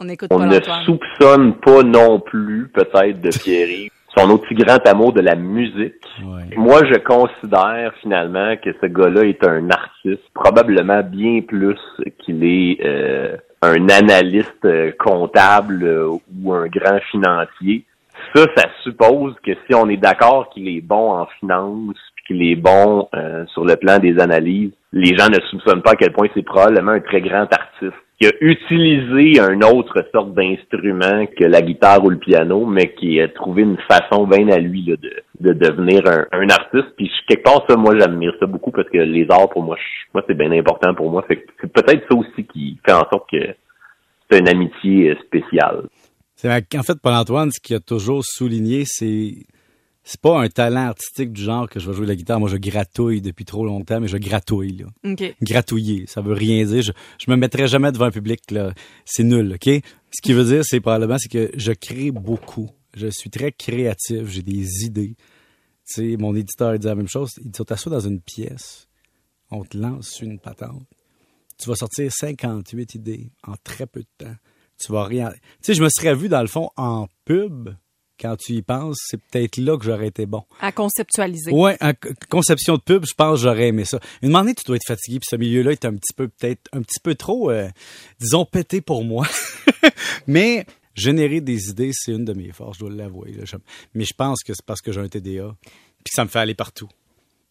On 0.00 0.08
écoute 0.08 0.28
On 0.32 0.38
pas 0.38 0.46
ne 0.46 0.60
soupçonne 0.84 1.54
pas 1.60 1.82
non 1.82 2.20
plus, 2.20 2.70
peut-être, 2.72 3.20
de 3.20 3.30
Pierre 3.42 3.90
son 4.16 4.30
aussi 4.30 4.54
grand 4.54 4.86
amour 4.86 5.12
de 5.12 5.20
la 5.20 5.34
musique. 5.34 5.94
Ouais. 6.22 6.56
Moi, 6.56 6.80
je 6.84 6.98
considère 6.98 7.92
finalement 8.00 8.54
que 8.62 8.70
ce 8.80 8.86
gars-là 8.86 9.22
est 9.22 9.44
un 9.44 9.68
artiste, 9.70 10.22
probablement 10.34 11.02
bien 11.02 11.40
plus 11.42 11.78
qu'il 12.24 12.44
est 12.44 12.78
euh, 12.84 13.36
un 13.64 13.88
analyste 13.88 14.64
euh, 14.64 14.92
comptable 14.98 15.82
euh, 15.82 16.08
ou 16.42 16.52
un 16.52 16.66
grand 16.66 16.98
financier. 17.10 17.84
Ça, 18.34 18.46
ça 18.56 18.68
suppose 18.82 19.34
que 19.44 19.52
si 19.66 19.74
on 19.74 19.88
est 19.88 19.96
d'accord 19.96 20.50
qu'il 20.50 20.68
est 20.68 20.80
bon 20.80 21.12
en 21.12 21.26
finance, 21.40 21.96
qu'il 22.26 22.42
est 22.42 22.56
bon 22.56 23.08
euh, 23.14 23.44
sur 23.46 23.64
le 23.64 23.76
plan 23.76 23.98
des 23.98 24.18
analyses, 24.18 24.72
les 24.92 25.16
gens 25.16 25.28
ne 25.28 25.40
soupçonnent 25.50 25.82
pas 25.82 25.92
à 25.92 25.96
quel 25.96 26.12
point 26.12 26.28
c'est 26.34 26.44
probablement 26.44 26.92
un 26.92 27.00
très 27.00 27.20
grand 27.20 27.46
artiste 27.52 27.98
qui 28.20 28.28
a 28.28 28.32
utilisé 28.40 29.40
un 29.40 29.60
autre 29.62 30.06
sorte 30.12 30.34
d'instrument 30.34 31.26
que 31.36 31.44
la 31.44 31.62
guitare 31.62 32.04
ou 32.04 32.10
le 32.10 32.18
piano, 32.18 32.64
mais 32.64 32.94
qui 32.94 33.20
a 33.20 33.28
trouvé 33.28 33.62
une 33.62 33.78
façon 33.88 34.26
bien 34.26 34.48
à 34.48 34.58
lui 34.58 34.84
là, 34.86 34.96
de, 34.96 35.12
de 35.40 35.52
devenir 35.52 36.02
un, 36.06 36.26
un 36.32 36.48
artiste. 36.48 36.94
Puis 36.96 37.10
quelque 37.28 37.42
part, 37.42 37.64
ça, 37.68 37.76
moi, 37.76 37.98
j'admire 37.98 38.32
ça 38.38 38.46
beaucoup 38.46 38.70
parce 38.70 38.88
que 38.88 38.98
les 38.98 39.26
arts, 39.30 39.48
pour 39.50 39.62
moi, 39.62 39.76
je- 39.76 40.08
moi, 40.14 40.22
c'est 40.28 40.34
bien 40.36 40.52
important 40.52 40.94
pour 40.94 41.10
moi. 41.10 41.24
Fait 41.26 41.44
c'est 41.60 41.72
peut-être 41.72 42.04
ça 42.08 42.14
aussi 42.16 42.44
qui 42.52 42.78
fait 42.84 42.92
en 42.92 43.08
sorte 43.10 43.28
que 43.30 43.54
c'est 44.30 44.38
une 44.38 44.48
amitié 44.48 45.16
spéciale. 45.26 45.88
C'est 46.36 46.50
en 46.76 46.82
fait 46.82 47.00
Paul-Antoine, 47.00 47.50
ce 47.50 47.60
qu'il 47.60 47.76
a 47.76 47.80
toujours 47.80 48.22
souligné, 48.24 48.84
c'est 48.86 49.34
c'est 50.06 50.20
pas 50.20 50.38
un 50.42 50.48
talent 50.48 50.88
artistique 50.88 51.32
du 51.32 51.40
genre 51.42 51.66
que 51.68 51.80
je 51.80 51.88
vais 51.88 51.96
jouer 51.96 52.04
de 52.04 52.10
la 52.10 52.16
guitare. 52.16 52.38
Moi, 52.38 52.50
je 52.50 52.58
gratouille 52.58 53.22
depuis 53.22 53.46
trop 53.46 53.64
longtemps, 53.64 54.00
mais 54.00 54.08
je 54.08 54.18
gratouille 54.18 54.76
là. 54.82 55.10
OK. 55.10 55.34
Gratouiller, 55.40 56.04
ça 56.06 56.20
veut 56.20 56.34
rien 56.34 56.62
dire. 56.64 56.82
Je, 56.82 56.92
je 57.18 57.30
me 57.30 57.36
mettrai 57.36 57.66
jamais 57.68 57.90
devant 57.90 58.04
un 58.06 58.10
public 58.10 58.50
là. 58.50 58.72
C'est 59.06 59.24
nul, 59.24 59.54
ok? 59.54 59.80
Ce 60.10 60.20
qui 60.22 60.32
veut 60.34 60.44
dire, 60.44 60.60
c'est 60.62 60.80
probablement 60.80 61.16
c'est 61.18 61.30
que 61.30 61.50
je 61.56 61.72
crée 61.72 62.10
beaucoup. 62.10 62.68
Je 62.96 63.08
suis 63.08 63.30
très 63.30 63.52
créatif. 63.52 64.28
J'ai 64.28 64.42
des 64.42 64.84
idées. 64.84 65.16
Tu 65.86 66.12
sais, 66.12 66.16
mon 66.16 66.34
éditeur 66.34 66.78
dit 66.78 66.86
la 66.86 66.94
même 66.94 67.08
chose. 67.08 67.30
Il 67.42 67.50
dit, 67.50 67.60
on 67.60 67.64
t'assoit 67.64 67.92
dans 67.92 68.00
une 68.00 68.20
pièce, 68.20 68.88
on 69.50 69.64
te 69.64 69.76
lance 69.76 70.20
une 70.20 70.38
patente. 70.38 70.82
Tu 71.58 71.68
vas 71.68 71.76
sortir 71.76 72.10
58 72.10 72.94
idées 72.94 73.30
en 73.46 73.54
très 73.62 73.86
peu 73.86 74.00
de 74.00 74.24
temps. 74.24 74.34
Tu 74.78 74.92
vas 74.92 75.04
rien. 75.04 75.30
Tu 75.30 75.38
sais, 75.62 75.74
je 75.74 75.82
me 75.82 75.88
serais 75.88 76.14
vu 76.14 76.28
dans 76.28 76.40
le 76.40 76.48
fond 76.48 76.70
en 76.76 77.06
pub. 77.24 77.70
Quand 78.18 78.36
tu 78.36 78.52
y 78.52 78.62
penses, 78.62 78.96
c'est 79.06 79.20
peut-être 79.20 79.56
là 79.56 79.76
que 79.76 79.84
j'aurais 79.84 80.06
été 80.06 80.24
bon. 80.24 80.44
À 80.60 80.70
conceptualiser. 80.70 81.50
Ouais, 81.50 81.76
en 81.80 81.92
conception 82.28 82.76
de 82.76 82.80
pub, 82.80 83.04
je 83.04 83.12
pense 83.12 83.40
que 83.40 83.42
j'aurais 83.42 83.68
aimé 83.68 83.84
ça. 83.84 83.98
Une 84.22 84.30
moment 84.30 84.42
donné, 84.42 84.54
tu 84.54 84.62
dois 84.64 84.76
être 84.76 84.86
fatigué, 84.86 85.18
puis 85.18 85.26
ce 85.28 85.36
milieu-là 85.36 85.72
est 85.72 85.84
un 85.84 85.94
petit 85.94 86.14
peu, 86.14 86.28
peut-être, 86.28 86.68
un 86.72 86.82
petit 86.82 87.00
peu 87.02 87.16
trop, 87.16 87.50
euh, 87.50 87.68
disons, 88.20 88.44
pété 88.44 88.80
pour 88.80 89.04
moi. 89.04 89.26
Mais 90.28 90.64
générer 90.94 91.40
des 91.40 91.70
idées, 91.70 91.90
c'est 91.92 92.12
une 92.12 92.24
de 92.24 92.32
mes 92.32 92.52
forces, 92.52 92.78
je 92.78 92.84
dois 92.84 92.94
l'avouer. 92.94 93.36
Mais 93.94 94.04
je 94.04 94.14
pense 94.14 94.42
que 94.42 94.54
c'est 94.54 94.64
parce 94.64 94.80
que 94.80 94.92
j'ai 94.92 95.00
un 95.00 95.08
TDA, 95.08 95.54
puis 95.62 96.12
ça 96.14 96.24
me 96.24 96.28
fait 96.28 96.38
aller 96.38 96.54
partout. 96.54 96.88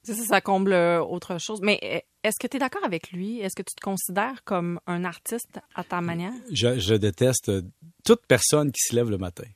Ça, 0.03 0.13
ça 0.13 0.41
comble 0.41 0.73
euh, 0.73 1.01
autre 1.01 1.39
chose. 1.39 1.61
Mais 1.61 1.79
euh, 1.83 1.99
est-ce 2.23 2.35
que 2.39 2.47
tu 2.47 2.57
es 2.57 2.59
d'accord 2.59 2.83
avec 2.83 3.11
lui? 3.11 3.39
Est-ce 3.39 3.55
que 3.55 3.61
tu 3.61 3.73
te 3.73 3.81
considères 3.81 4.43
comme 4.43 4.79
un 4.85 5.05
artiste 5.05 5.59
à 5.75 5.83
ta 5.85 6.01
manière? 6.01 6.33
Je, 6.51 6.77
je 6.77 6.95
déteste 6.95 7.49
euh, 7.49 7.61
toute 8.03 8.25
personne 8.27 8.71
qui 8.71 8.81
se 8.81 8.95
lève 8.95 9.09
le 9.09 9.17
matin. 9.17 9.47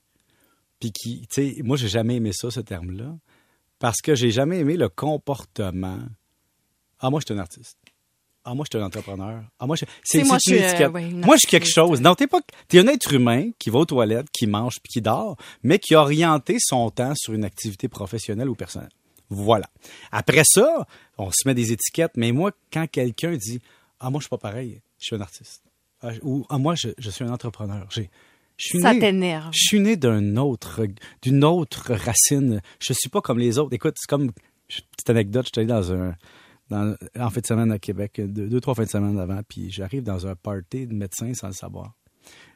Puis 0.79 0.91
qui, 0.93 1.27
tu 1.27 1.55
sais, 1.55 1.61
moi, 1.63 1.75
j'ai 1.75 1.89
jamais 1.89 2.15
aimé 2.15 2.31
ça, 2.33 2.49
ce 2.49 2.61
terme-là, 2.61 3.17
parce 3.79 3.99
que 4.01 4.15
j'ai 4.15 4.31
jamais 4.31 4.59
aimé 4.59 4.77
le 4.77 4.87
comportement. 4.87 5.99
Ah, 6.99 7.09
moi, 7.09 7.19
je 7.19 7.25
suis 7.25 7.37
un 7.37 7.41
artiste. 7.41 7.77
Ah, 8.49 8.53
moi, 8.53 8.63
je 8.71 8.77
suis 8.77 8.81
un 8.81 8.87
entrepreneur. 8.87 9.43
Ah, 9.59 9.67
moi, 9.67 9.75
je... 9.75 9.83
c'est 10.05 10.23
moi, 10.23 10.37
je 10.41 10.51
une 10.53 10.57
suis, 10.57 10.63
euh, 10.65 10.69
étiquette. 10.69 10.91
ouais, 10.93 11.09
moi, 11.09 11.35
je 11.35 11.39
suis 11.39 11.47
quelque 11.49 11.67
chose. 11.67 11.99
Non, 11.99 12.15
t'es 12.15 12.27
pas. 12.27 12.39
T'es 12.69 12.79
un 12.79 12.87
être 12.87 13.11
humain 13.11 13.49
qui 13.59 13.69
va 13.69 13.79
aux 13.79 13.85
toilettes, 13.85 14.27
qui 14.31 14.47
mange 14.47 14.75
puis 14.81 14.93
qui 14.93 15.01
dort, 15.01 15.35
mais 15.63 15.79
qui 15.79 15.95
a 15.95 15.99
orienté 16.01 16.55
son 16.61 16.89
temps 16.89 17.11
sur 17.13 17.33
une 17.33 17.43
activité 17.43 17.89
professionnelle 17.89 18.47
ou 18.47 18.55
personnelle. 18.55 18.91
Voilà. 19.29 19.69
Après 20.13 20.43
ça, 20.45 20.87
on 21.17 21.29
se 21.29 21.45
met 21.45 21.53
des 21.55 21.73
étiquettes. 21.73 22.13
Mais 22.15 22.31
moi, 22.31 22.51
quand 22.71 22.87
quelqu'un 22.89 23.35
dit 23.35 23.59
Ah, 23.99 24.09
moi, 24.09 24.19
je 24.21 24.23
suis 24.23 24.29
pas 24.29 24.37
pareil, 24.37 24.81
je 24.97 25.07
suis 25.07 25.15
un 25.17 25.21
artiste. 25.21 25.61
Ah, 26.01 26.11
ou 26.21 26.45
Ah, 26.49 26.57
moi, 26.57 26.75
je, 26.75 26.87
je 26.97 27.09
suis 27.09 27.25
un 27.25 27.33
entrepreneur. 27.33 27.85
J'ai, 27.89 28.09
je 28.55 28.67
suis 28.69 28.81
Ça 28.81 28.95
t'énerve. 28.95 29.49
je 29.51 29.59
suis 29.67 29.81
né 29.81 29.97
d'un 29.97 30.37
autre, 30.37 30.83
d'une 31.21 31.43
autre 31.43 31.93
racine. 31.93 32.61
Je 32.79 32.93
suis 32.93 33.09
pas 33.09 33.19
comme 33.19 33.39
les 33.39 33.57
autres. 33.59 33.73
Écoute, 33.73 33.95
c'est 33.97 34.07
comme 34.09 34.31
petite 34.69 35.09
anecdote. 35.09 35.47
J'étais 35.47 35.59
allé 35.59 35.67
dans 35.67 35.91
un, 35.91 36.15
dans, 36.69 36.95
en 37.19 37.29
fin 37.29 37.41
de 37.41 37.45
semaine 37.45 37.71
à 37.71 37.79
Québec, 37.79 38.19
deux, 38.19 38.47
deux 38.47 38.61
trois 38.61 38.75
fins 38.75 38.83
de 38.83 38.89
semaine 38.89 39.19
avant, 39.19 39.41
puis 39.47 39.71
j'arrive 39.71 40.03
dans 40.03 40.27
un 40.27 40.35
party 40.35 40.87
de 40.87 40.93
médecins 40.93 41.33
sans 41.33 41.47
le 41.47 41.53
savoir. 41.53 41.93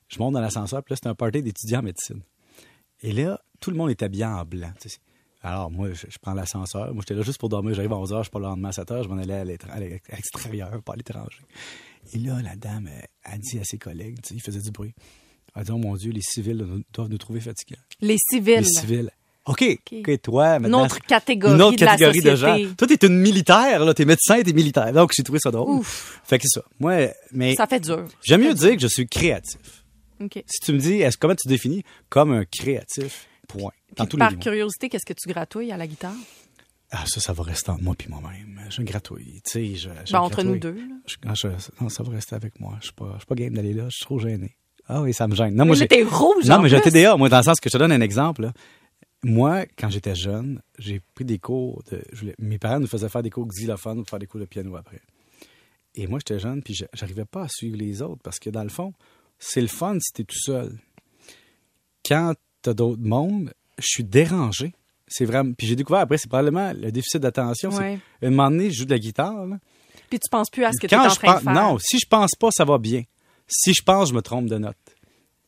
Je 0.07 0.19
monte 0.19 0.33
dans 0.33 0.41
l'ascenseur, 0.41 0.83
puis 0.83 0.93
là 0.93 0.99
c'est 1.01 1.09
un 1.09 1.15
party 1.15 1.41
d'étudiants 1.41 1.79
en 1.79 1.83
médecine. 1.83 2.21
Et 3.01 3.13
là, 3.13 3.41
tout 3.59 3.71
le 3.71 3.77
monde 3.77 3.89
est 3.89 4.03
habillé 4.03 4.25
en 4.25 4.43
blanc. 4.45 4.71
tu 4.79 4.89
sais. 4.89 4.97
Alors 5.43 5.71
moi, 5.71 5.91
je, 5.93 6.05
je 6.07 6.19
prends 6.19 6.33
l'ascenseur. 6.33 6.93
Moi, 6.93 7.01
j'étais 7.01 7.15
là 7.15 7.23
juste 7.23 7.39
pour 7.39 7.49
dormir. 7.49 7.73
J'arrive 7.73 7.93
à 7.93 7.95
11h, 7.95 8.25
je 8.25 8.29
pas 8.29 8.39
le 8.39 8.45
lendemain 8.45 8.69
à 8.69 8.71
7h. 8.71 9.03
Je 9.03 9.09
m'en 9.09 9.17
allais 9.17 9.33
à 9.33 9.43
l'extérieur, 9.43 10.83
pas 10.83 10.93
à 10.93 10.95
l'étranger. 10.95 11.39
Et 12.13 12.19
là, 12.19 12.41
la 12.41 12.55
dame, 12.55 12.87
elle, 12.87 13.07
elle 13.23 13.39
dit 13.39 13.57
à 13.59 13.63
ses 13.63 13.79
collègues, 13.79 14.21
tu 14.21 14.29
sais, 14.29 14.35
il 14.35 14.41
faisait 14.41 14.61
du 14.61 14.71
bruit. 14.71 14.93
Elle 15.55 15.63
dit, 15.63 15.71
oh 15.71 15.77
mon 15.77 15.95
Dieu, 15.95 16.11
les 16.11 16.21
civils 16.21 16.83
doivent 16.93 17.09
nous 17.09 17.17
trouver 17.17 17.41
fatigants. 17.41 17.81
Les 17.99 18.17
civils. 18.17 18.59
Les 18.59 18.63
civils. 18.63 19.11
OK, 19.47 19.63
OK, 19.91 20.21
toi, 20.21 20.55
Une 20.57 20.61
maintenant. 20.63 20.85
autre 20.85 20.99
catégorie, 20.99 21.55
Une 21.55 21.61
autre 21.63 21.77
de 21.77 21.85
la 21.85 21.91
catégorie 21.91 22.21
de 22.21 22.35
gens. 22.35 22.57
Toi, 22.77 22.87
t'es 22.87 23.07
une 23.07 23.17
militaire, 23.17 23.83
là. 23.83 23.93
T'es 23.93 24.05
médecin, 24.05 24.41
t'es 24.43 24.53
militaire. 24.53 24.93
Donc, 24.93 25.11
j'ai 25.15 25.23
trouvé 25.23 25.39
ça 25.39 25.49
drôle. 25.49 25.79
Ouf. 25.79 26.21
Fait 26.23 26.37
que 26.37 26.43
c'est 26.47 26.59
ça. 26.59 26.65
Moi, 26.79 27.07
mais 27.31 27.55
Ça 27.55 27.65
fait 27.65 27.79
dur. 27.79 28.05
j'aime 28.23 28.41
mieux 28.41 28.53
dire 28.53 28.75
que 28.75 28.81
je 28.81 28.87
suis 28.87 29.07
créatif. 29.07 29.57
OK. 30.23 30.43
Si 30.45 30.59
tu 30.63 30.73
me 30.73 30.77
dis, 30.77 31.01
est-ce 31.01 31.17
comment 31.17 31.33
tu 31.35 31.47
définis 31.47 31.83
comme 32.09 32.31
un 32.31 32.45
créatif, 32.45 33.27
point. 33.47 33.71
Dans 33.97 34.05
tous 34.05 34.15
les 34.17 34.19
par 34.19 34.37
curiosité, 34.37 34.89
qu'est-ce 34.89 35.05
que 35.05 35.13
tu 35.19 35.27
gratouilles 35.27 35.71
à 35.71 35.77
la 35.77 35.87
guitare? 35.87 36.13
Ah, 36.91 37.03
ça, 37.07 37.19
ça 37.19 37.33
va 37.33 37.41
rester 37.43 37.71
entre 37.71 37.83
moi 37.83 37.95
puis 37.97 38.09
moi-même. 38.09 38.59
Je 38.69 38.81
gratouille. 38.83 39.41
Tu 39.43 39.51
sais, 39.51 39.65
je, 39.75 39.89
je 40.05 40.11
Ben, 40.13 40.19
entre 40.19 40.43
nous 40.43 40.57
deux. 40.59 40.73
là. 40.73 40.95
Je- 41.07 41.15
ah, 41.25 41.33
je- 41.35 41.47
non, 41.83 41.89
ça 41.89 42.03
va 42.03 42.11
rester 42.11 42.35
avec 42.35 42.59
moi. 42.59 42.75
Je 42.81 42.85
suis 42.87 42.93
pas, 42.93 43.09
je 43.13 43.19
suis 43.19 43.25
pas 43.25 43.35
game 43.35 43.53
d'aller 43.55 43.73
là. 43.73 43.85
Je 43.89 43.95
suis 43.95 44.05
trop 44.05 44.19
gêné. 44.19 44.55
Ah 44.87 45.01
oui, 45.01 45.13
ça 45.13 45.27
me 45.27 45.33
gêne. 45.35 45.55
Non, 45.55 45.65
moi, 45.65 45.75
Mais 45.79 45.87
t'es 45.87 46.03
rouge, 46.03 46.45
non, 46.45 46.61
mais 46.61 46.69
plus. 46.69 46.81
TDA, 46.81 47.15
moi, 47.15 47.29
dans 47.29 47.37
le 47.37 47.43
sens 47.43 47.59
que 47.59 47.69
je 47.69 47.73
te 47.73 47.77
donne 47.77 47.93
un 47.93 48.01
exemple. 48.01 48.41
là. 48.43 48.53
Moi, 49.23 49.65
quand 49.77 49.89
j'étais 49.89 50.15
jeune, 50.15 50.61
j'ai 50.79 50.99
pris 51.13 51.25
des 51.25 51.37
cours 51.37 51.83
de. 51.91 52.01
je 52.11 52.19
voulais- 52.21 52.35
mes 52.39 52.57
parents 52.57 52.79
nous 52.79 52.87
faisaient 52.87 53.09
faire 53.09 53.21
des 53.23 53.29
cours 53.29 53.45
de 53.45 53.51
xylophone 53.51 53.97
pour 53.97 54.09
faire 54.09 54.19
des 54.19 54.25
cours 54.27 54.39
de 54.39 54.45
piano 54.45 54.75
après. 54.75 55.01
Et 55.95 56.07
moi, 56.07 56.19
j'étais 56.19 56.39
jeune, 56.39 56.63
puis 56.63 56.77
j'arrivais 56.93 57.25
pas 57.25 57.43
à 57.43 57.47
suivre 57.49 57.77
les 57.77 58.01
autres 58.01 58.21
parce 58.23 58.39
que 58.39 58.49
dans 58.49 58.63
le 58.63 58.69
fond, 58.69 58.93
c'est 59.37 59.61
le 59.61 59.67
fun 59.67 59.97
si 59.99 60.11
t'es 60.13 60.23
tout 60.23 60.39
seul. 60.39 60.77
Quand 62.05 62.33
t'as 62.61 62.73
d'autres 62.73 63.01
mondes, 63.01 63.53
je 63.77 63.85
suis 63.87 64.03
dérangé. 64.03 64.73
C'est 65.07 65.25
vraiment. 65.25 65.53
Puis 65.53 65.67
j'ai 65.67 65.75
découvert 65.75 66.01
après, 66.01 66.17
c'est 66.17 66.29
probablement 66.29 66.71
le 66.73 66.91
déficit 66.91 67.19
d'attention. 67.21 67.69
Ouais. 67.71 67.99
Un 68.21 68.29
moment 68.29 68.49
donné, 68.49 68.71
je 68.71 68.79
joue 68.79 68.85
de 68.85 68.91
la 68.91 68.99
guitare. 68.99 69.45
Là. 69.45 69.59
Puis 70.09 70.19
tu 70.19 70.29
penses 70.31 70.49
plus 70.49 70.63
à 70.63 70.71
ce 70.71 70.79
que 70.79 70.87
tu 70.87 70.95
es 70.95 70.97
en 70.97 71.07
train 71.09 71.33
pense, 71.33 71.39
de 71.39 71.43
faire. 71.43 71.53
non, 71.53 71.77
si 71.79 71.99
je 71.99 72.07
pense 72.07 72.31
pas, 72.39 72.49
ça 72.51 72.63
va 72.65 72.77
bien. 72.77 73.03
Si 73.47 73.73
je 73.73 73.83
pense, 73.83 74.09
je 74.09 74.13
me 74.13 74.21
trompe 74.21 74.47
de 74.47 74.57
note. 74.57 74.77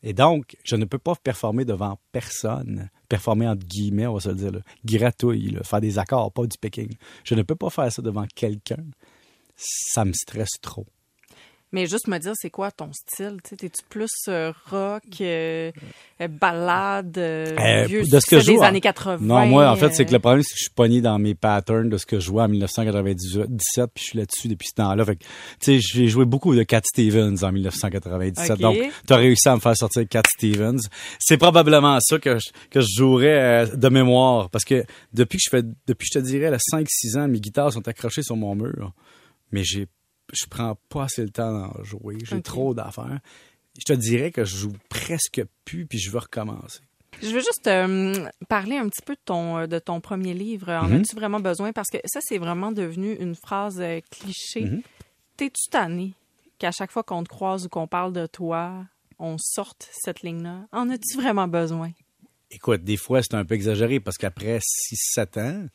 Et 0.06 0.12
donc, 0.12 0.58
je 0.64 0.76
ne 0.76 0.84
peux 0.84 0.98
pas 0.98 1.14
performer 1.14 1.64
devant 1.64 1.98
personne. 2.12 2.90
Performer 3.08 3.48
entre 3.48 3.66
guillemets, 3.66 4.06
on 4.06 4.14
va 4.14 4.20
se 4.20 4.28
le 4.28 4.34
dire, 4.34 4.52
là. 4.52 4.60
gratouille, 4.84 5.58
faire 5.64 5.80
des 5.80 5.98
accords, 5.98 6.30
pas 6.30 6.46
du 6.46 6.58
picking. 6.58 6.94
Je 7.24 7.34
ne 7.34 7.42
peux 7.42 7.56
pas 7.56 7.70
faire 7.70 7.90
ça 7.90 8.02
devant 8.02 8.26
quelqu'un. 8.34 8.84
Ça 9.56 10.04
me 10.04 10.12
stresse 10.12 10.60
trop. 10.60 10.84
Mais 11.74 11.88
juste 11.88 12.06
me 12.06 12.16
dire, 12.18 12.34
c'est 12.36 12.50
quoi 12.50 12.70
ton 12.70 12.90
style? 12.92 13.38
T'es-tu 13.42 13.82
plus 13.88 14.08
euh, 14.28 14.52
rock, 14.70 15.02
euh, 15.20 15.72
euh, 16.20 16.28
ballade, 16.28 17.18
euh, 17.18 17.46
Euh, 17.58 17.84
vieux 17.86 18.04
de 18.04 18.20
ce 18.20 18.26
que 18.26 18.38
je 18.38 18.44
joue, 18.44 18.58
des 18.60 18.62
années 18.64 18.80
80? 18.80 19.18
Non, 19.20 19.44
moi, 19.46 19.68
en 19.68 19.74
fait, 19.74 19.92
c'est 19.92 20.04
que 20.06 20.12
le 20.12 20.20
problème, 20.20 20.44
c'est 20.44 20.54
que 20.54 20.58
je 20.58 20.62
suis 20.66 20.72
pogné 20.72 21.00
dans 21.00 21.18
mes 21.18 21.34
patterns 21.34 21.88
de 21.88 21.96
ce 21.96 22.06
que 22.06 22.20
je 22.20 22.26
jouais 22.26 22.44
en 22.44 22.48
1997, 22.48 23.90
puis 23.92 24.04
je 24.04 24.08
suis 24.08 24.18
là-dessus 24.20 24.46
depuis 24.46 24.68
ce 24.68 24.74
temps-là. 24.74 25.04
Fait 25.04 25.16
tu 25.16 25.26
sais, 25.58 25.80
j'ai 25.80 26.06
joué 26.06 26.24
beaucoup 26.24 26.54
de 26.54 26.62
Cat 26.62 26.82
Stevens 26.84 27.42
en 27.42 27.50
1997. 27.50 28.52
Ok. 28.52 28.60
Donc, 28.60 28.76
tu 29.08 29.12
as 29.12 29.16
réussi 29.16 29.48
à 29.48 29.56
me 29.56 29.60
faire 29.60 29.76
sortir 29.76 30.04
Cat 30.08 30.22
Stevens. 30.38 30.78
C'est 31.18 31.38
probablement 31.38 31.98
ça 32.00 32.20
que 32.20 32.38
je, 32.38 32.50
que 32.70 32.82
je 32.82 32.86
jouerais 32.96 33.66
de 33.74 33.88
mémoire. 33.88 34.48
Parce 34.48 34.64
que 34.64 34.84
depuis 35.12 35.38
que 35.38 35.42
je 35.44 35.50
fais, 35.50 35.62
depuis, 35.88 36.06
je 36.12 36.20
te 36.20 36.24
dirais, 36.24 36.50
là, 36.50 36.58
5-6 36.58 37.18
ans, 37.18 37.26
mes 37.26 37.40
guitares 37.40 37.72
sont 37.72 37.88
accrochées 37.88 38.22
sur 38.22 38.36
mon 38.36 38.54
mur. 38.54 38.92
Mais 39.50 39.64
j'ai, 39.64 39.88
je 40.32 40.46
prends 40.46 40.76
pas 40.88 41.04
assez 41.04 41.22
le 41.22 41.30
temps 41.30 41.52
d'en 41.52 41.84
jouer. 41.84 42.18
J'ai 42.24 42.42
trop 42.42 42.74
d'affaires. 42.74 43.20
Je 43.78 43.84
te 43.84 43.92
dirais 43.92 44.30
que 44.30 44.44
je 44.44 44.56
joue 44.56 44.72
presque 44.88 45.42
plus, 45.64 45.86
puis 45.86 45.98
je 45.98 46.10
veux 46.10 46.18
recommencer. 46.18 46.80
Je 47.22 47.28
veux 47.28 47.40
juste 47.40 47.66
euh, 47.68 48.28
parler 48.48 48.76
un 48.76 48.88
petit 48.88 49.02
peu 49.04 49.14
de 49.14 49.20
ton, 49.24 49.58
euh, 49.58 49.66
de 49.66 49.78
ton 49.78 50.00
premier 50.00 50.34
livre. 50.34 50.70
En 50.70 50.88
Mhm. 50.88 51.00
as-tu 51.02 51.14
vraiment 51.16 51.40
besoin? 51.40 51.72
Parce 51.72 51.88
que 51.90 51.98
ça, 52.06 52.20
c'est 52.22 52.38
vraiment 52.38 52.72
devenu 52.72 53.14
une 53.14 53.34
phrase 53.36 53.80
euh, 53.80 54.00
cliché. 54.10 54.62
Mhm. 54.62 54.82
T'es-tu 55.36 55.70
tanné 55.70 56.14
qu'à 56.58 56.70
chaque 56.72 56.90
fois 56.90 57.02
qu'on 57.02 57.22
te 57.22 57.28
croise 57.28 57.66
ou 57.66 57.68
qu'on 57.68 57.86
parle 57.86 58.12
de 58.12 58.26
toi, 58.26 58.84
on 59.18 59.36
sorte 59.38 59.88
cette 59.92 60.22
ligne-là? 60.22 60.66
En 60.72 60.90
as-tu 60.90 61.16
vraiment 61.16 61.46
besoin? 61.48 61.90
Écoute, 62.50 62.82
des 62.84 62.96
fois, 62.96 63.22
c'est 63.22 63.34
un 63.34 63.44
peu 63.44 63.54
exagéré 63.54 63.98
parce 64.00 64.16
qu'après 64.16 64.58
6-7 64.60 65.38
ans, 65.38 65.66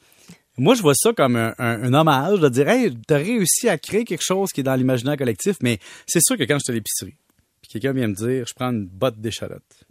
moi, 0.59 0.75
je 0.75 0.81
vois 0.81 0.93
ça 0.93 1.13
comme 1.13 1.35
un, 1.35 1.93
hommage 1.93 2.39
de 2.39 2.49
dire, 2.49 2.69
hey, 2.69 2.95
t'as 3.07 3.17
réussi 3.17 3.69
à 3.69 3.77
créer 3.77 4.05
quelque 4.05 4.23
chose 4.23 4.51
qui 4.51 4.61
est 4.61 4.63
dans 4.63 4.75
l'imaginaire 4.75 5.17
collectif, 5.17 5.57
mais 5.61 5.79
c'est 6.05 6.21
sûr 6.21 6.37
que 6.37 6.43
quand 6.43 6.57
j'étais 6.59 6.71
à 6.71 6.75
l'épicerie, 6.75 7.15
puis 7.61 7.71
quelqu'un 7.71 7.93
vient 7.93 8.07
me 8.07 8.13
dire, 8.13 8.45
je 8.47 8.53
prends 8.53 8.71
une 8.71 8.85
botte 8.85 9.19
d'échalote. 9.19 9.85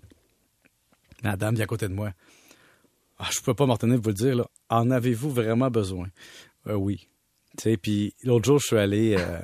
La 1.22 1.36
dame 1.36 1.54
vient 1.54 1.64
à 1.64 1.66
côté 1.66 1.88
de 1.88 1.94
moi. 1.94 2.12
Ah, 3.18 3.28
je 3.32 3.40
peux 3.40 3.54
pas 3.54 3.66
m'en 3.66 3.72
retenir 3.74 3.98
de 3.98 4.02
vous 4.02 4.10
le 4.10 4.14
dire, 4.14 4.36
là. 4.36 4.46
En 4.68 4.90
avez-vous 4.90 5.30
vraiment 5.30 5.70
besoin? 5.70 6.08
Euh, 6.68 6.74
oui. 6.74 7.08
Tu 7.56 7.64
sais, 7.64 7.76
puis 7.76 8.14
l'autre 8.22 8.44
jour, 8.44 8.60
je 8.60 8.66
suis 8.66 8.76
allé, 8.76 9.16
euh, 9.18 9.40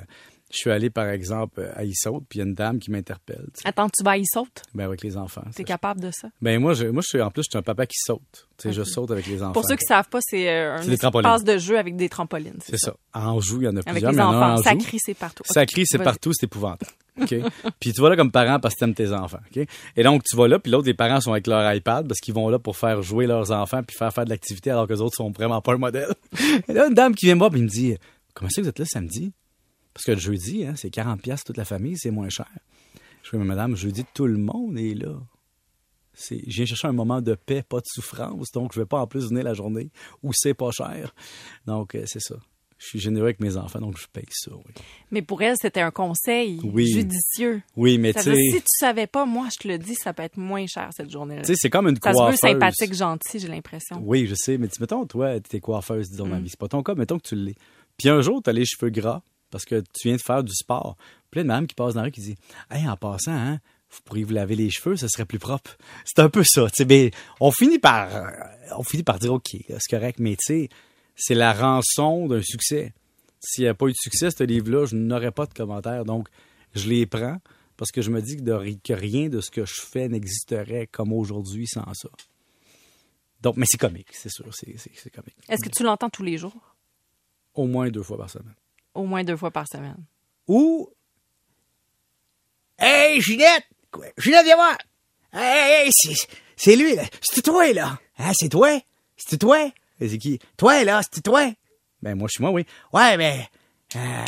je 0.55 0.61
suis 0.61 0.71
allé, 0.71 0.89
par 0.89 1.09
exemple, 1.09 1.69
à 1.75 1.83
Issaute, 1.83 2.23
puis 2.29 2.39
il 2.39 2.41
y 2.41 2.41
a 2.41 2.47
une 2.47 2.53
dame 2.53 2.79
qui 2.79 2.91
m'interpelle, 2.91 3.45
tu 3.53 3.61
sais, 3.61 3.67
Attends, 3.67 3.89
tu 3.89 4.03
vas 4.03 4.11
à 4.11 4.17
y 4.17 4.25
saute? 4.25 4.63
ben, 4.73 4.85
avec 4.85 5.03
les 5.03 5.17
enfants. 5.17 5.43
T'es 5.55 5.63
capable 5.63 6.01
de 6.01 6.11
ça? 6.11 6.29
Ben 6.41 6.59
moi, 6.59 6.73
je, 6.73 6.85
moi, 6.87 7.01
je 7.01 7.09
suis 7.09 7.21
en 7.21 7.29
plus, 7.29 7.43
je 7.43 7.49
suis 7.51 7.57
un 7.57 7.61
papa 7.61 7.85
qui 7.85 7.97
saute. 7.97 8.47
Tu 8.57 8.69
sais, 8.69 8.73
je 8.73 8.83
saute 8.83 9.11
avec 9.11 9.27
les 9.27 9.43
enfants. 9.43 9.51
Pour 9.51 9.67
ceux 9.67 9.75
qui 9.75 9.85
savent 9.85 10.07
pas, 10.07 10.19
c'est 10.21 10.49
euh, 10.49 10.77
un 10.77 10.89
espace 10.89 11.43
de 11.43 11.57
jeu 11.57 11.77
avec 11.77 11.95
des 11.95 12.07
trampolines. 12.07 12.59
C'est 12.63 12.77
ça. 12.77 12.95
À 13.11 13.29
Anjou, 13.29 13.61
il 13.61 13.65
y 13.65 13.67
en 13.67 13.75
a 13.75 13.79
Avec 13.79 13.91
plusieurs, 13.91 14.11
les 14.11 14.17
mais 14.17 14.23
il 14.23 14.25
y 14.25 14.29
en 14.29 14.31
a 14.31 14.35
un 14.35 14.41
à 14.41 14.53
enfants. 14.53 14.63
Ça 14.63 14.75
crie, 14.75 14.97
c'est 14.99 15.13
partout. 15.13 15.43
Ça 15.45 15.65
crie, 15.65 15.83
c'est 15.85 15.99
partout, 15.99 16.31
c'est 16.33 16.45
épouvantable. 16.45 16.91
OK? 17.21 17.35
puis 17.79 17.93
tu 17.93 18.01
vas 18.01 18.09
là 18.09 18.15
comme 18.15 18.31
parent 18.31 18.59
parce 18.59 18.75
que 18.75 18.79
t'aimes 18.79 18.93
tes 18.93 19.11
enfants. 19.11 19.39
Et 19.95 20.03
donc, 20.03 20.23
tu 20.23 20.35
vas 20.35 20.47
là, 20.47 20.59
puis 20.59 20.71
l'autre, 20.71 20.87
les 20.87 20.93
parents 20.93 21.21
sont 21.21 21.31
avec 21.31 21.47
leur 21.47 21.73
iPad 21.73 22.07
parce 22.07 22.19
qu'ils 22.19 22.33
vont 22.33 22.49
là 22.49 22.59
pour 22.59 22.77
faire 22.77 23.01
jouer 23.01 23.27
leurs 23.27 23.51
enfants 23.51 23.83
puis 23.83 23.95
faire 23.97 24.13
faire 24.13 24.25
de 24.25 24.29
l'activité 24.29 24.71
alors 24.71 24.87
que 24.87 24.93
les 24.93 25.01
autres 25.01 25.15
sont 25.15 25.31
vraiment 25.31 25.61
pas 25.61 25.73
un 25.73 25.77
modèle. 25.77 26.13
Et 26.67 26.73
là, 26.73 26.87
une 26.87 26.93
dame 26.93 27.15
qui 27.15 27.25
vient 27.25 27.35
me 27.35 27.39
voir 27.39 27.51
puis 27.51 27.61
me 27.61 27.67
dit 27.67 27.95
Comment 28.33 28.49
ça 28.49 28.57
que 28.57 28.63
vous 28.63 28.69
êtes 28.69 28.79
là 28.79 28.85
samedi? 28.85 29.31
Parce 29.95 30.05
que 30.05 30.11
le 30.11 30.19
jeudi, 30.19 30.65
hein, 30.65 30.73
c'est 30.75 30.89
40$ 30.93 31.17
piastres 31.21 31.45
toute 31.47 31.57
la 31.57 31.65
famille, 31.65 31.97
c'est 31.97 32.11
moins 32.11 32.29
cher. 32.29 32.45
Je 33.23 33.31
dis, 33.31 33.37
mais 33.37 33.45
madame, 33.45 33.75
jeudi, 33.75 34.05
tout 34.13 34.27
le 34.27 34.37
monde 34.37 34.77
est 34.77 34.93
là. 34.93 35.15
C'est, 36.13 36.41
je 36.47 36.55
viens 36.57 36.65
chercher 36.65 36.87
un 36.87 36.93
moment 36.93 37.21
de 37.21 37.33
paix, 37.35 37.63
pas 37.67 37.79
de 37.79 37.85
souffrance, 37.87 38.51
donc 38.51 38.71
je 38.73 38.79
vais 38.79 38.85
pas 38.85 38.99
en 39.01 39.07
plus 39.07 39.27
venir 39.29 39.43
la 39.43 39.53
journée 39.53 39.89
où 40.23 40.31
c'est 40.33 40.53
pas 40.53 40.69
cher. 40.71 41.13
Donc, 41.65 41.95
euh, 41.95 42.03
c'est 42.05 42.21
ça. 42.21 42.35
Je 42.77 42.87
suis 42.87 42.99
généreux 42.99 43.25
avec 43.27 43.39
mes 43.39 43.55
enfants, 43.55 43.79
donc 43.79 43.97
je 43.97 44.05
paye 44.11 44.25
ça, 44.29 44.51
oui. 44.53 44.73
Mais 45.11 45.21
pour 45.21 45.41
elle, 45.41 45.55
c'était 45.61 45.79
un 45.81 45.91
conseil 45.91 46.59
Oui. 46.63 46.87
judicieux. 46.91 47.61
Oui, 47.77 47.97
mais 47.97 48.11
Ça 48.13 48.21
tu 48.23 48.33
sais, 48.35 48.41
si 48.51 48.57
tu 48.59 48.67
savais 48.79 49.07
pas, 49.07 49.25
moi, 49.25 49.47
je 49.53 49.59
te 49.63 49.67
le 49.67 49.77
dis, 49.77 49.95
ça 49.95 50.13
peut 50.13 50.23
être 50.23 50.35
moins 50.37 50.65
cher 50.67 50.89
cette 50.95 51.09
journée-là. 51.09 51.41
tu 51.41 51.47
sais, 51.47 51.55
c'est 51.55 51.69
comme 51.69 51.87
une 51.87 51.95
Ça 52.01 52.11
se 52.11 52.17
coiffeuse. 52.17 52.39
veut 52.43 52.49
sympathique, 52.49 52.93
gentil, 52.93 53.39
j'ai 53.39 53.47
l'impression. 53.47 54.01
Oui, 54.03 54.27
je 54.27 54.35
sais, 54.35 54.57
mais 54.57 54.67
tu- 54.67 54.81
mettons, 54.81 55.05
toi, 55.05 55.39
t'es 55.39 55.61
coiffeuse, 55.61 56.09
disons, 56.09 56.25
Mm. 56.27 56.29
ma 56.31 56.39
vie. 56.41 56.49
C'est 56.49 56.59
pas 56.59 56.67
ton 56.67 56.83
cas, 56.83 56.95
mettons 56.95 57.17
que 57.17 57.27
tu 57.27 57.35
l'es. 57.35 57.55
Puis 57.97 58.09
un 58.09 58.21
jour, 58.21 58.41
t'as 58.43 58.51
les 58.51 58.65
cheveux 58.65 58.89
gras 58.89 59.21
parce 59.55 59.63
que 59.63 59.79
tu 59.93 60.09
viens 60.09 60.17
de 60.17 60.21
faire 60.21 60.43
du 60.43 60.53
sport. 60.53 60.97
Là, 61.31 61.41
une 61.41 61.47
madame 61.47 61.65
qui 61.65 61.75
passe 61.75 61.93
dans 61.93 62.01
la 62.01 62.07
rue 62.07 62.11
qui 62.11 62.19
dit 62.19 62.35
Hey, 62.69 62.85
en 62.89 62.97
passant, 62.97 63.31
hein, 63.31 63.61
vous 63.89 63.99
pourriez 64.03 64.25
vous 64.25 64.33
laver 64.33 64.57
les 64.57 64.69
cheveux, 64.69 64.97
ça 64.97 65.07
serait 65.07 65.23
plus 65.23 65.39
propre. 65.39 65.77
C'est 66.03 66.19
un 66.19 66.29
peu 66.29 66.43
ça. 66.43 66.67
mais 66.89 67.11
on 67.39 67.51
finit 67.51 67.79
par 67.79 68.13
euh, 68.13 68.27
on 68.77 68.83
finit 68.83 69.03
par 69.03 69.17
dire 69.17 69.31
OK, 69.31 69.55
c'est 69.55 69.89
correct, 69.89 70.19
mais 70.19 70.35
tu 70.35 70.45
sais, 70.45 70.69
c'est 71.15 71.35
la 71.35 71.53
rançon 71.53 72.27
d'un 72.27 72.41
succès. 72.41 72.93
S'il 73.39 73.63
n'y 73.63 73.69
a 73.69 73.73
pas 73.73 73.85
eu 73.85 73.91
de 73.91 73.97
succès, 73.97 74.29
ce 74.29 74.43
livre-là, 74.43 74.87
je 74.87 74.97
n'aurais 74.97 75.31
pas 75.31 75.45
de 75.45 75.53
commentaires. 75.53 76.03
Donc, 76.03 76.27
je 76.73 76.89
les 76.89 77.05
prends 77.05 77.37
parce 77.77 77.91
que 77.91 78.01
je 78.01 78.11
me 78.11 78.21
dis 78.21 78.35
que, 78.35 78.41
de 78.41 78.77
que 78.83 78.91
rien 78.91 79.29
de 79.29 79.39
ce 79.39 79.51
que 79.51 79.65
je 79.65 79.79
fais 79.89 80.09
n'existerait 80.09 80.87
comme 80.87 81.13
aujourd'hui 81.13 81.65
sans 81.65 81.85
ça. 81.93 82.09
Donc, 83.39 83.55
mais 83.55 83.65
c'est 83.65 83.77
comique, 83.77 84.09
c'est 84.11 84.29
sûr, 84.29 84.53
c'est 84.53 85.09
comique. 85.11 85.37
Est-ce 85.47 85.63
que 85.63 85.73
tu 85.73 85.83
l'entends 85.83 86.09
tous 86.09 86.23
les 86.23 86.37
jours? 86.37 86.75
Au 87.53 87.67
moins 87.67 87.89
deux 87.89 88.03
fois 88.03 88.17
par 88.17 88.29
semaine. 88.29 88.55
Au 88.95 89.03
moins 89.03 89.23
deux 89.23 89.37
fois 89.37 89.51
par 89.51 89.67
semaine. 89.67 89.97
Ou 90.47 90.89
Hey, 92.79 93.21
Ginette! 93.21 93.65
Ginette, 94.17 94.45
viens 94.45 94.55
voir! 94.55 94.77
Hey, 95.33 95.85
hey, 95.85 95.91
c'est, 95.93 96.27
c'est 96.55 96.75
lui, 96.75 96.95
là. 96.95 97.03
C'est 97.21 97.41
toi, 97.41 97.71
là? 97.73 97.99
Hein, 98.17 98.31
c'est 98.33 98.49
toi? 98.49 98.81
C'est 99.17 99.37
toi? 99.37 99.71
C'est 99.99 100.17
qui? 100.17 100.39
Toi, 100.57 100.83
là, 100.83 101.01
c'est 101.09 101.21
toi? 101.21 101.51
Ben, 102.01 102.15
moi, 102.15 102.27
je 102.29 102.33
suis 102.35 102.41
moi, 102.41 102.51
oui. 102.51 102.65
Ouais, 102.93 103.17
mais. 103.17 103.49
Euh, 103.95 104.25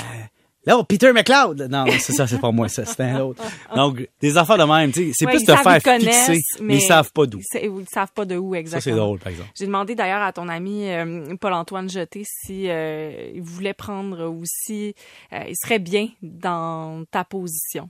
là, 0.68 0.84
Peter 0.88 1.12
McLeod. 1.14 1.68
Non, 1.70 1.86
non, 1.86 1.92
c'est 2.00 2.14
ça, 2.14 2.28
c'est 2.28 2.40
pas 2.40 2.52
moi, 2.52 2.68
ça, 2.68 2.86
c'est 2.86 3.02
un 3.02 3.22
autre. 3.22 3.42
Donc, 3.76 4.08
des 4.22 4.38
affaires 4.38 4.58
de 4.58 4.64
même, 4.64 4.92
tu 4.92 5.06
sais. 5.08 5.12
C'est 5.14 5.26
Ouais, 5.26 5.32
plus 5.34 5.46
te 5.46 5.56
faire 5.56 5.82
fixer, 5.82 6.40
mais, 6.62 6.76
ils 6.76 6.82
savent 6.82 7.12
pas 7.12 7.26
d'où. 7.26 7.40
Ils 7.54 7.86
savent 7.88 8.12
pas 8.14 8.26
de 8.26 8.38
où 8.38 8.54
Ça, 8.54 8.60
exactement. 8.60 8.96
c'est 8.96 9.00
drôle, 9.00 9.20
par 9.20 9.32
exemple. 9.32 9.50
J'ai 9.58 9.66
demandé 9.66 9.96
d'ailleurs 9.96 10.22
à 10.22 10.32
ton 10.32 10.48
ami 10.48 10.90
euh, 10.90 11.36
Paul-Antoine 11.40 11.90
Jeté 11.90 12.24
si 12.26 12.70
euh, 12.70 13.32
il 13.34 13.42
voulait 13.42 13.74
prendre 13.74 14.28
ou 14.28 14.42
si 14.46 14.94
euh, 15.34 15.44
il 15.48 15.56
serait 15.56 15.80
bien 15.80 16.10
dans 16.22 17.04
ta 17.12 17.24
position. 17.24 17.90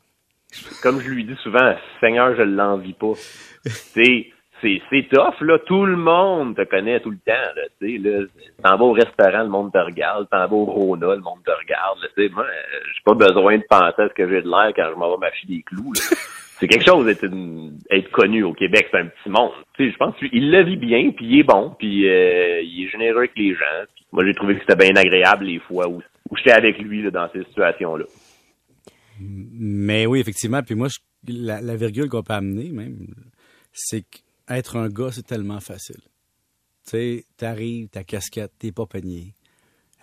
Comme 0.81 1.01
je 1.01 1.09
lui 1.09 1.25
dis 1.25 1.35
souvent, 1.43 1.75
Seigneur, 1.99 2.35
je 2.37 2.43
l'envie 2.43 2.93
pas. 2.93 3.13
c'est 3.65 4.27
c'est 4.61 4.81
c'est 4.89 5.07
tough 5.09 5.39
là, 5.41 5.59
tout 5.65 5.85
le 5.85 5.95
monde 5.95 6.55
te 6.55 6.63
connaît 6.63 6.99
tout 6.99 7.11
le 7.11 7.17
temps 7.17 7.31
là, 7.55 7.61
tu 7.81 7.97
sais 8.01 8.09
là, 8.09 8.25
t'en 8.63 8.77
vas 8.77 8.85
au 8.85 8.91
restaurant, 8.93 9.43
le 9.43 9.49
monde 9.49 9.71
te 9.71 9.77
regarde, 9.77 10.27
t'en 10.29 10.47
vas 10.47 10.55
au 10.55 10.65
Rona, 10.65 11.15
le 11.15 11.21
monde 11.21 11.43
te 11.45 11.51
regarde, 11.51 11.99
là, 12.01 12.07
tu 12.17 12.23
sais 12.27 12.33
moi, 12.33 12.45
j'ai 12.93 13.01
pas 13.05 13.13
besoin 13.13 13.57
de 13.57 13.63
penser 13.69 14.01
à 14.01 14.09
ce 14.09 14.13
que 14.13 14.27
j'ai 14.27 14.41
de 14.41 14.49
l'air 14.49 14.71
quand 14.75 14.89
je 14.93 14.97
m'en 14.99 15.11
vais 15.11 15.17
m'acheter 15.19 15.47
des 15.47 15.61
clous 15.63 15.93
là. 15.93 16.01
C'est 16.59 16.67
quelque 16.67 16.85
chose 16.85 17.05
d'être 17.05 17.23
une- 17.23 17.77
être 17.91 18.09
connu 18.09 18.41
au 18.41 18.51
Québec, 18.51 18.87
c'est 18.89 18.97
un 18.97 19.05
petit 19.05 19.29
monde. 19.29 19.51
Tu 19.75 19.85
sais, 19.85 19.91
je 19.91 19.97
pense 19.97 20.15
qu'il 20.17 20.49
le 20.49 20.63
vit 20.63 20.75
bien, 20.75 21.11
puis 21.11 21.27
il 21.27 21.39
est 21.41 21.43
bon, 21.43 21.75
puis 21.77 22.09
euh, 22.09 22.61
il 22.63 22.83
est 22.85 22.89
généreux 22.89 23.19
avec 23.19 23.33
les 23.37 23.53
gens. 23.53 23.85
Puis 23.95 24.05
moi, 24.11 24.25
j'ai 24.25 24.33
trouvé 24.33 24.55
que 24.55 24.61
c'était 24.61 24.75
bien 24.75 24.95
agréable 24.95 25.45
les 25.45 25.59
fois 25.59 25.87
où, 25.87 26.01
où 26.31 26.35
j'étais 26.35 26.53
avec 26.53 26.79
lui 26.79 27.03
là, 27.03 27.11
dans 27.11 27.29
ces 27.31 27.43
situations-là. 27.43 28.05
Mais 29.19 30.07
oui, 30.07 30.19
effectivement. 30.19 30.63
Puis 30.63 30.73
moi, 30.73 30.87
je- 30.87 31.31
la, 31.31 31.61
la 31.61 31.75
virgule 31.75 32.09
qu'on 32.09 32.23
peut 32.23 32.33
amener, 32.33 32.71
même, 32.71 33.05
c'est 33.71 34.03
qu'être 34.47 34.75
un 34.77 34.89
gars, 34.89 35.09
c'est 35.11 35.25
tellement 35.25 35.59
facile. 35.59 35.99
Tu 36.85 36.91
sais, 36.91 37.25
t'arrives, 37.37 37.89
ta 37.89 38.03
casquette, 38.03 38.51
t'es 38.59 38.71
pas 38.71 38.85
pogné. 38.85 39.33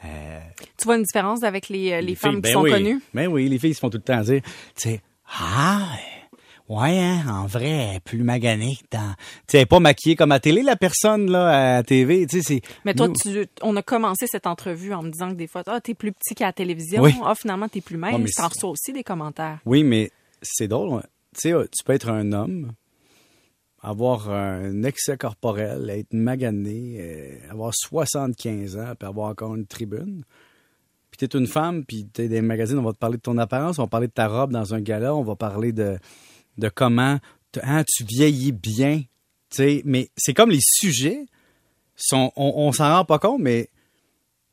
Euh, 0.04 0.38
Tu 0.76 0.84
vois 0.84 0.96
une 0.96 1.02
différence 1.04 1.42
avec 1.44 1.68
les, 1.68 1.92
euh, 1.92 2.00
les, 2.00 2.08
filles, 2.08 2.16
femmes 2.16 2.34
qui 2.36 2.40
ben 2.42 2.52
sont 2.52 2.62
oui. 2.62 2.70
connues? 2.70 3.00
Ben 3.14 3.26
oui, 3.28 3.48
les 3.48 3.58
filles 3.58 3.74
se 3.74 3.80
font 3.80 3.88
tout 3.90 3.96
le 3.98 4.02
temps 4.02 4.20
dire, 4.20 4.42
tu 4.42 4.50
sais, 4.90 5.00
ah, 5.40 5.88
ouais, 6.68 6.98
hein, 6.98 7.22
en 7.28 7.46
vrai, 7.46 7.68
elle 7.70 7.96
est 7.96 8.00
plus 8.00 8.22
maganée 8.22 8.76
que 8.76 8.96
dans... 8.98 9.14
Tu 9.48 9.56
sais, 9.58 9.64
pas 9.66 9.80
maquillée 9.80 10.14
comme 10.16 10.32
à 10.32 10.40
télé, 10.40 10.62
la 10.62 10.76
personne, 10.76 11.30
là, 11.30 11.48
à 11.48 11.74
la 11.76 11.82
TV, 11.82 12.26
tu 12.26 12.42
sais, 12.42 12.42
c'est... 12.42 12.60
Mais 12.84 12.92
toi, 12.92 13.08
nous- 13.08 13.14
tu, 13.14 13.46
on 13.62 13.74
a 13.76 13.82
commencé 13.82 14.26
cette 14.26 14.46
entrevue 14.46 14.92
en 14.92 15.02
me 15.02 15.10
disant 15.10 15.30
que 15.30 15.36
des 15.36 15.46
fois, 15.46 15.62
ah, 15.66 15.80
t'es 15.80 15.94
plus 15.94 16.12
petit 16.12 16.34
qu'à 16.34 16.46
la 16.46 16.52
télévision. 16.52 17.00
Oui. 17.02 17.14
Ah, 17.24 17.34
finalement, 17.34 17.68
t'es 17.68 17.80
plus. 17.80 17.96
Ouais, 17.98 18.18
mais 18.18 18.28
T'en 18.36 18.48
reçois 18.48 18.68
aussi 18.70 18.92
des 18.92 19.04
commentaires. 19.04 19.60
Oui, 19.64 19.84
mais 19.84 20.10
c'est 20.42 20.68
drôle. 20.68 20.98
hein. 20.98 21.02
Tu 21.34 21.48
sais, 21.50 21.54
tu 21.74 21.82
peux 21.84 21.94
être 21.94 22.10
un 22.10 22.30
homme, 22.32 22.72
avoir 23.84 24.30
un 24.30 24.82
excès 24.82 25.18
corporel, 25.18 25.90
être 25.90 26.14
magané, 26.14 26.96
euh, 26.98 27.50
avoir 27.50 27.72
75 27.74 28.78
ans, 28.78 28.94
puis 28.98 29.06
avoir 29.06 29.28
encore 29.28 29.54
une 29.54 29.66
tribune. 29.66 30.24
Puis 31.10 31.18
t'es 31.18 31.38
une 31.38 31.46
femme, 31.46 31.84
puis 31.84 32.06
t'es 32.06 32.28
des 32.28 32.40
magazines, 32.40 32.78
on 32.78 32.82
va 32.82 32.92
te 32.92 32.98
parler 32.98 33.18
de 33.18 33.22
ton 33.22 33.36
apparence, 33.36 33.78
on 33.78 33.82
va 33.82 33.88
parler 33.88 34.06
de 34.08 34.12
ta 34.12 34.26
robe 34.26 34.52
dans 34.52 34.74
un 34.74 34.80
gala, 34.80 35.14
on 35.14 35.22
va 35.22 35.36
parler 35.36 35.72
de, 35.72 35.98
de 36.56 36.68
comment 36.70 37.18
hein, 37.62 37.84
tu 37.86 38.04
vieillis 38.04 38.52
bien. 38.52 39.02
Tu 39.50 39.56
sais, 39.56 39.82
mais 39.84 40.08
c'est 40.16 40.32
comme 40.32 40.50
les 40.50 40.62
sujets, 40.62 41.26
on, 42.10 42.32
on 42.36 42.72
s'en 42.72 42.88
rend 42.88 43.04
pas 43.04 43.18
compte, 43.18 43.42
mais 43.42 43.68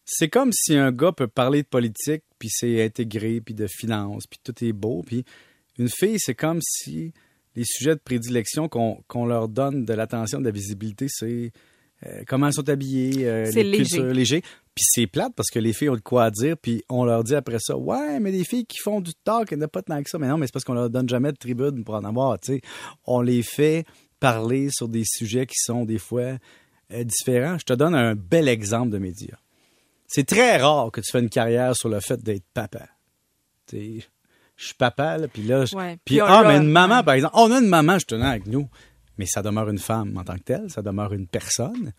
c'est 0.06 0.28
comme 0.28 0.52
si 0.52 0.76
un 0.76 0.92
gars 0.92 1.14
peut 1.14 1.28
parler 1.28 1.64
de 1.64 1.68
politique, 1.68 2.24
puis 2.38 2.50
c'est 2.52 2.84
intégré, 2.84 3.40
puis 3.40 3.54
de 3.54 3.68
finances, 3.68 4.28
puis 4.30 4.40
tout 4.44 4.64
est 4.64 4.74
beau, 4.74 5.04
puis 5.06 5.24
une 5.78 5.90
fille, 5.90 6.20
c'est 6.20 6.36
comme 6.36 6.60
si 6.62 7.14
les 7.56 7.66
sujets 7.66 7.96
de 7.96 8.02
prédilection 8.04 8.70
qu'on 8.70 9.26
leur 9.26 9.48
donne 9.48 9.86
de 9.86 9.94
l'attention, 9.94 10.40
de 10.40 10.46
la 10.46 10.52
visibilité, 10.52 11.08
c'est 11.10 11.52
euh, 12.06 12.24
comment 12.28 12.48
elles 12.48 12.54
sont 12.54 12.70
habillées, 12.70 13.28
euh, 13.28 13.52
les 13.52 13.64
léger. 13.64 13.78
cultures 13.78 14.06
légers. 14.06 14.42
Puis 14.74 14.86
c'est 14.88 15.08
plate 15.08 15.34
parce 15.36 15.50
que 15.50 15.60
les 15.60 15.74
filles 15.74 15.90
ont 15.90 15.96
de 15.96 16.00
quoi 16.00 16.26
à 16.26 16.32
dire, 16.32 16.56
puis 16.58 16.84
on 16.90 17.04
leur 17.04 17.24
dit 17.24 17.36
après 17.36 17.60
ça, 17.60 17.78
ouais, 17.78 18.20
mais 18.20 18.32
les 18.32 18.46
filles 18.46 18.66
qui 18.66 18.78
font 18.80 19.02
du 19.02 19.14
talk, 19.14 19.52
elles 19.52 19.60
n'ont 19.60 19.68
pas 19.68 19.82
tant 19.82 20.02
que 20.02 20.10
ça. 20.10 20.18
Mais 20.18 20.28
non, 20.28 20.38
mais 20.38 20.48
c'est 20.48 20.54
parce 20.54 20.64
qu'on 20.64 20.74
leur 20.74 20.90
donne 20.90 21.10
jamais 21.10 21.32
de 21.32 21.38
tribune 21.38 21.84
pour 21.84 21.96
en 21.96 22.04
avoir, 22.04 22.40
tu 22.40 22.54
sais. 22.54 22.62
On 23.06 23.22
les 23.22 23.44
fait 23.44 23.86
parler 24.20 24.70
sur 24.72 24.88
des 24.88 25.04
sujets 25.06 25.46
qui 25.46 25.58
sont 25.58 25.84
des 25.84 25.98
fois 25.98 26.38
euh, 26.94 27.04
différents. 27.04 27.58
Je 27.58 27.66
te 27.66 27.74
donne 27.74 27.96
un 27.96 28.16
bel 28.16 28.48
exemple 28.48 28.92
de 28.92 28.98
médias. 28.98 29.38
C'est 30.08 30.26
très 30.26 30.58
rare 30.58 30.92
que 30.92 31.02
tu 31.02 31.12
fais 31.12 31.20
une 31.20 31.30
carrière 31.30 31.76
sur 31.76 31.90
le 31.90 32.00
fait 32.00 32.22
d'être 32.22 32.46
papa. 32.54 32.88
Tu 33.68 34.00
sais, 34.00 34.08
je 34.62 34.68
suis 34.68 34.76
papa, 34.76 35.18
là, 35.18 35.28
puis 35.28 35.42
là, 35.44 35.66
je- 35.66 35.76
Ouais. 35.76 35.98
puis 36.06 36.16
Puis 36.18 36.20
ah, 36.22 36.44
mais 36.46 36.58
une 36.58 36.70
maman, 36.70 36.98
ouais. 36.98 37.04
par 37.04 37.14
exemple, 37.16 37.34
on 37.38 37.52
a 37.52 37.60
une 37.60 37.68
maman, 37.68 37.98
je 38.00 38.06
tenais 38.06 38.26
avec 38.28 38.46
nous, 38.46 38.70
mais 39.18 39.26
ça 39.26 39.42
demeure 39.42 39.70
une 39.70 39.80
femme 39.80 40.16
en 40.18 40.24
tant 40.24 40.36
que 40.36 40.44
telle, 40.44 40.70
ça 40.70 40.82
demeure 40.82 41.14
une 41.14 41.28
personne. 41.28 41.94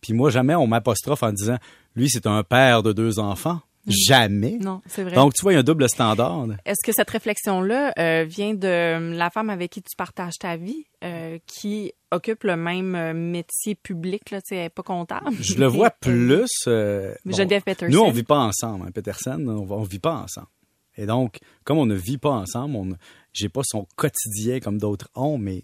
Puis 0.00 0.12
moi, 0.14 0.30
jamais 0.30 0.54
on 0.54 0.66
m'apostrophe 0.66 1.22
en 1.22 1.32
disant, 1.32 1.56
lui, 1.94 2.08
c'est 2.10 2.26
un 2.26 2.42
père 2.42 2.82
de 2.82 2.92
deux 2.92 3.18
enfants. 3.18 3.60
Jamais. 3.88 4.58
Non, 4.60 4.82
c'est 4.86 5.04
vrai. 5.04 5.14
Donc, 5.14 5.34
tu 5.34 5.42
vois, 5.42 5.52
il 5.52 5.54
y 5.54 5.58
a 5.58 5.60
un 5.60 5.64
double 5.64 5.88
standard. 5.88 6.46
Est-ce 6.64 6.84
que 6.84 6.92
cette 6.92 7.08
réflexion-là 7.08 7.92
euh, 7.98 8.24
vient 8.24 8.52
de 8.52 9.14
la 9.16 9.30
femme 9.30 9.48
avec 9.48 9.70
qui 9.70 9.80
tu 9.80 9.94
partages 9.96 10.38
ta 10.40 10.56
vie, 10.56 10.84
euh, 11.04 11.38
qui 11.46 11.92
occupe 12.10 12.42
le 12.42 12.56
même 12.56 12.96
euh, 12.96 13.14
métier 13.14 13.76
public, 13.76 14.32
là, 14.32 14.40
tu 14.40 14.48
sais, 14.48 14.56
elle 14.56 14.70
pas 14.70 14.82
comptable? 14.82 15.30
Je 15.40 15.54
le 15.54 15.66
vois 15.66 15.90
plus. 15.90 16.46
euh, 16.66 17.14
bon, 17.24 17.36
Geneviève 17.36 17.62
Peterson. 17.62 17.92
Nous, 17.96 18.00
on 18.02 18.10
vit 18.10 18.24
pas 18.24 18.38
ensemble, 18.40 18.86
hein, 18.88 18.90
Peterson. 18.92 19.38
On, 19.46 19.72
on 19.72 19.82
vit 19.84 20.00
pas 20.00 20.14
ensemble. 20.14 20.48
Et 20.96 21.06
donc, 21.06 21.38
comme 21.64 21.78
on 21.78 21.86
ne 21.86 21.94
vit 21.94 22.18
pas 22.18 22.30
ensemble, 22.30 22.76
on, 22.76 22.96
j'ai 23.32 23.48
pas 23.48 23.62
son 23.64 23.86
quotidien 23.96 24.60
comme 24.60 24.78
d'autres 24.78 25.08
ont, 25.14 25.38
mais 25.38 25.62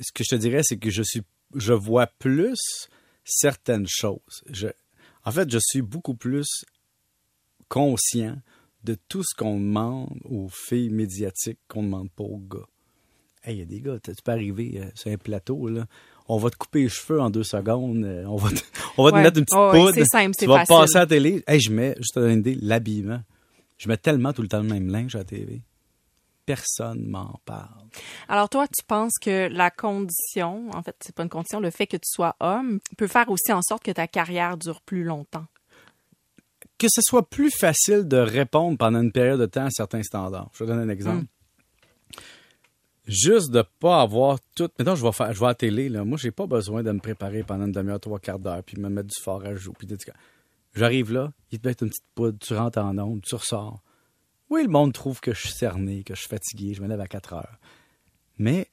ce 0.00 0.12
que 0.12 0.22
je 0.24 0.30
te 0.30 0.34
dirais, 0.36 0.62
c'est 0.62 0.76
que 0.76 0.90
je 0.90 1.02
suis, 1.02 1.22
je 1.54 1.72
vois 1.72 2.06
plus 2.06 2.58
certaines 3.24 3.86
choses. 3.88 4.42
Je, 4.50 4.68
en 5.24 5.32
fait, 5.32 5.50
je 5.50 5.58
suis 5.60 5.82
beaucoup 5.82 6.14
plus 6.14 6.46
conscient 7.68 8.36
de 8.84 8.96
tout 9.08 9.22
ce 9.24 9.34
qu'on 9.36 9.58
demande 9.58 10.18
aux 10.24 10.48
filles 10.48 10.90
médiatiques 10.90 11.58
qu'on 11.68 11.82
ne 11.82 11.86
demande 11.86 12.10
pas 12.10 12.24
aux 12.24 12.38
gars. 12.38 12.66
Hey, 13.42 13.56
il 13.56 13.58
y 13.58 13.62
a 13.62 13.66
des 13.66 13.80
gars, 13.80 13.98
tu 14.02 14.12
peux 14.22 14.32
arriver 14.32 14.80
euh, 14.80 14.90
sur 14.94 15.10
un 15.10 15.16
plateau, 15.16 15.68
là? 15.68 15.86
On 16.28 16.38
va 16.38 16.48
te 16.48 16.56
couper 16.56 16.82
les 16.84 16.88
cheveux 16.88 17.20
en 17.20 17.28
deux 17.28 17.44
secondes. 17.44 18.04
euh, 18.04 18.24
on 18.26 18.36
va 18.36 18.50
te, 18.50 18.60
on 18.96 19.04
va 19.04 19.10
te 19.10 19.16
Ouais. 19.16 19.22
mettre 19.22 19.38
une 19.38 19.44
petite 19.44 19.58
Oh, 19.58 19.70
poudre. 19.72 19.92
c'est 19.94 20.04
simple, 20.06 20.34
c'est 20.38 20.46
Tu 20.46 20.50
vas 20.50 20.60
facile. 20.64 20.76
passer 20.76 20.96
à 20.96 21.00
la 21.00 21.06
télé. 21.06 21.44
Hey, 21.46 21.60
je 21.60 21.70
mets, 21.70 21.94
juste 21.98 22.16
à 22.16 22.20
donner 22.20 22.34
une 22.34 22.40
idée, 22.40 22.54
l'habillement. 22.62 23.20
Je 23.78 23.88
mets 23.88 23.96
tellement 23.96 24.32
tout 24.32 24.42
le 24.42 24.48
temps 24.48 24.60
le 24.62 24.68
même 24.68 24.88
linge 24.88 25.14
à 25.14 25.18
la 25.18 25.24
télé. 25.24 25.62
Personne 26.46 27.06
m'en 27.06 27.40
parle. 27.46 27.84
Alors 28.28 28.48
toi, 28.50 28.66
tu 28.68 28.84
penses 28.86 29.14
que 29.20 29.48
la 29.48 29.70
condition, 29.70 30.70
en 30.74 30.82
fait, 30.82 30.94
c'est 31.00 31.14
pas 31.14 31.22
une 31.22 31.28
condition, 31.30 31.58
le 31.58 31.70
fait 31.70 31.86
que 31.86 31.96
tu 31.96 32.06
sois 32.06 32.36
homme 32.40 32.80
peut 32.98 33.06
faire 33.06 33.30
aussi 33.30 33.52
en 33.52 33.62
sorte 33.62 33.82
que 33.82 33.90
ta 33.90 34.06
carrière 34.06 34.56
dure 34.56 34.80
plus 34.82 35.04
longtemps? 35.04 35.46
que 36.76 36.88
ce 36.90 37.00
soit 37.02 37.28
plus 37.30 37.50
facile 37.52 38.02
de 38.08 38.16
répondre 38.16 38.76
pendant 38.76 39.00
une 39.00 39.12
période 39.12 39.38
de 39.40 39.46
temps 39.46 39.64
à 39.66 39.70
certains 39.70 40.02
standards. 40.02 40.50
Je 40.54 40.64
vais 40.64 40.68
donner 40.68 40.82
un 40.82 40.88
exemple. 40.88 41.24
Juste 43.06 43.50
de 43.52 43.62
pas 43.80 44.00
avoir 44.02 44.38
tout. 44.54 44.68
Maintenant, 44.78 44.96
je 44.96 45.04
vais 45.04 45.12
faire, 45.12 45.32
je 45.32 45.38
vais 45.38 45.44
à 45.46 45.48
la 45.50 45.54
télé. 45.54 45.88
Là. 45.88 46.04
Moi, 46.04 46.18
j'ai 46.18 46.30
pas 46.32 46.46
besoin 46.46 46.82
de 46.82 46.90
me 46.90 46.98
préparer 46.98 47.42
pendant 47.42 47.66
une 47.66 47.72
demi-heure, 47.72 48.00
trois 48.00 48.18
quarts 48.18 48.38
d'heure, 48.38 48.62
puis 48.64 48.76
me 48.78 48.88
mettre 48.88 49.08
du 49.08 49.22
fort 49.22 49.44
à 49.44 49.54
joue. 49.54 49.72
Puis 49.72 49.86
des- 49.86 49.96
j'arrive 50.74 51.12
là, 51.12 51.32
il 51.50 51.60
te 51.60 51.68
met 51.68 51.72
une 51.72 51.88
petite 51.88 52.04
poudre, 52.14 52.38
tu 52.38 52.54
rentres 52.54 52.78
en 52.78 52.96
onde, 52.98 53.22
tu 53.22 53.34
ressors. 53.34 53.82
Oui, 54.50 54.62
le 54.62 54.68
monde 54.68 54.92
trouve 54.92 55.20
que 55.20 55.32
je 55.32 55.40
suis 55.40 55.52
cerné, 55.54 56.04
que 56.04 56.14
je 56.14 56.20
suis 56.20 56.28
fatigué, 56.28 56.74
je 56.74 56.82
me 56.82 56.88
lève 56.88 57.00
à 57.00 57.06
4 57.06 57.32
heures. 57.34 57.58
Mais 58.38 58.68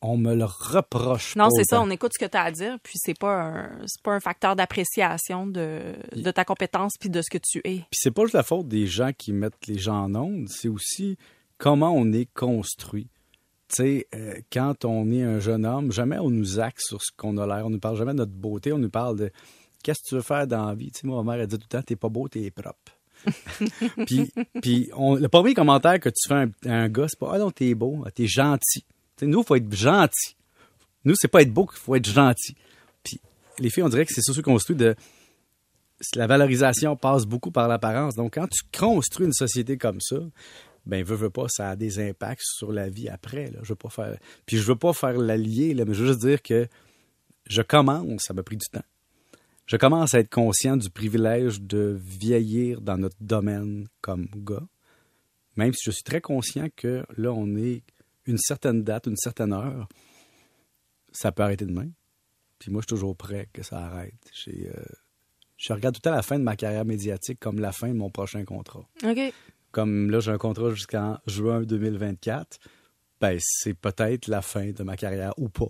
on 0.00 0.16
me 0.16 0.34
le 0.34 0.44
reproche 0.44 1.34
Non, 1.34 1.48
c'est 1.50 1.64
ça, 1.64 1.80
on 1.80 1.90
écoute 1.90 2.12
ce 2.14 2.24
que 2.24 2.30
tu 2.30 2.36
as 2.36 2.42
à 2.42 2.50
dire, 2.50 2.78
puis 2.82 2.94
c'est 2.96 3.18
pas 3.18 3.42
un, 3.42 3.70
c'est 3.86 4.02
pas 4.02 4.12
un 4.12 4.20
facteur 4.20 4.54
d'appréciation 4.54 5.46
de, 5.46 5.94
de 6.14 6.30
ta 6.30 6.44
compétence 6.44 6.92
puis 7.00 7.08
de 7.08 7.22
ce 7.22 7.30
que 7.30 7.38
tu 7.42 7.58
es. 7.64 7.78
Puis 7.78 7.98
c'est 8.00 8.10
pas 8.10 8.22
juste 8.22 8.34
la 8.34 8.42
faute 8.42 8.68
des 8.68 8.86
gens 8.86 9.12
qui 9.16 9.32
mettent 9.32 9.66
les 9.66 9.78
gens 9.78 10.04
en 10.04 10.14
onde, 10.14 10.48
c'est 10.48 10.68
aussi 10.68 11.16
comment 11.56 11.92
on 11.92 12.12
est 12.12 12.30
construit. 12.34 13.08
Tu 13.68 13.76
sais, 13.76 14.06
euh, 14.14 14.34
quand 14.52 14.84
on 14.84 15.10
est 15.10 15.22
un 15.22 15.40
jeune 15.40 15.64
homme, 15.64 15.90
jamais 15.90 16.18
on 16.18 16.28
nous 16.28 16.60
axe 16.60 16.84
sur 16.86 17.00
ce 17.00 17.10
qu'on 17.16 17.38
a 17.38 17.46
l'air. 17.46 17.66
On 17.66 17.70
nous 17.70 17.80
parle 17.80 17.96
jamais 17.96 18.12
de 18.12 18.18
notre 18.18 18.32
beauté. 18.32 18.74
On 18.74 18.78
nous 18.78 18.90
parle 18.90 19.18
de 19.18 19.32
qu'est-ce 19.84 20.02
que 20.02 20.08
tu 20.08 20.14
veux 20.16 20.22
faire 20.22 20.46
dans 20.48 20.66
la 20.66 20.74
vie? 20.74 20.90
Tu 20.90 21.00
sais, 21.02 21.06
moi, 21.06 21.22
ma 21.22 21.32
mère, 21.32 21.42
elle 21.42 21.46
dit 21.46 21.56
tout 21.58 21.66
le 21.70 21.78
temps, 21.78 21.82
t'es 21.82 21.94
pas 21.94 22.08
beau, 22.08 22.26
t'es 22.26 22.50
propre. 22.50 22.78
puis 24.06 24.30
puis 24.60 24.90
on- 24.96 25.14
le 25.14 25.28
premier 25.28 25.54
commentaire 25.54 26.00
que 26.00 26.08
tu 26.08 26.28
fais 26.28 26.34
à 26.34 26.38
un, 26.40 26.50
à 26.66 26.74
un 26.74 26.88
gars, 26.88 27.06
c'est 27.08 27.18
pas, 27.18 27.30
ah 27.34 27.38
non, 27.38 27.50
t'es 27.52 27.72
beau, 27.74 28.02
ah, 28.04 28.10
t'es 28.10 28.26
gentil. 28.26 28.84
Nous, 29.22 29.40
il 29.40 29.44
faut 29.46 29.54
être 29.54 29.72
gentil. 29.72 30.36
Nous, 31.04 31.14
c'est 31.16 31.28
pas 31.28 31.42
être 31.42 31.52
beau 31.52 31.66
qu'il 31.66 31.78
faut 31.78 31.94
être 31.94 32.08
gentil. 32.08 32.56
Puis 33.02 33.20
les 33.60 33.70
filles, 33.70 33.84
on 33.84 33.88
dirait 33.88 34.04
que 34.04 34.12
c'est 34.12 34.22
socio-construit 34.22 34.76
de 34.76 34.96
la 36.16 36.26
valorisation 36.26 36.96
passe 36.96 37.24
beaucoup 37.24 37.50
par 37.50 37.68
l'apparence. 37.68 38.14
Donc, 38.14 38.34
quand 38.34 38.48
tu 38.48 38.62
construis 38.76 39.26
une 39.26 39.32
société 39.32 39.78
comme 39.78 40.00
ça, 40.00 40.16
ben, 40.86 41.02
veux, 41.02 41.16
veux 41.16 41.30
pas, 41.30 41.46
ça 41.48 41.70
a 41.70 41.76
des 41.76 41.98
impacts 41.98 42.42
sur 42.42 42.72
la 42.72 42.90
vie 42.90 43.08
après. 43.08 43.50
Là. 43.50 43.60
Je 43.62 43.70
veux 43.70 43.76
pas 43.76 43.88
faire. 43.88 44.18
Puis 44.44 44.58
je 44.58 44.62
veux 44.62 44.76
pas 44.76 44.92
faire 44.92 45.16
l'allier, 45.16 45.72
là, 45.72 45.84
mais 45.86 45.94
je 45.94 46.02
veux 46.02 46.08
juste 46.08 46.20
dire 46.20 46.42
que 46.42 46.66
je 47.46 47.62
commence, 47.62 48.22
ça 48.22 48.34
m'a 48.34 48.42
pris 48.42 48.56
du 48.56 48.66
temps. 48.70 48.84
Je 49.66 49.76
commence 49.76 50.14
à 50.14 50.20
être 50.20 50.30
conscient 50.30 50.76
du 50.76 50.90
privilège 50.90 51.60
de 51.60 51.98
vieillir 51.98 52.80
dans 52.80 52.98
notre 52.98 53.16
domaine 53.20 53.88
comme 54.00 54.28
gars. 54.34 54.66
Même 55.56 55.72
si 55.72 55.82
je 55.86 55.90
suis 55.90 56.02
très 56.02 56.20
conscient 56.20 56.68
que 56.76 57.04
là, 57.16 57.32
on 57.32 57.56
est 57.56 57.82
une 58.26 58.38
certaine 58.38 58.82
date, 58.82 59.06
une 59.06 59.16
certaine 59.16 59.52
heure, 59.52 59.88
ça 61.12 61.32
peut 61.32 61.42
arrêter 61.42 61.64
demain. 61.64 61.88
Puis 62.58 62.70
moi, 62.70 62.80
je 62.80 62.84
suis 62.84 62.96
toujours 62.96 63.16
prêt 63.16 63.48
que 63.52 63.62
ça 63.62 63.78
arrête. 63.78 64.14
J'ai, 64.32 64.68
euh, 64.68 64.82
je 65.56 65.72
regarde 65.72 65.94
tout 65.94 66.00
temps 66.00 66.14
la 66.14 66.22
fin 66.22 66.38
de 66.38 66.44
ma 66.44 66.56
carrière 66.56 66.84
médiatique 66.84 67.38
comme 67.38 67.58
la 67.58 67.72
fin 67.72 67.88
de 67.88 67.94
mon 67.94 68.10
prochain 68.10 68.44
contrat. 68.44 68.86
OK. 69.04 69.32
Comme 69.70 70.10
là, 70.10 70.20
j'ai 70.20 70.30
un 70.30 70.38
contrat 70.38 70.70
jusqu'en 70.70 71.18
juin 71.26 71.62
2024. 71.62 72.58
Ben, 73.26 73.38
c'est 73.40 73.72
peut-être 73.72 74.28
la 74.28 74.42
fin 74.42 74.70
de 74.70 74.82
ma 74.82 74.98
carrière 74.98 75.32
ou 75.38 75.48
pas. 75.48 75.64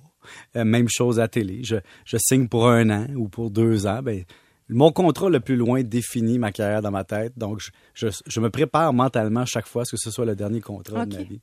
Euh, 0.56 0.64
même 0.64 0.88
chose 0.88 1.20
à 1.20 1.28
télé. 1.28 1.62
Je, 1.62 1.76
je 2.04 2.16
signe 2.18 2.48
pour 2.48 2.68
un 2.68 2.90
an 2.90 3.06
ou 3.14 3.28
pour 3.28 3.50
deux 3.52 3.86
ans. 3.86 4.02
Ben, 4.02 4.24
mon 4.68 4.90
contrat 4.90 5.30
le 5.30 5.38
plus 5.38 5.54
loin 5.54 5.82
définit 5.84 6.36
ma 6.38 6.50
carrière 6.50 6.82
dans 6.82 6.90
ma 6.90 7.04
tête. 7.04 7.32
Donc, 7.38 7.60
je, 7.60 7.70
je, 7.94 8.08
je 8.26 8.40
me 8.40 8.50
prépare 8.50 8.92
mentalement 8.92 9.44
chaque 9.46 9.68
fois 9.68 9.82
à 9.82 9.84
ce 9.84 9.92
que 9.92 10.00
ce 10.02 10.10
soit 10.10 10.24
le 10.24 10.34
dernier 10.34 10.60
contrat 10.60 11.06
de 11.06 11.16
ma 11.16 11.22
vie. 11.22 11.40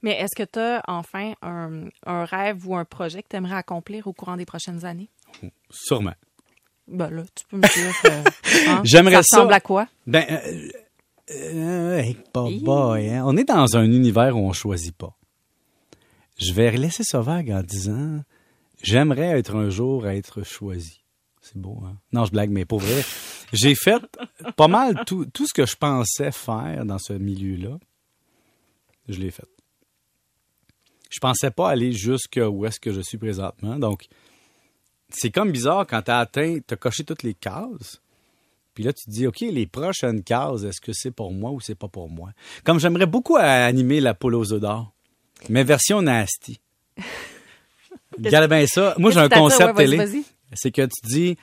Mais 0.00 0.12
est-ce 0.12 0.34
que 0.34 0.48
tu 0.50 0.58
as 0.58 0.82
enfin 0.88 1.34
un, 1.42 1.88
un 2.06 2.24
rêve 2.24 2.66
ou 2.66 2.74
un 2.74 2.86
projet 2.86 3.22
que 3.22 3.28
tu 3.28 3.36
aimerais 3.36 3.56
accomplir 3.56 4.06
au 4.06 4.14
courant 4.14 4.38
des 4.38 4.46
prochaines 4.46 4.86
années? 4.86 5.10
Sûrement. 5.70 6.14
Ben 6.88 7.10
là, 7.10 7.24
tu 7.34 7.44
peux 7.46 7.58
me 7.58 7.62
dire. 7.62 7.94
euh, 8.06 8.22
hein, 8.68 8.80
J'aimerais 8.84 9.16
ça. 9.16 9.22
ça- 9.22 9.36
ressemble 9.38 9.52
à 9.52 9.60
quoi? 9.60 9.86
Ben, 10.06 10.24
euh, 10.30 10.68
euh, 11.30 11.98
hey, 11.98 12.16
boy, 12.34 13.08
hein. 13.10 13.22
On 13.26 13.36
est 13.36 13.44
dans 13.44 13.76
un 13.76 13.84
univers 13.84 14.36
où 14.36 14.40
on 14.40 14.52
choisit 14.52 14.96
pas. 14.96 15.14
Je 16.38 16.52
vais 16.52 16.70
laisser 16.72 17.04
ça 17.04 17.20
vague 17.20 17.50
en 17.50 17.62
disant 17.62 18.22
j'aimerais 18.82 19.38
être 19.38 19.56
un 19.56 19.70
jour 19.70 20.08
être 20.08 20.42
choisi. 20.42 21.02
C'est 21.40 21.56
beau, 21.56 21.82
hein? 21.84 21.96
Non, 22.12 22.24
je 22.24 22.30
blague, 22.30 22.50
mais 22.50 22.64
pour 22.64 22.78
vrai, 22.78 23.02
j'ai 23.52 23.74
fait 23.74 24.00
pas 24.56 24.68
mal 24.68 25.04
tout, 25.06 25.26
tout 25.26 25.46
ce 25.46 25.52
que 25.52 25.66
je 25.66 25.76
pensais 25.76 26.30
faire 26.30 26.84
dans 26.84 26.98
ce 26.98 27.12
milieu-là. 27.12 27.78
Je 29.08 29.18
l'ai 29.18 29.30
fait. 29.30 29.48
Je 31.10 31.18
pensais 31.18 31.50
pas 31.50 31.70
aller 31.70 31.92
jusque 31.92 32.40
où 32.42 32.64
est-ce 32.64 32.80
que 32.80 32.92
je 32.92 33.00
suis 33.00 33.18
présentement. 33.18 33.78
Donc, 33.78 34.06
c'est 35.10 35.30
comme 35.30 35.52
bizarre 35.52 35.86
quand 35.86 36.02
tu 36.02 36.10
as 36.10 36.20
atteint, 36.20 36.58
tu 36.66 36.74
as 36.74 36.76
coché 36.76 37.04
toutes 37.04 37.22
les 37.22 37.34
cases. 37.34 38.00
Puis 38.72 38.84
là, 38.84 38.92
tu 38.92 39.04
te 39.04 39.10
dis, 39.10 39.26
OK, 39.26 39.40
les 39.40 39.66
prochaines 39.66 40.22
cases, 40.22 40.62
est-ce 40.62 40.80
que 40.80 40.92
c'est 40.94 41.10
pour 41.10 41.32
moi 41.32 41.50
ou 41.50 41.60
c'est 41.60 41.74
pas 41.74 41.88
pour 41.88 42.08
moi? 42.08 42.30
Comme 42.64 42.80
j'aimerais 42.80 43.06
beaucoup 43.06 43.36
animer 43.36 44.00
la 44.00 44.14
poule 44.14 44.36
aux 44.36 44.52
œufs 44.54 44.60
d'or, 44.60 44.94
mais 45.48 45.64
version 45.64 46.02
nasty. 46.02 46.60
Regarde 48.22 48.50
bien 48.50 48.66
ça. 48.66 48.94
Moi, 48.98 49.10
j'ai 49.10 49.20
un 49.20 49.28
concept 49.28 49.76
Ouais, 49.76 49.84
télé. 49.86 50.22
C'est 50.54 50.70
que 50.70 50.82
tu 50.82 51.08
dis, 51.08 51.36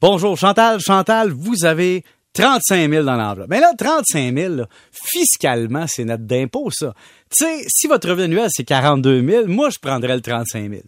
bonjour 0.00 0.36
Chantal, 0.38 0.80
Chantal, 0.80 1.30
vous 1.30 1.64
avez 1.64 2.04
35 2.34 2.90
000 2.90 3.04
dans 3.04 3.16
l'enveloppe. 3.16 3.48
Mais 3.50 3.60
là, 3.60 3.72
35 3.76 4.34
000, 4.34 4.54
là, 4.54 4.68
fiscalement, 4.92 5.86
c'est 5.88 6.04
net 6.04 6.24
d'impôt, 6.24 6.70
ça. 6.70 6.94
Tu 7.30 7.44
sais, 7.44 7.64
si 7.68 7.88
votre 7.88 8.08
revenu 8.08 8.24
annuel, 8.36 8.48
c'est 8.50 8.64
42 8.64 9.26
000, 9.26 9.46
moi, 9.48 9.70
je 9.70 9.78
prendrais 9.80 10.14
le 10.14 10.20
35 10.20 10.70
000. 10.70 10.82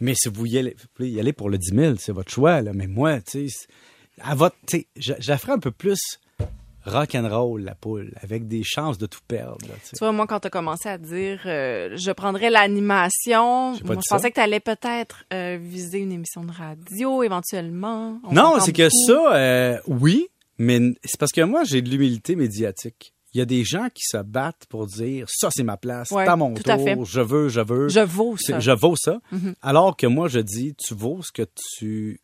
Mais 0.00 0.14
si 0.14 0.28
vous 0.28 0.46
y 0.46 0.58
allez, 0.58 0.76
vous 0.98 1.04
y 1.04 1.20
aller 1.20 1.32
pour 1.32 1.48
le 1.48 1.58
10 1.58 1.74
000, 1.74 1.94
c'est 1.98 2.12
votre 2.12 2.30
choix, 2.32 2.60
là. 2.60 2.72
Mais 2.74 2.86
moi, 2.86 3.20
tu 3.20 3.48
sais, 3.48 3.66
à 4.20 4.34
votre, 4.34 4.56
tu 4.66 4.86
sais, 5.00 5.32
un 5.48 5.58
peu 5.58 5.70
plus 5.70 6.18
rock 6.84 7.14
and 7.14 7.28
roll 7.28 7.62
la 7.62 7.74
poule, 7.74 8.12
avec 8.22 8.48
des 8.48 8.62
chances 8.64 8.98
de 8.98 9.06
tout 9.06 9.20
perdre. 9.28 9.58
là, 9.68 9.74
tu 9.82 9.96
vois, 9.98 10.12
moi, 10.12 10.26
quand 10.26 10.40
tu 10.40 10.46
as 10.46 10.50
commencé 10.50 10.88
à 10.88 10.98
dire 10.98 11.40
euh, 11.46 11.90
je 11.96 12.10
prendrais 12.12 12.50
l'animation, 12.50 13.74
je 13.74 13.80
ça. 13.84 14.00
pensais 14.16 14.30
que 14.30 14.34
tu 14.36 14.40
allais 14.40 14.60
peut-être 14.60 15.24
euh, 15.32 15.58
viser 15.60 15.98
une 15.98 16.12
émission 16.12 16.44
de 16.44 16.52
radio 16.52 17.22
éventuellement. 17.22 18.20
On 18.24 18.32
Non, 18.32 18.60
c'est 18.60 18.72
que 18.72 18.88
ça, 18.88 19.34
euh, 19.34 19.78
oui, 19.86 20.28
mais 20.58 20.78
c'est 21.04 21.18
parce 21.18 21.32
que 21.32 21.42
moi, 21.42 21.64
j'ai 21.64 21.82
de 21.82 21.88
l'humilité 21.90 22.36
médiatique. 22.36 23.12
Il 23.32 23.38
y 23.38 23.40
a 23.40 23.44
des 23.46 23.62
gens 23.62 23.86
qui 23.94 24.02
se 24.02 24.16
battent 24.16 24.66
pour 24.68 24.86
dire 24.88 25.26
ça, 25.28 25.50
c'est 25.54 25.62
ma 25.62 25.76
place, 25.76 26.10
Ouais, 26.10 26.24
c'est 26.24 26.30
à 26.30 26.34
mon 26.36 26.52
tout 26.54 26.68
à 26.68 26.76
fait. 26.78 26.94
tour, 26.94 27.04
je 27.04 27.20
veux, 27.20 27.48
je 27.48 27.60
veux. 27.60 27.88
Je 27.88 28.00
vaux 28.00 28.36
ça. 28.36 28.58
Je 28.58 28.72
vaux 28.72 28.96
ça. 28.96 29.20
Mhm. 29.30 29.54
Alors 29.62 29.96
que 29.96 30.08
moi, 30.08 30.26
je 30.26 30.40
dis, 30.40 30.74
tu 30.76 30.94
vaux 30.94 31.20
ce 31.22 31.30
que 31.32 31.46
tu 31.78 32.20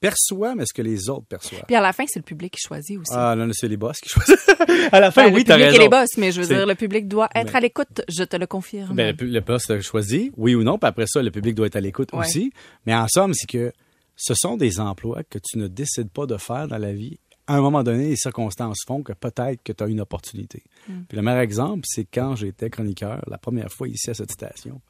perçois, 0.00 0.54
mais 0.54 0.64
ce 0.66 0.72
que 0.72 0.82
les 0.82 1.08
autres 1.10 1.26
perçoivent. 1.26 1.64
Puis 1.66 1.76
à 1.76 1.80
la 1.80 1.92
fin, 1.92 2.04
c'est 2.08 2.18
le 2.18 2.24
public 2.24 2.54
qui 2.54 2.60
choisit 2.66 2.98
aussi. 2.98 3.12
Ah, 3.14 3.34
non, 3.36 3.48
c'est 3.52 3.68
les 3.68 3.76
boss 3.76 3.98
qui 4.00 4.08
choisissent. 4.08 4.48
à 4.92 4.98
la 5.00 5.10
fin, 5.10 5.26
Ben, 5.26 5.34
oui, 5.34 5.40
le 5.40 5.46
t'as 5.46 5.54
public 5.54 5.66
raison. 5.70 5.80
et 5.80 5.84
les 5.84 5.88
boss, 5.88 6.08
mais 6.16 6.32
je 6.32 6.40
veux 6.40 6.46
dire, 6.46 6.66
le 6.66 6.74
public 6.74 7.06
doit 7.06 7.28
être 7.34 7.54
à 7.54 7.60
l'écoute, 7.60 8.02
je 8.08 8.24
te 8.24 8.36
le 8.36 8.46
confirme. 8.46 8.94
Ben, 8.96 9.14
le, 9.20 9.26
le 9.26 9.40
boss 9.40 9.68
a 9.70 9.80
choisi, 9.80 10.32
oui 10.36 10.54
ou 10.54 10.62
non, 10.64 10.78
puis 10.78 10.88
après 10.88 11.06
ça, 11.06 11.22
le 11.22 11.30
public 11.30 11.54
doit 11.54 11.66
être 11.66 11.76
à 11.76 11.80
l'écoute 11.80 12.12
Ouais. 12.12 12.20
aussi. 12.20 12.52
Mais 12.86 12.94
en 12.94 13.06
somme, 13.08 13.34
c'est 13.34 13.46
que 13.48 13.72
ce 14.16 14.34
sont 14.34 14.56
des 14.56 14.80
emplois 14.80 15.22
que 15.24 15.38
tu 15.38 15.58
ne 15.58 15.68
décides 15.68 16.10
pas 16.10 16.26
de 16.26 16.36
faire 16.36 16.66
dans 16.68 16.78
la 16.78 16.92
vie. 16.92 17.18
À 17.46 17.54
un 17.56 17.60
moment 17.60 17.82
donné, 17.82 18.10
les 18.10 18.16
circonstances 18.16 18.78
font 18.86 19.02
que 19.02 19.12
peut-être 19.12 19.62
que 19.64 19.72
tu 19.72 19.82
as 19.82 19.86
une 19.88 20.00
opportunité. 20.00 20.62
Mm. 20.88 21.00
Puis 21.08 21.16
le 21.16 21.22
meilleur 21.22 21.40
exemple, 21.40 21.82
c'est 21.84 22.04
quand 22.04 22.36
j'étais 22.36 22.70
chroniqueur, 22.70 23.24
la 23.28 23.38
première 23.38 23.70
fois 23.72 23.88
ici 23.88 24.08
à 24.10 24.14
cette 24.14 24.30
station. 24.30 24.80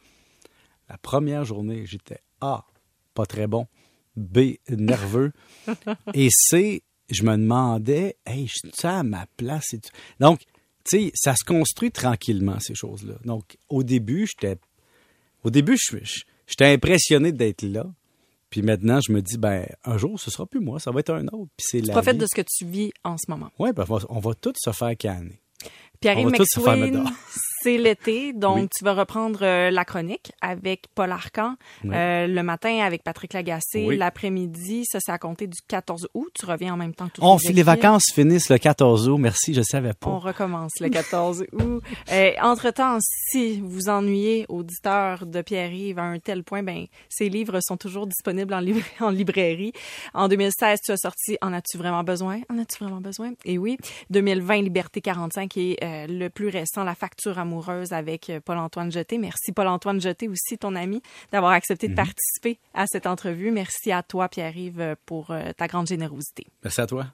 La 0.89 0.99
première 0.99 1.45
journée, 1.45 1.85
j'étais 1.87 2.19
A, 2.41 2.65
pas 3.15 3.25
très 3.25 3.47
bon, 3.47 3.67
B, 4.17 4.57
nerveux, 4.69 5.33
et 6.15 6.29
C, 6.31 6.83
je 7.11 7.23
me 7.23 7.37
demandais, 7.37 8.17
hey, 8.27 8.47
je 8.47 8.55
suis 8.73 8.87
à 8.87 9.03
ma 9.03 9.27
place? 9.37 9.75
Donc, 10.19 10.41
tu 10.85 10.99
sais, 10.99 11.13
ça 11.15 11.35
se 11.35 11.45
construit 11.45 11.91
tranquillement, 11.91 12.59
ces 12.61 12.75
choses-là. 12.75 13.15
Donc, 13.25 13.57
au 13.69 13.83
début, 13.83 14.27
j'étais. 14.27 14.59
Au 15.43 15.51
début, 15.51 15.79
j'étais 16.47 16.67
impressionné 16.67 17.33
d'être 17.33 17.63
là. 17.63 17.87
Puis 18.51 18.63
maintenant, 18.63 19.01
je 19.01 19.13
me 19.13 19.23
dis, 19.23 19.39
ben, 19.39 19.67
un 19.85 19.97
jour, 19.97 20.19
ce 20.19 20.31
sera 20.31 20.45
plus 20.45 20.61
moi, 20.61 20.81
ça 20.81 20.91
va 20.91 21.01
être 21.01 21.15
un 21.15 21.27
autre. 21.29 21.51
Puis 21.57 21.67
c'est 21.71 21.81
la. 21.81 21.93
profites 21.93 22.19
de 22.19 22.27
ce 22.27 22.35
que 22.35 22.47
tu 22.47 22.67
vis 22.67 22.93
en 23.05 23.17
ce 23.17 23.31
moment. 23.31 23.51
Ouais, 23.59 23.73
ben, 23.73 23.85
on 24.09 24.19
va, 24.19 24.35
tous 24.35 24.55
se 24.57 24.73
faire 24.73 24.97
canner. 24.97 25.41
Pierre-Yves 26.01 26.33
c'est 27.63 27.77
l'été, 27.77 28.33
donc 28.33 28.57
Oui. 28.57 28.69
tu 28.77 28.85
vas 28.85 28.95
reprendre 28.95 29.41
euh, 29.43 29.71
la 29.71 29.85
chronique 29.85 30.33
avec 30.41 30.85
Paul 30.95 31.13
Arcan 31.13 31.57
Oui. 31.85 31.91
euh, 31.95 32.27
le 32.27 32.43
matin 32.43 32.79
avec 32.85 33.03
Patrick 33.03 33.33
Lagacé, 33.33 33.85
Oui. 33.87 33.97
l'après-midi, 33.97 34.85
ça 34.87 34.99
c'est 35.01 35.13
à 35.13 35.19
compter 35.19 35.47
du 35.47 35.59
14 35.69 36.09
août, 36.15 36.29
tu 36.39 36.47
reviens 36.47 36.75
en 36.75 36.77
même 36.77 36.95
temps 36.95 37.09
que 37.09 37.15
tous 37.15 37.23
On, 37.25 37.37
les 37.47 37.53
les 37.53 37.63
vacances 37.63 38.05
finissent 38.15 38.49
le 38.49 38.59
14 38.59 39.09
août. 39.09 39.19
Merci, 39.19 39.55
je 39.55 39.63
savais 39.63 39.91
On 39.91 40.19
pas. 40.21 40.29
recommence 40.29 40.73
le 40.81 40.89
14 40.89 41.45
août. 41.53 41.83
Euh, 42.13 42.31
entre-temps, 42.43 42.99
si 43.01 43.61
vous 43.61 43.89
ennuyez, 43.89 44.47
auditeur 44.49 45.27
de 45.27 45.43
Pierre-Yves, 45.43 45.99
à 45.99 46.03
un 46.05 46.19
tel 46.19 46.45
point, 46.45 46.63
ben, 46.63 46.87
ses 47.09 47.29
livres 47.29 47.59
sont 47.63 47.77
toujours 47.77 48.07
disponibles 48.07 48.55
en, 48.55 48.61
libra- 48.61 48.81
en 49.01 49.11
librairie. 49.11 49.73
En 50.15 50.29
2016, 50.29 50.81
tu 50.85 50.93
as 50.93 50.97
sorti 50.97 51.37
En 51.43 51.53
as-tu 51.53 51.77
vraiment 51.79 52.03
besoin? 52.05 52.41
En 52.49 52.59
as-tu 52.59 52.83
vraiment 52.83 53.01
besoin? 53.01 53.33
Et 53.45 53.59
oui. 53.59 53.77
2020, 54.11 54.63
Liberté 54.63 55.01
45 55.01 55.57
et 55.57 55.77
euh, 55.83 56.07
le 56.09 56.29
plus 56.31 56.49
récent, 56.49 56.85
La 56.85 56.95
facture 56.95 57.39
amoureuse 57.51 57.93
avec 57.93 58.31
euh, 58.31 58.41
Paul-Antoine 58.41 58.93
Jeté. 58.93 59.19
Merci 59.19 59.53
Paul-Antoine 59.53 60.01
Jeté 60.01 60.29
aussi, 60.29 60.57
ton 60.57 60.77
ami, 60.77 61.03
d'avoir 61.33 61.53
accepté 61.53 61.89
de 61.89 61.95
participer 61.95 62.59
à 62.75 62.87
cette 62.87 63.07
entrevue. 63.07 63.51
Merci 63.51 63.91
à 63.93 64.03
toi, 64.03 64.29
Pierre-Yves, 64.29 64.97
pour 65.05 65.31
euh, 65.31 65.53
ta 65.57 65.67
grande 65.67 65.89
générosité. 65.89 66.47
Merci 66.63 66.81
à 66.81 66.87
toi. 66.87 67.07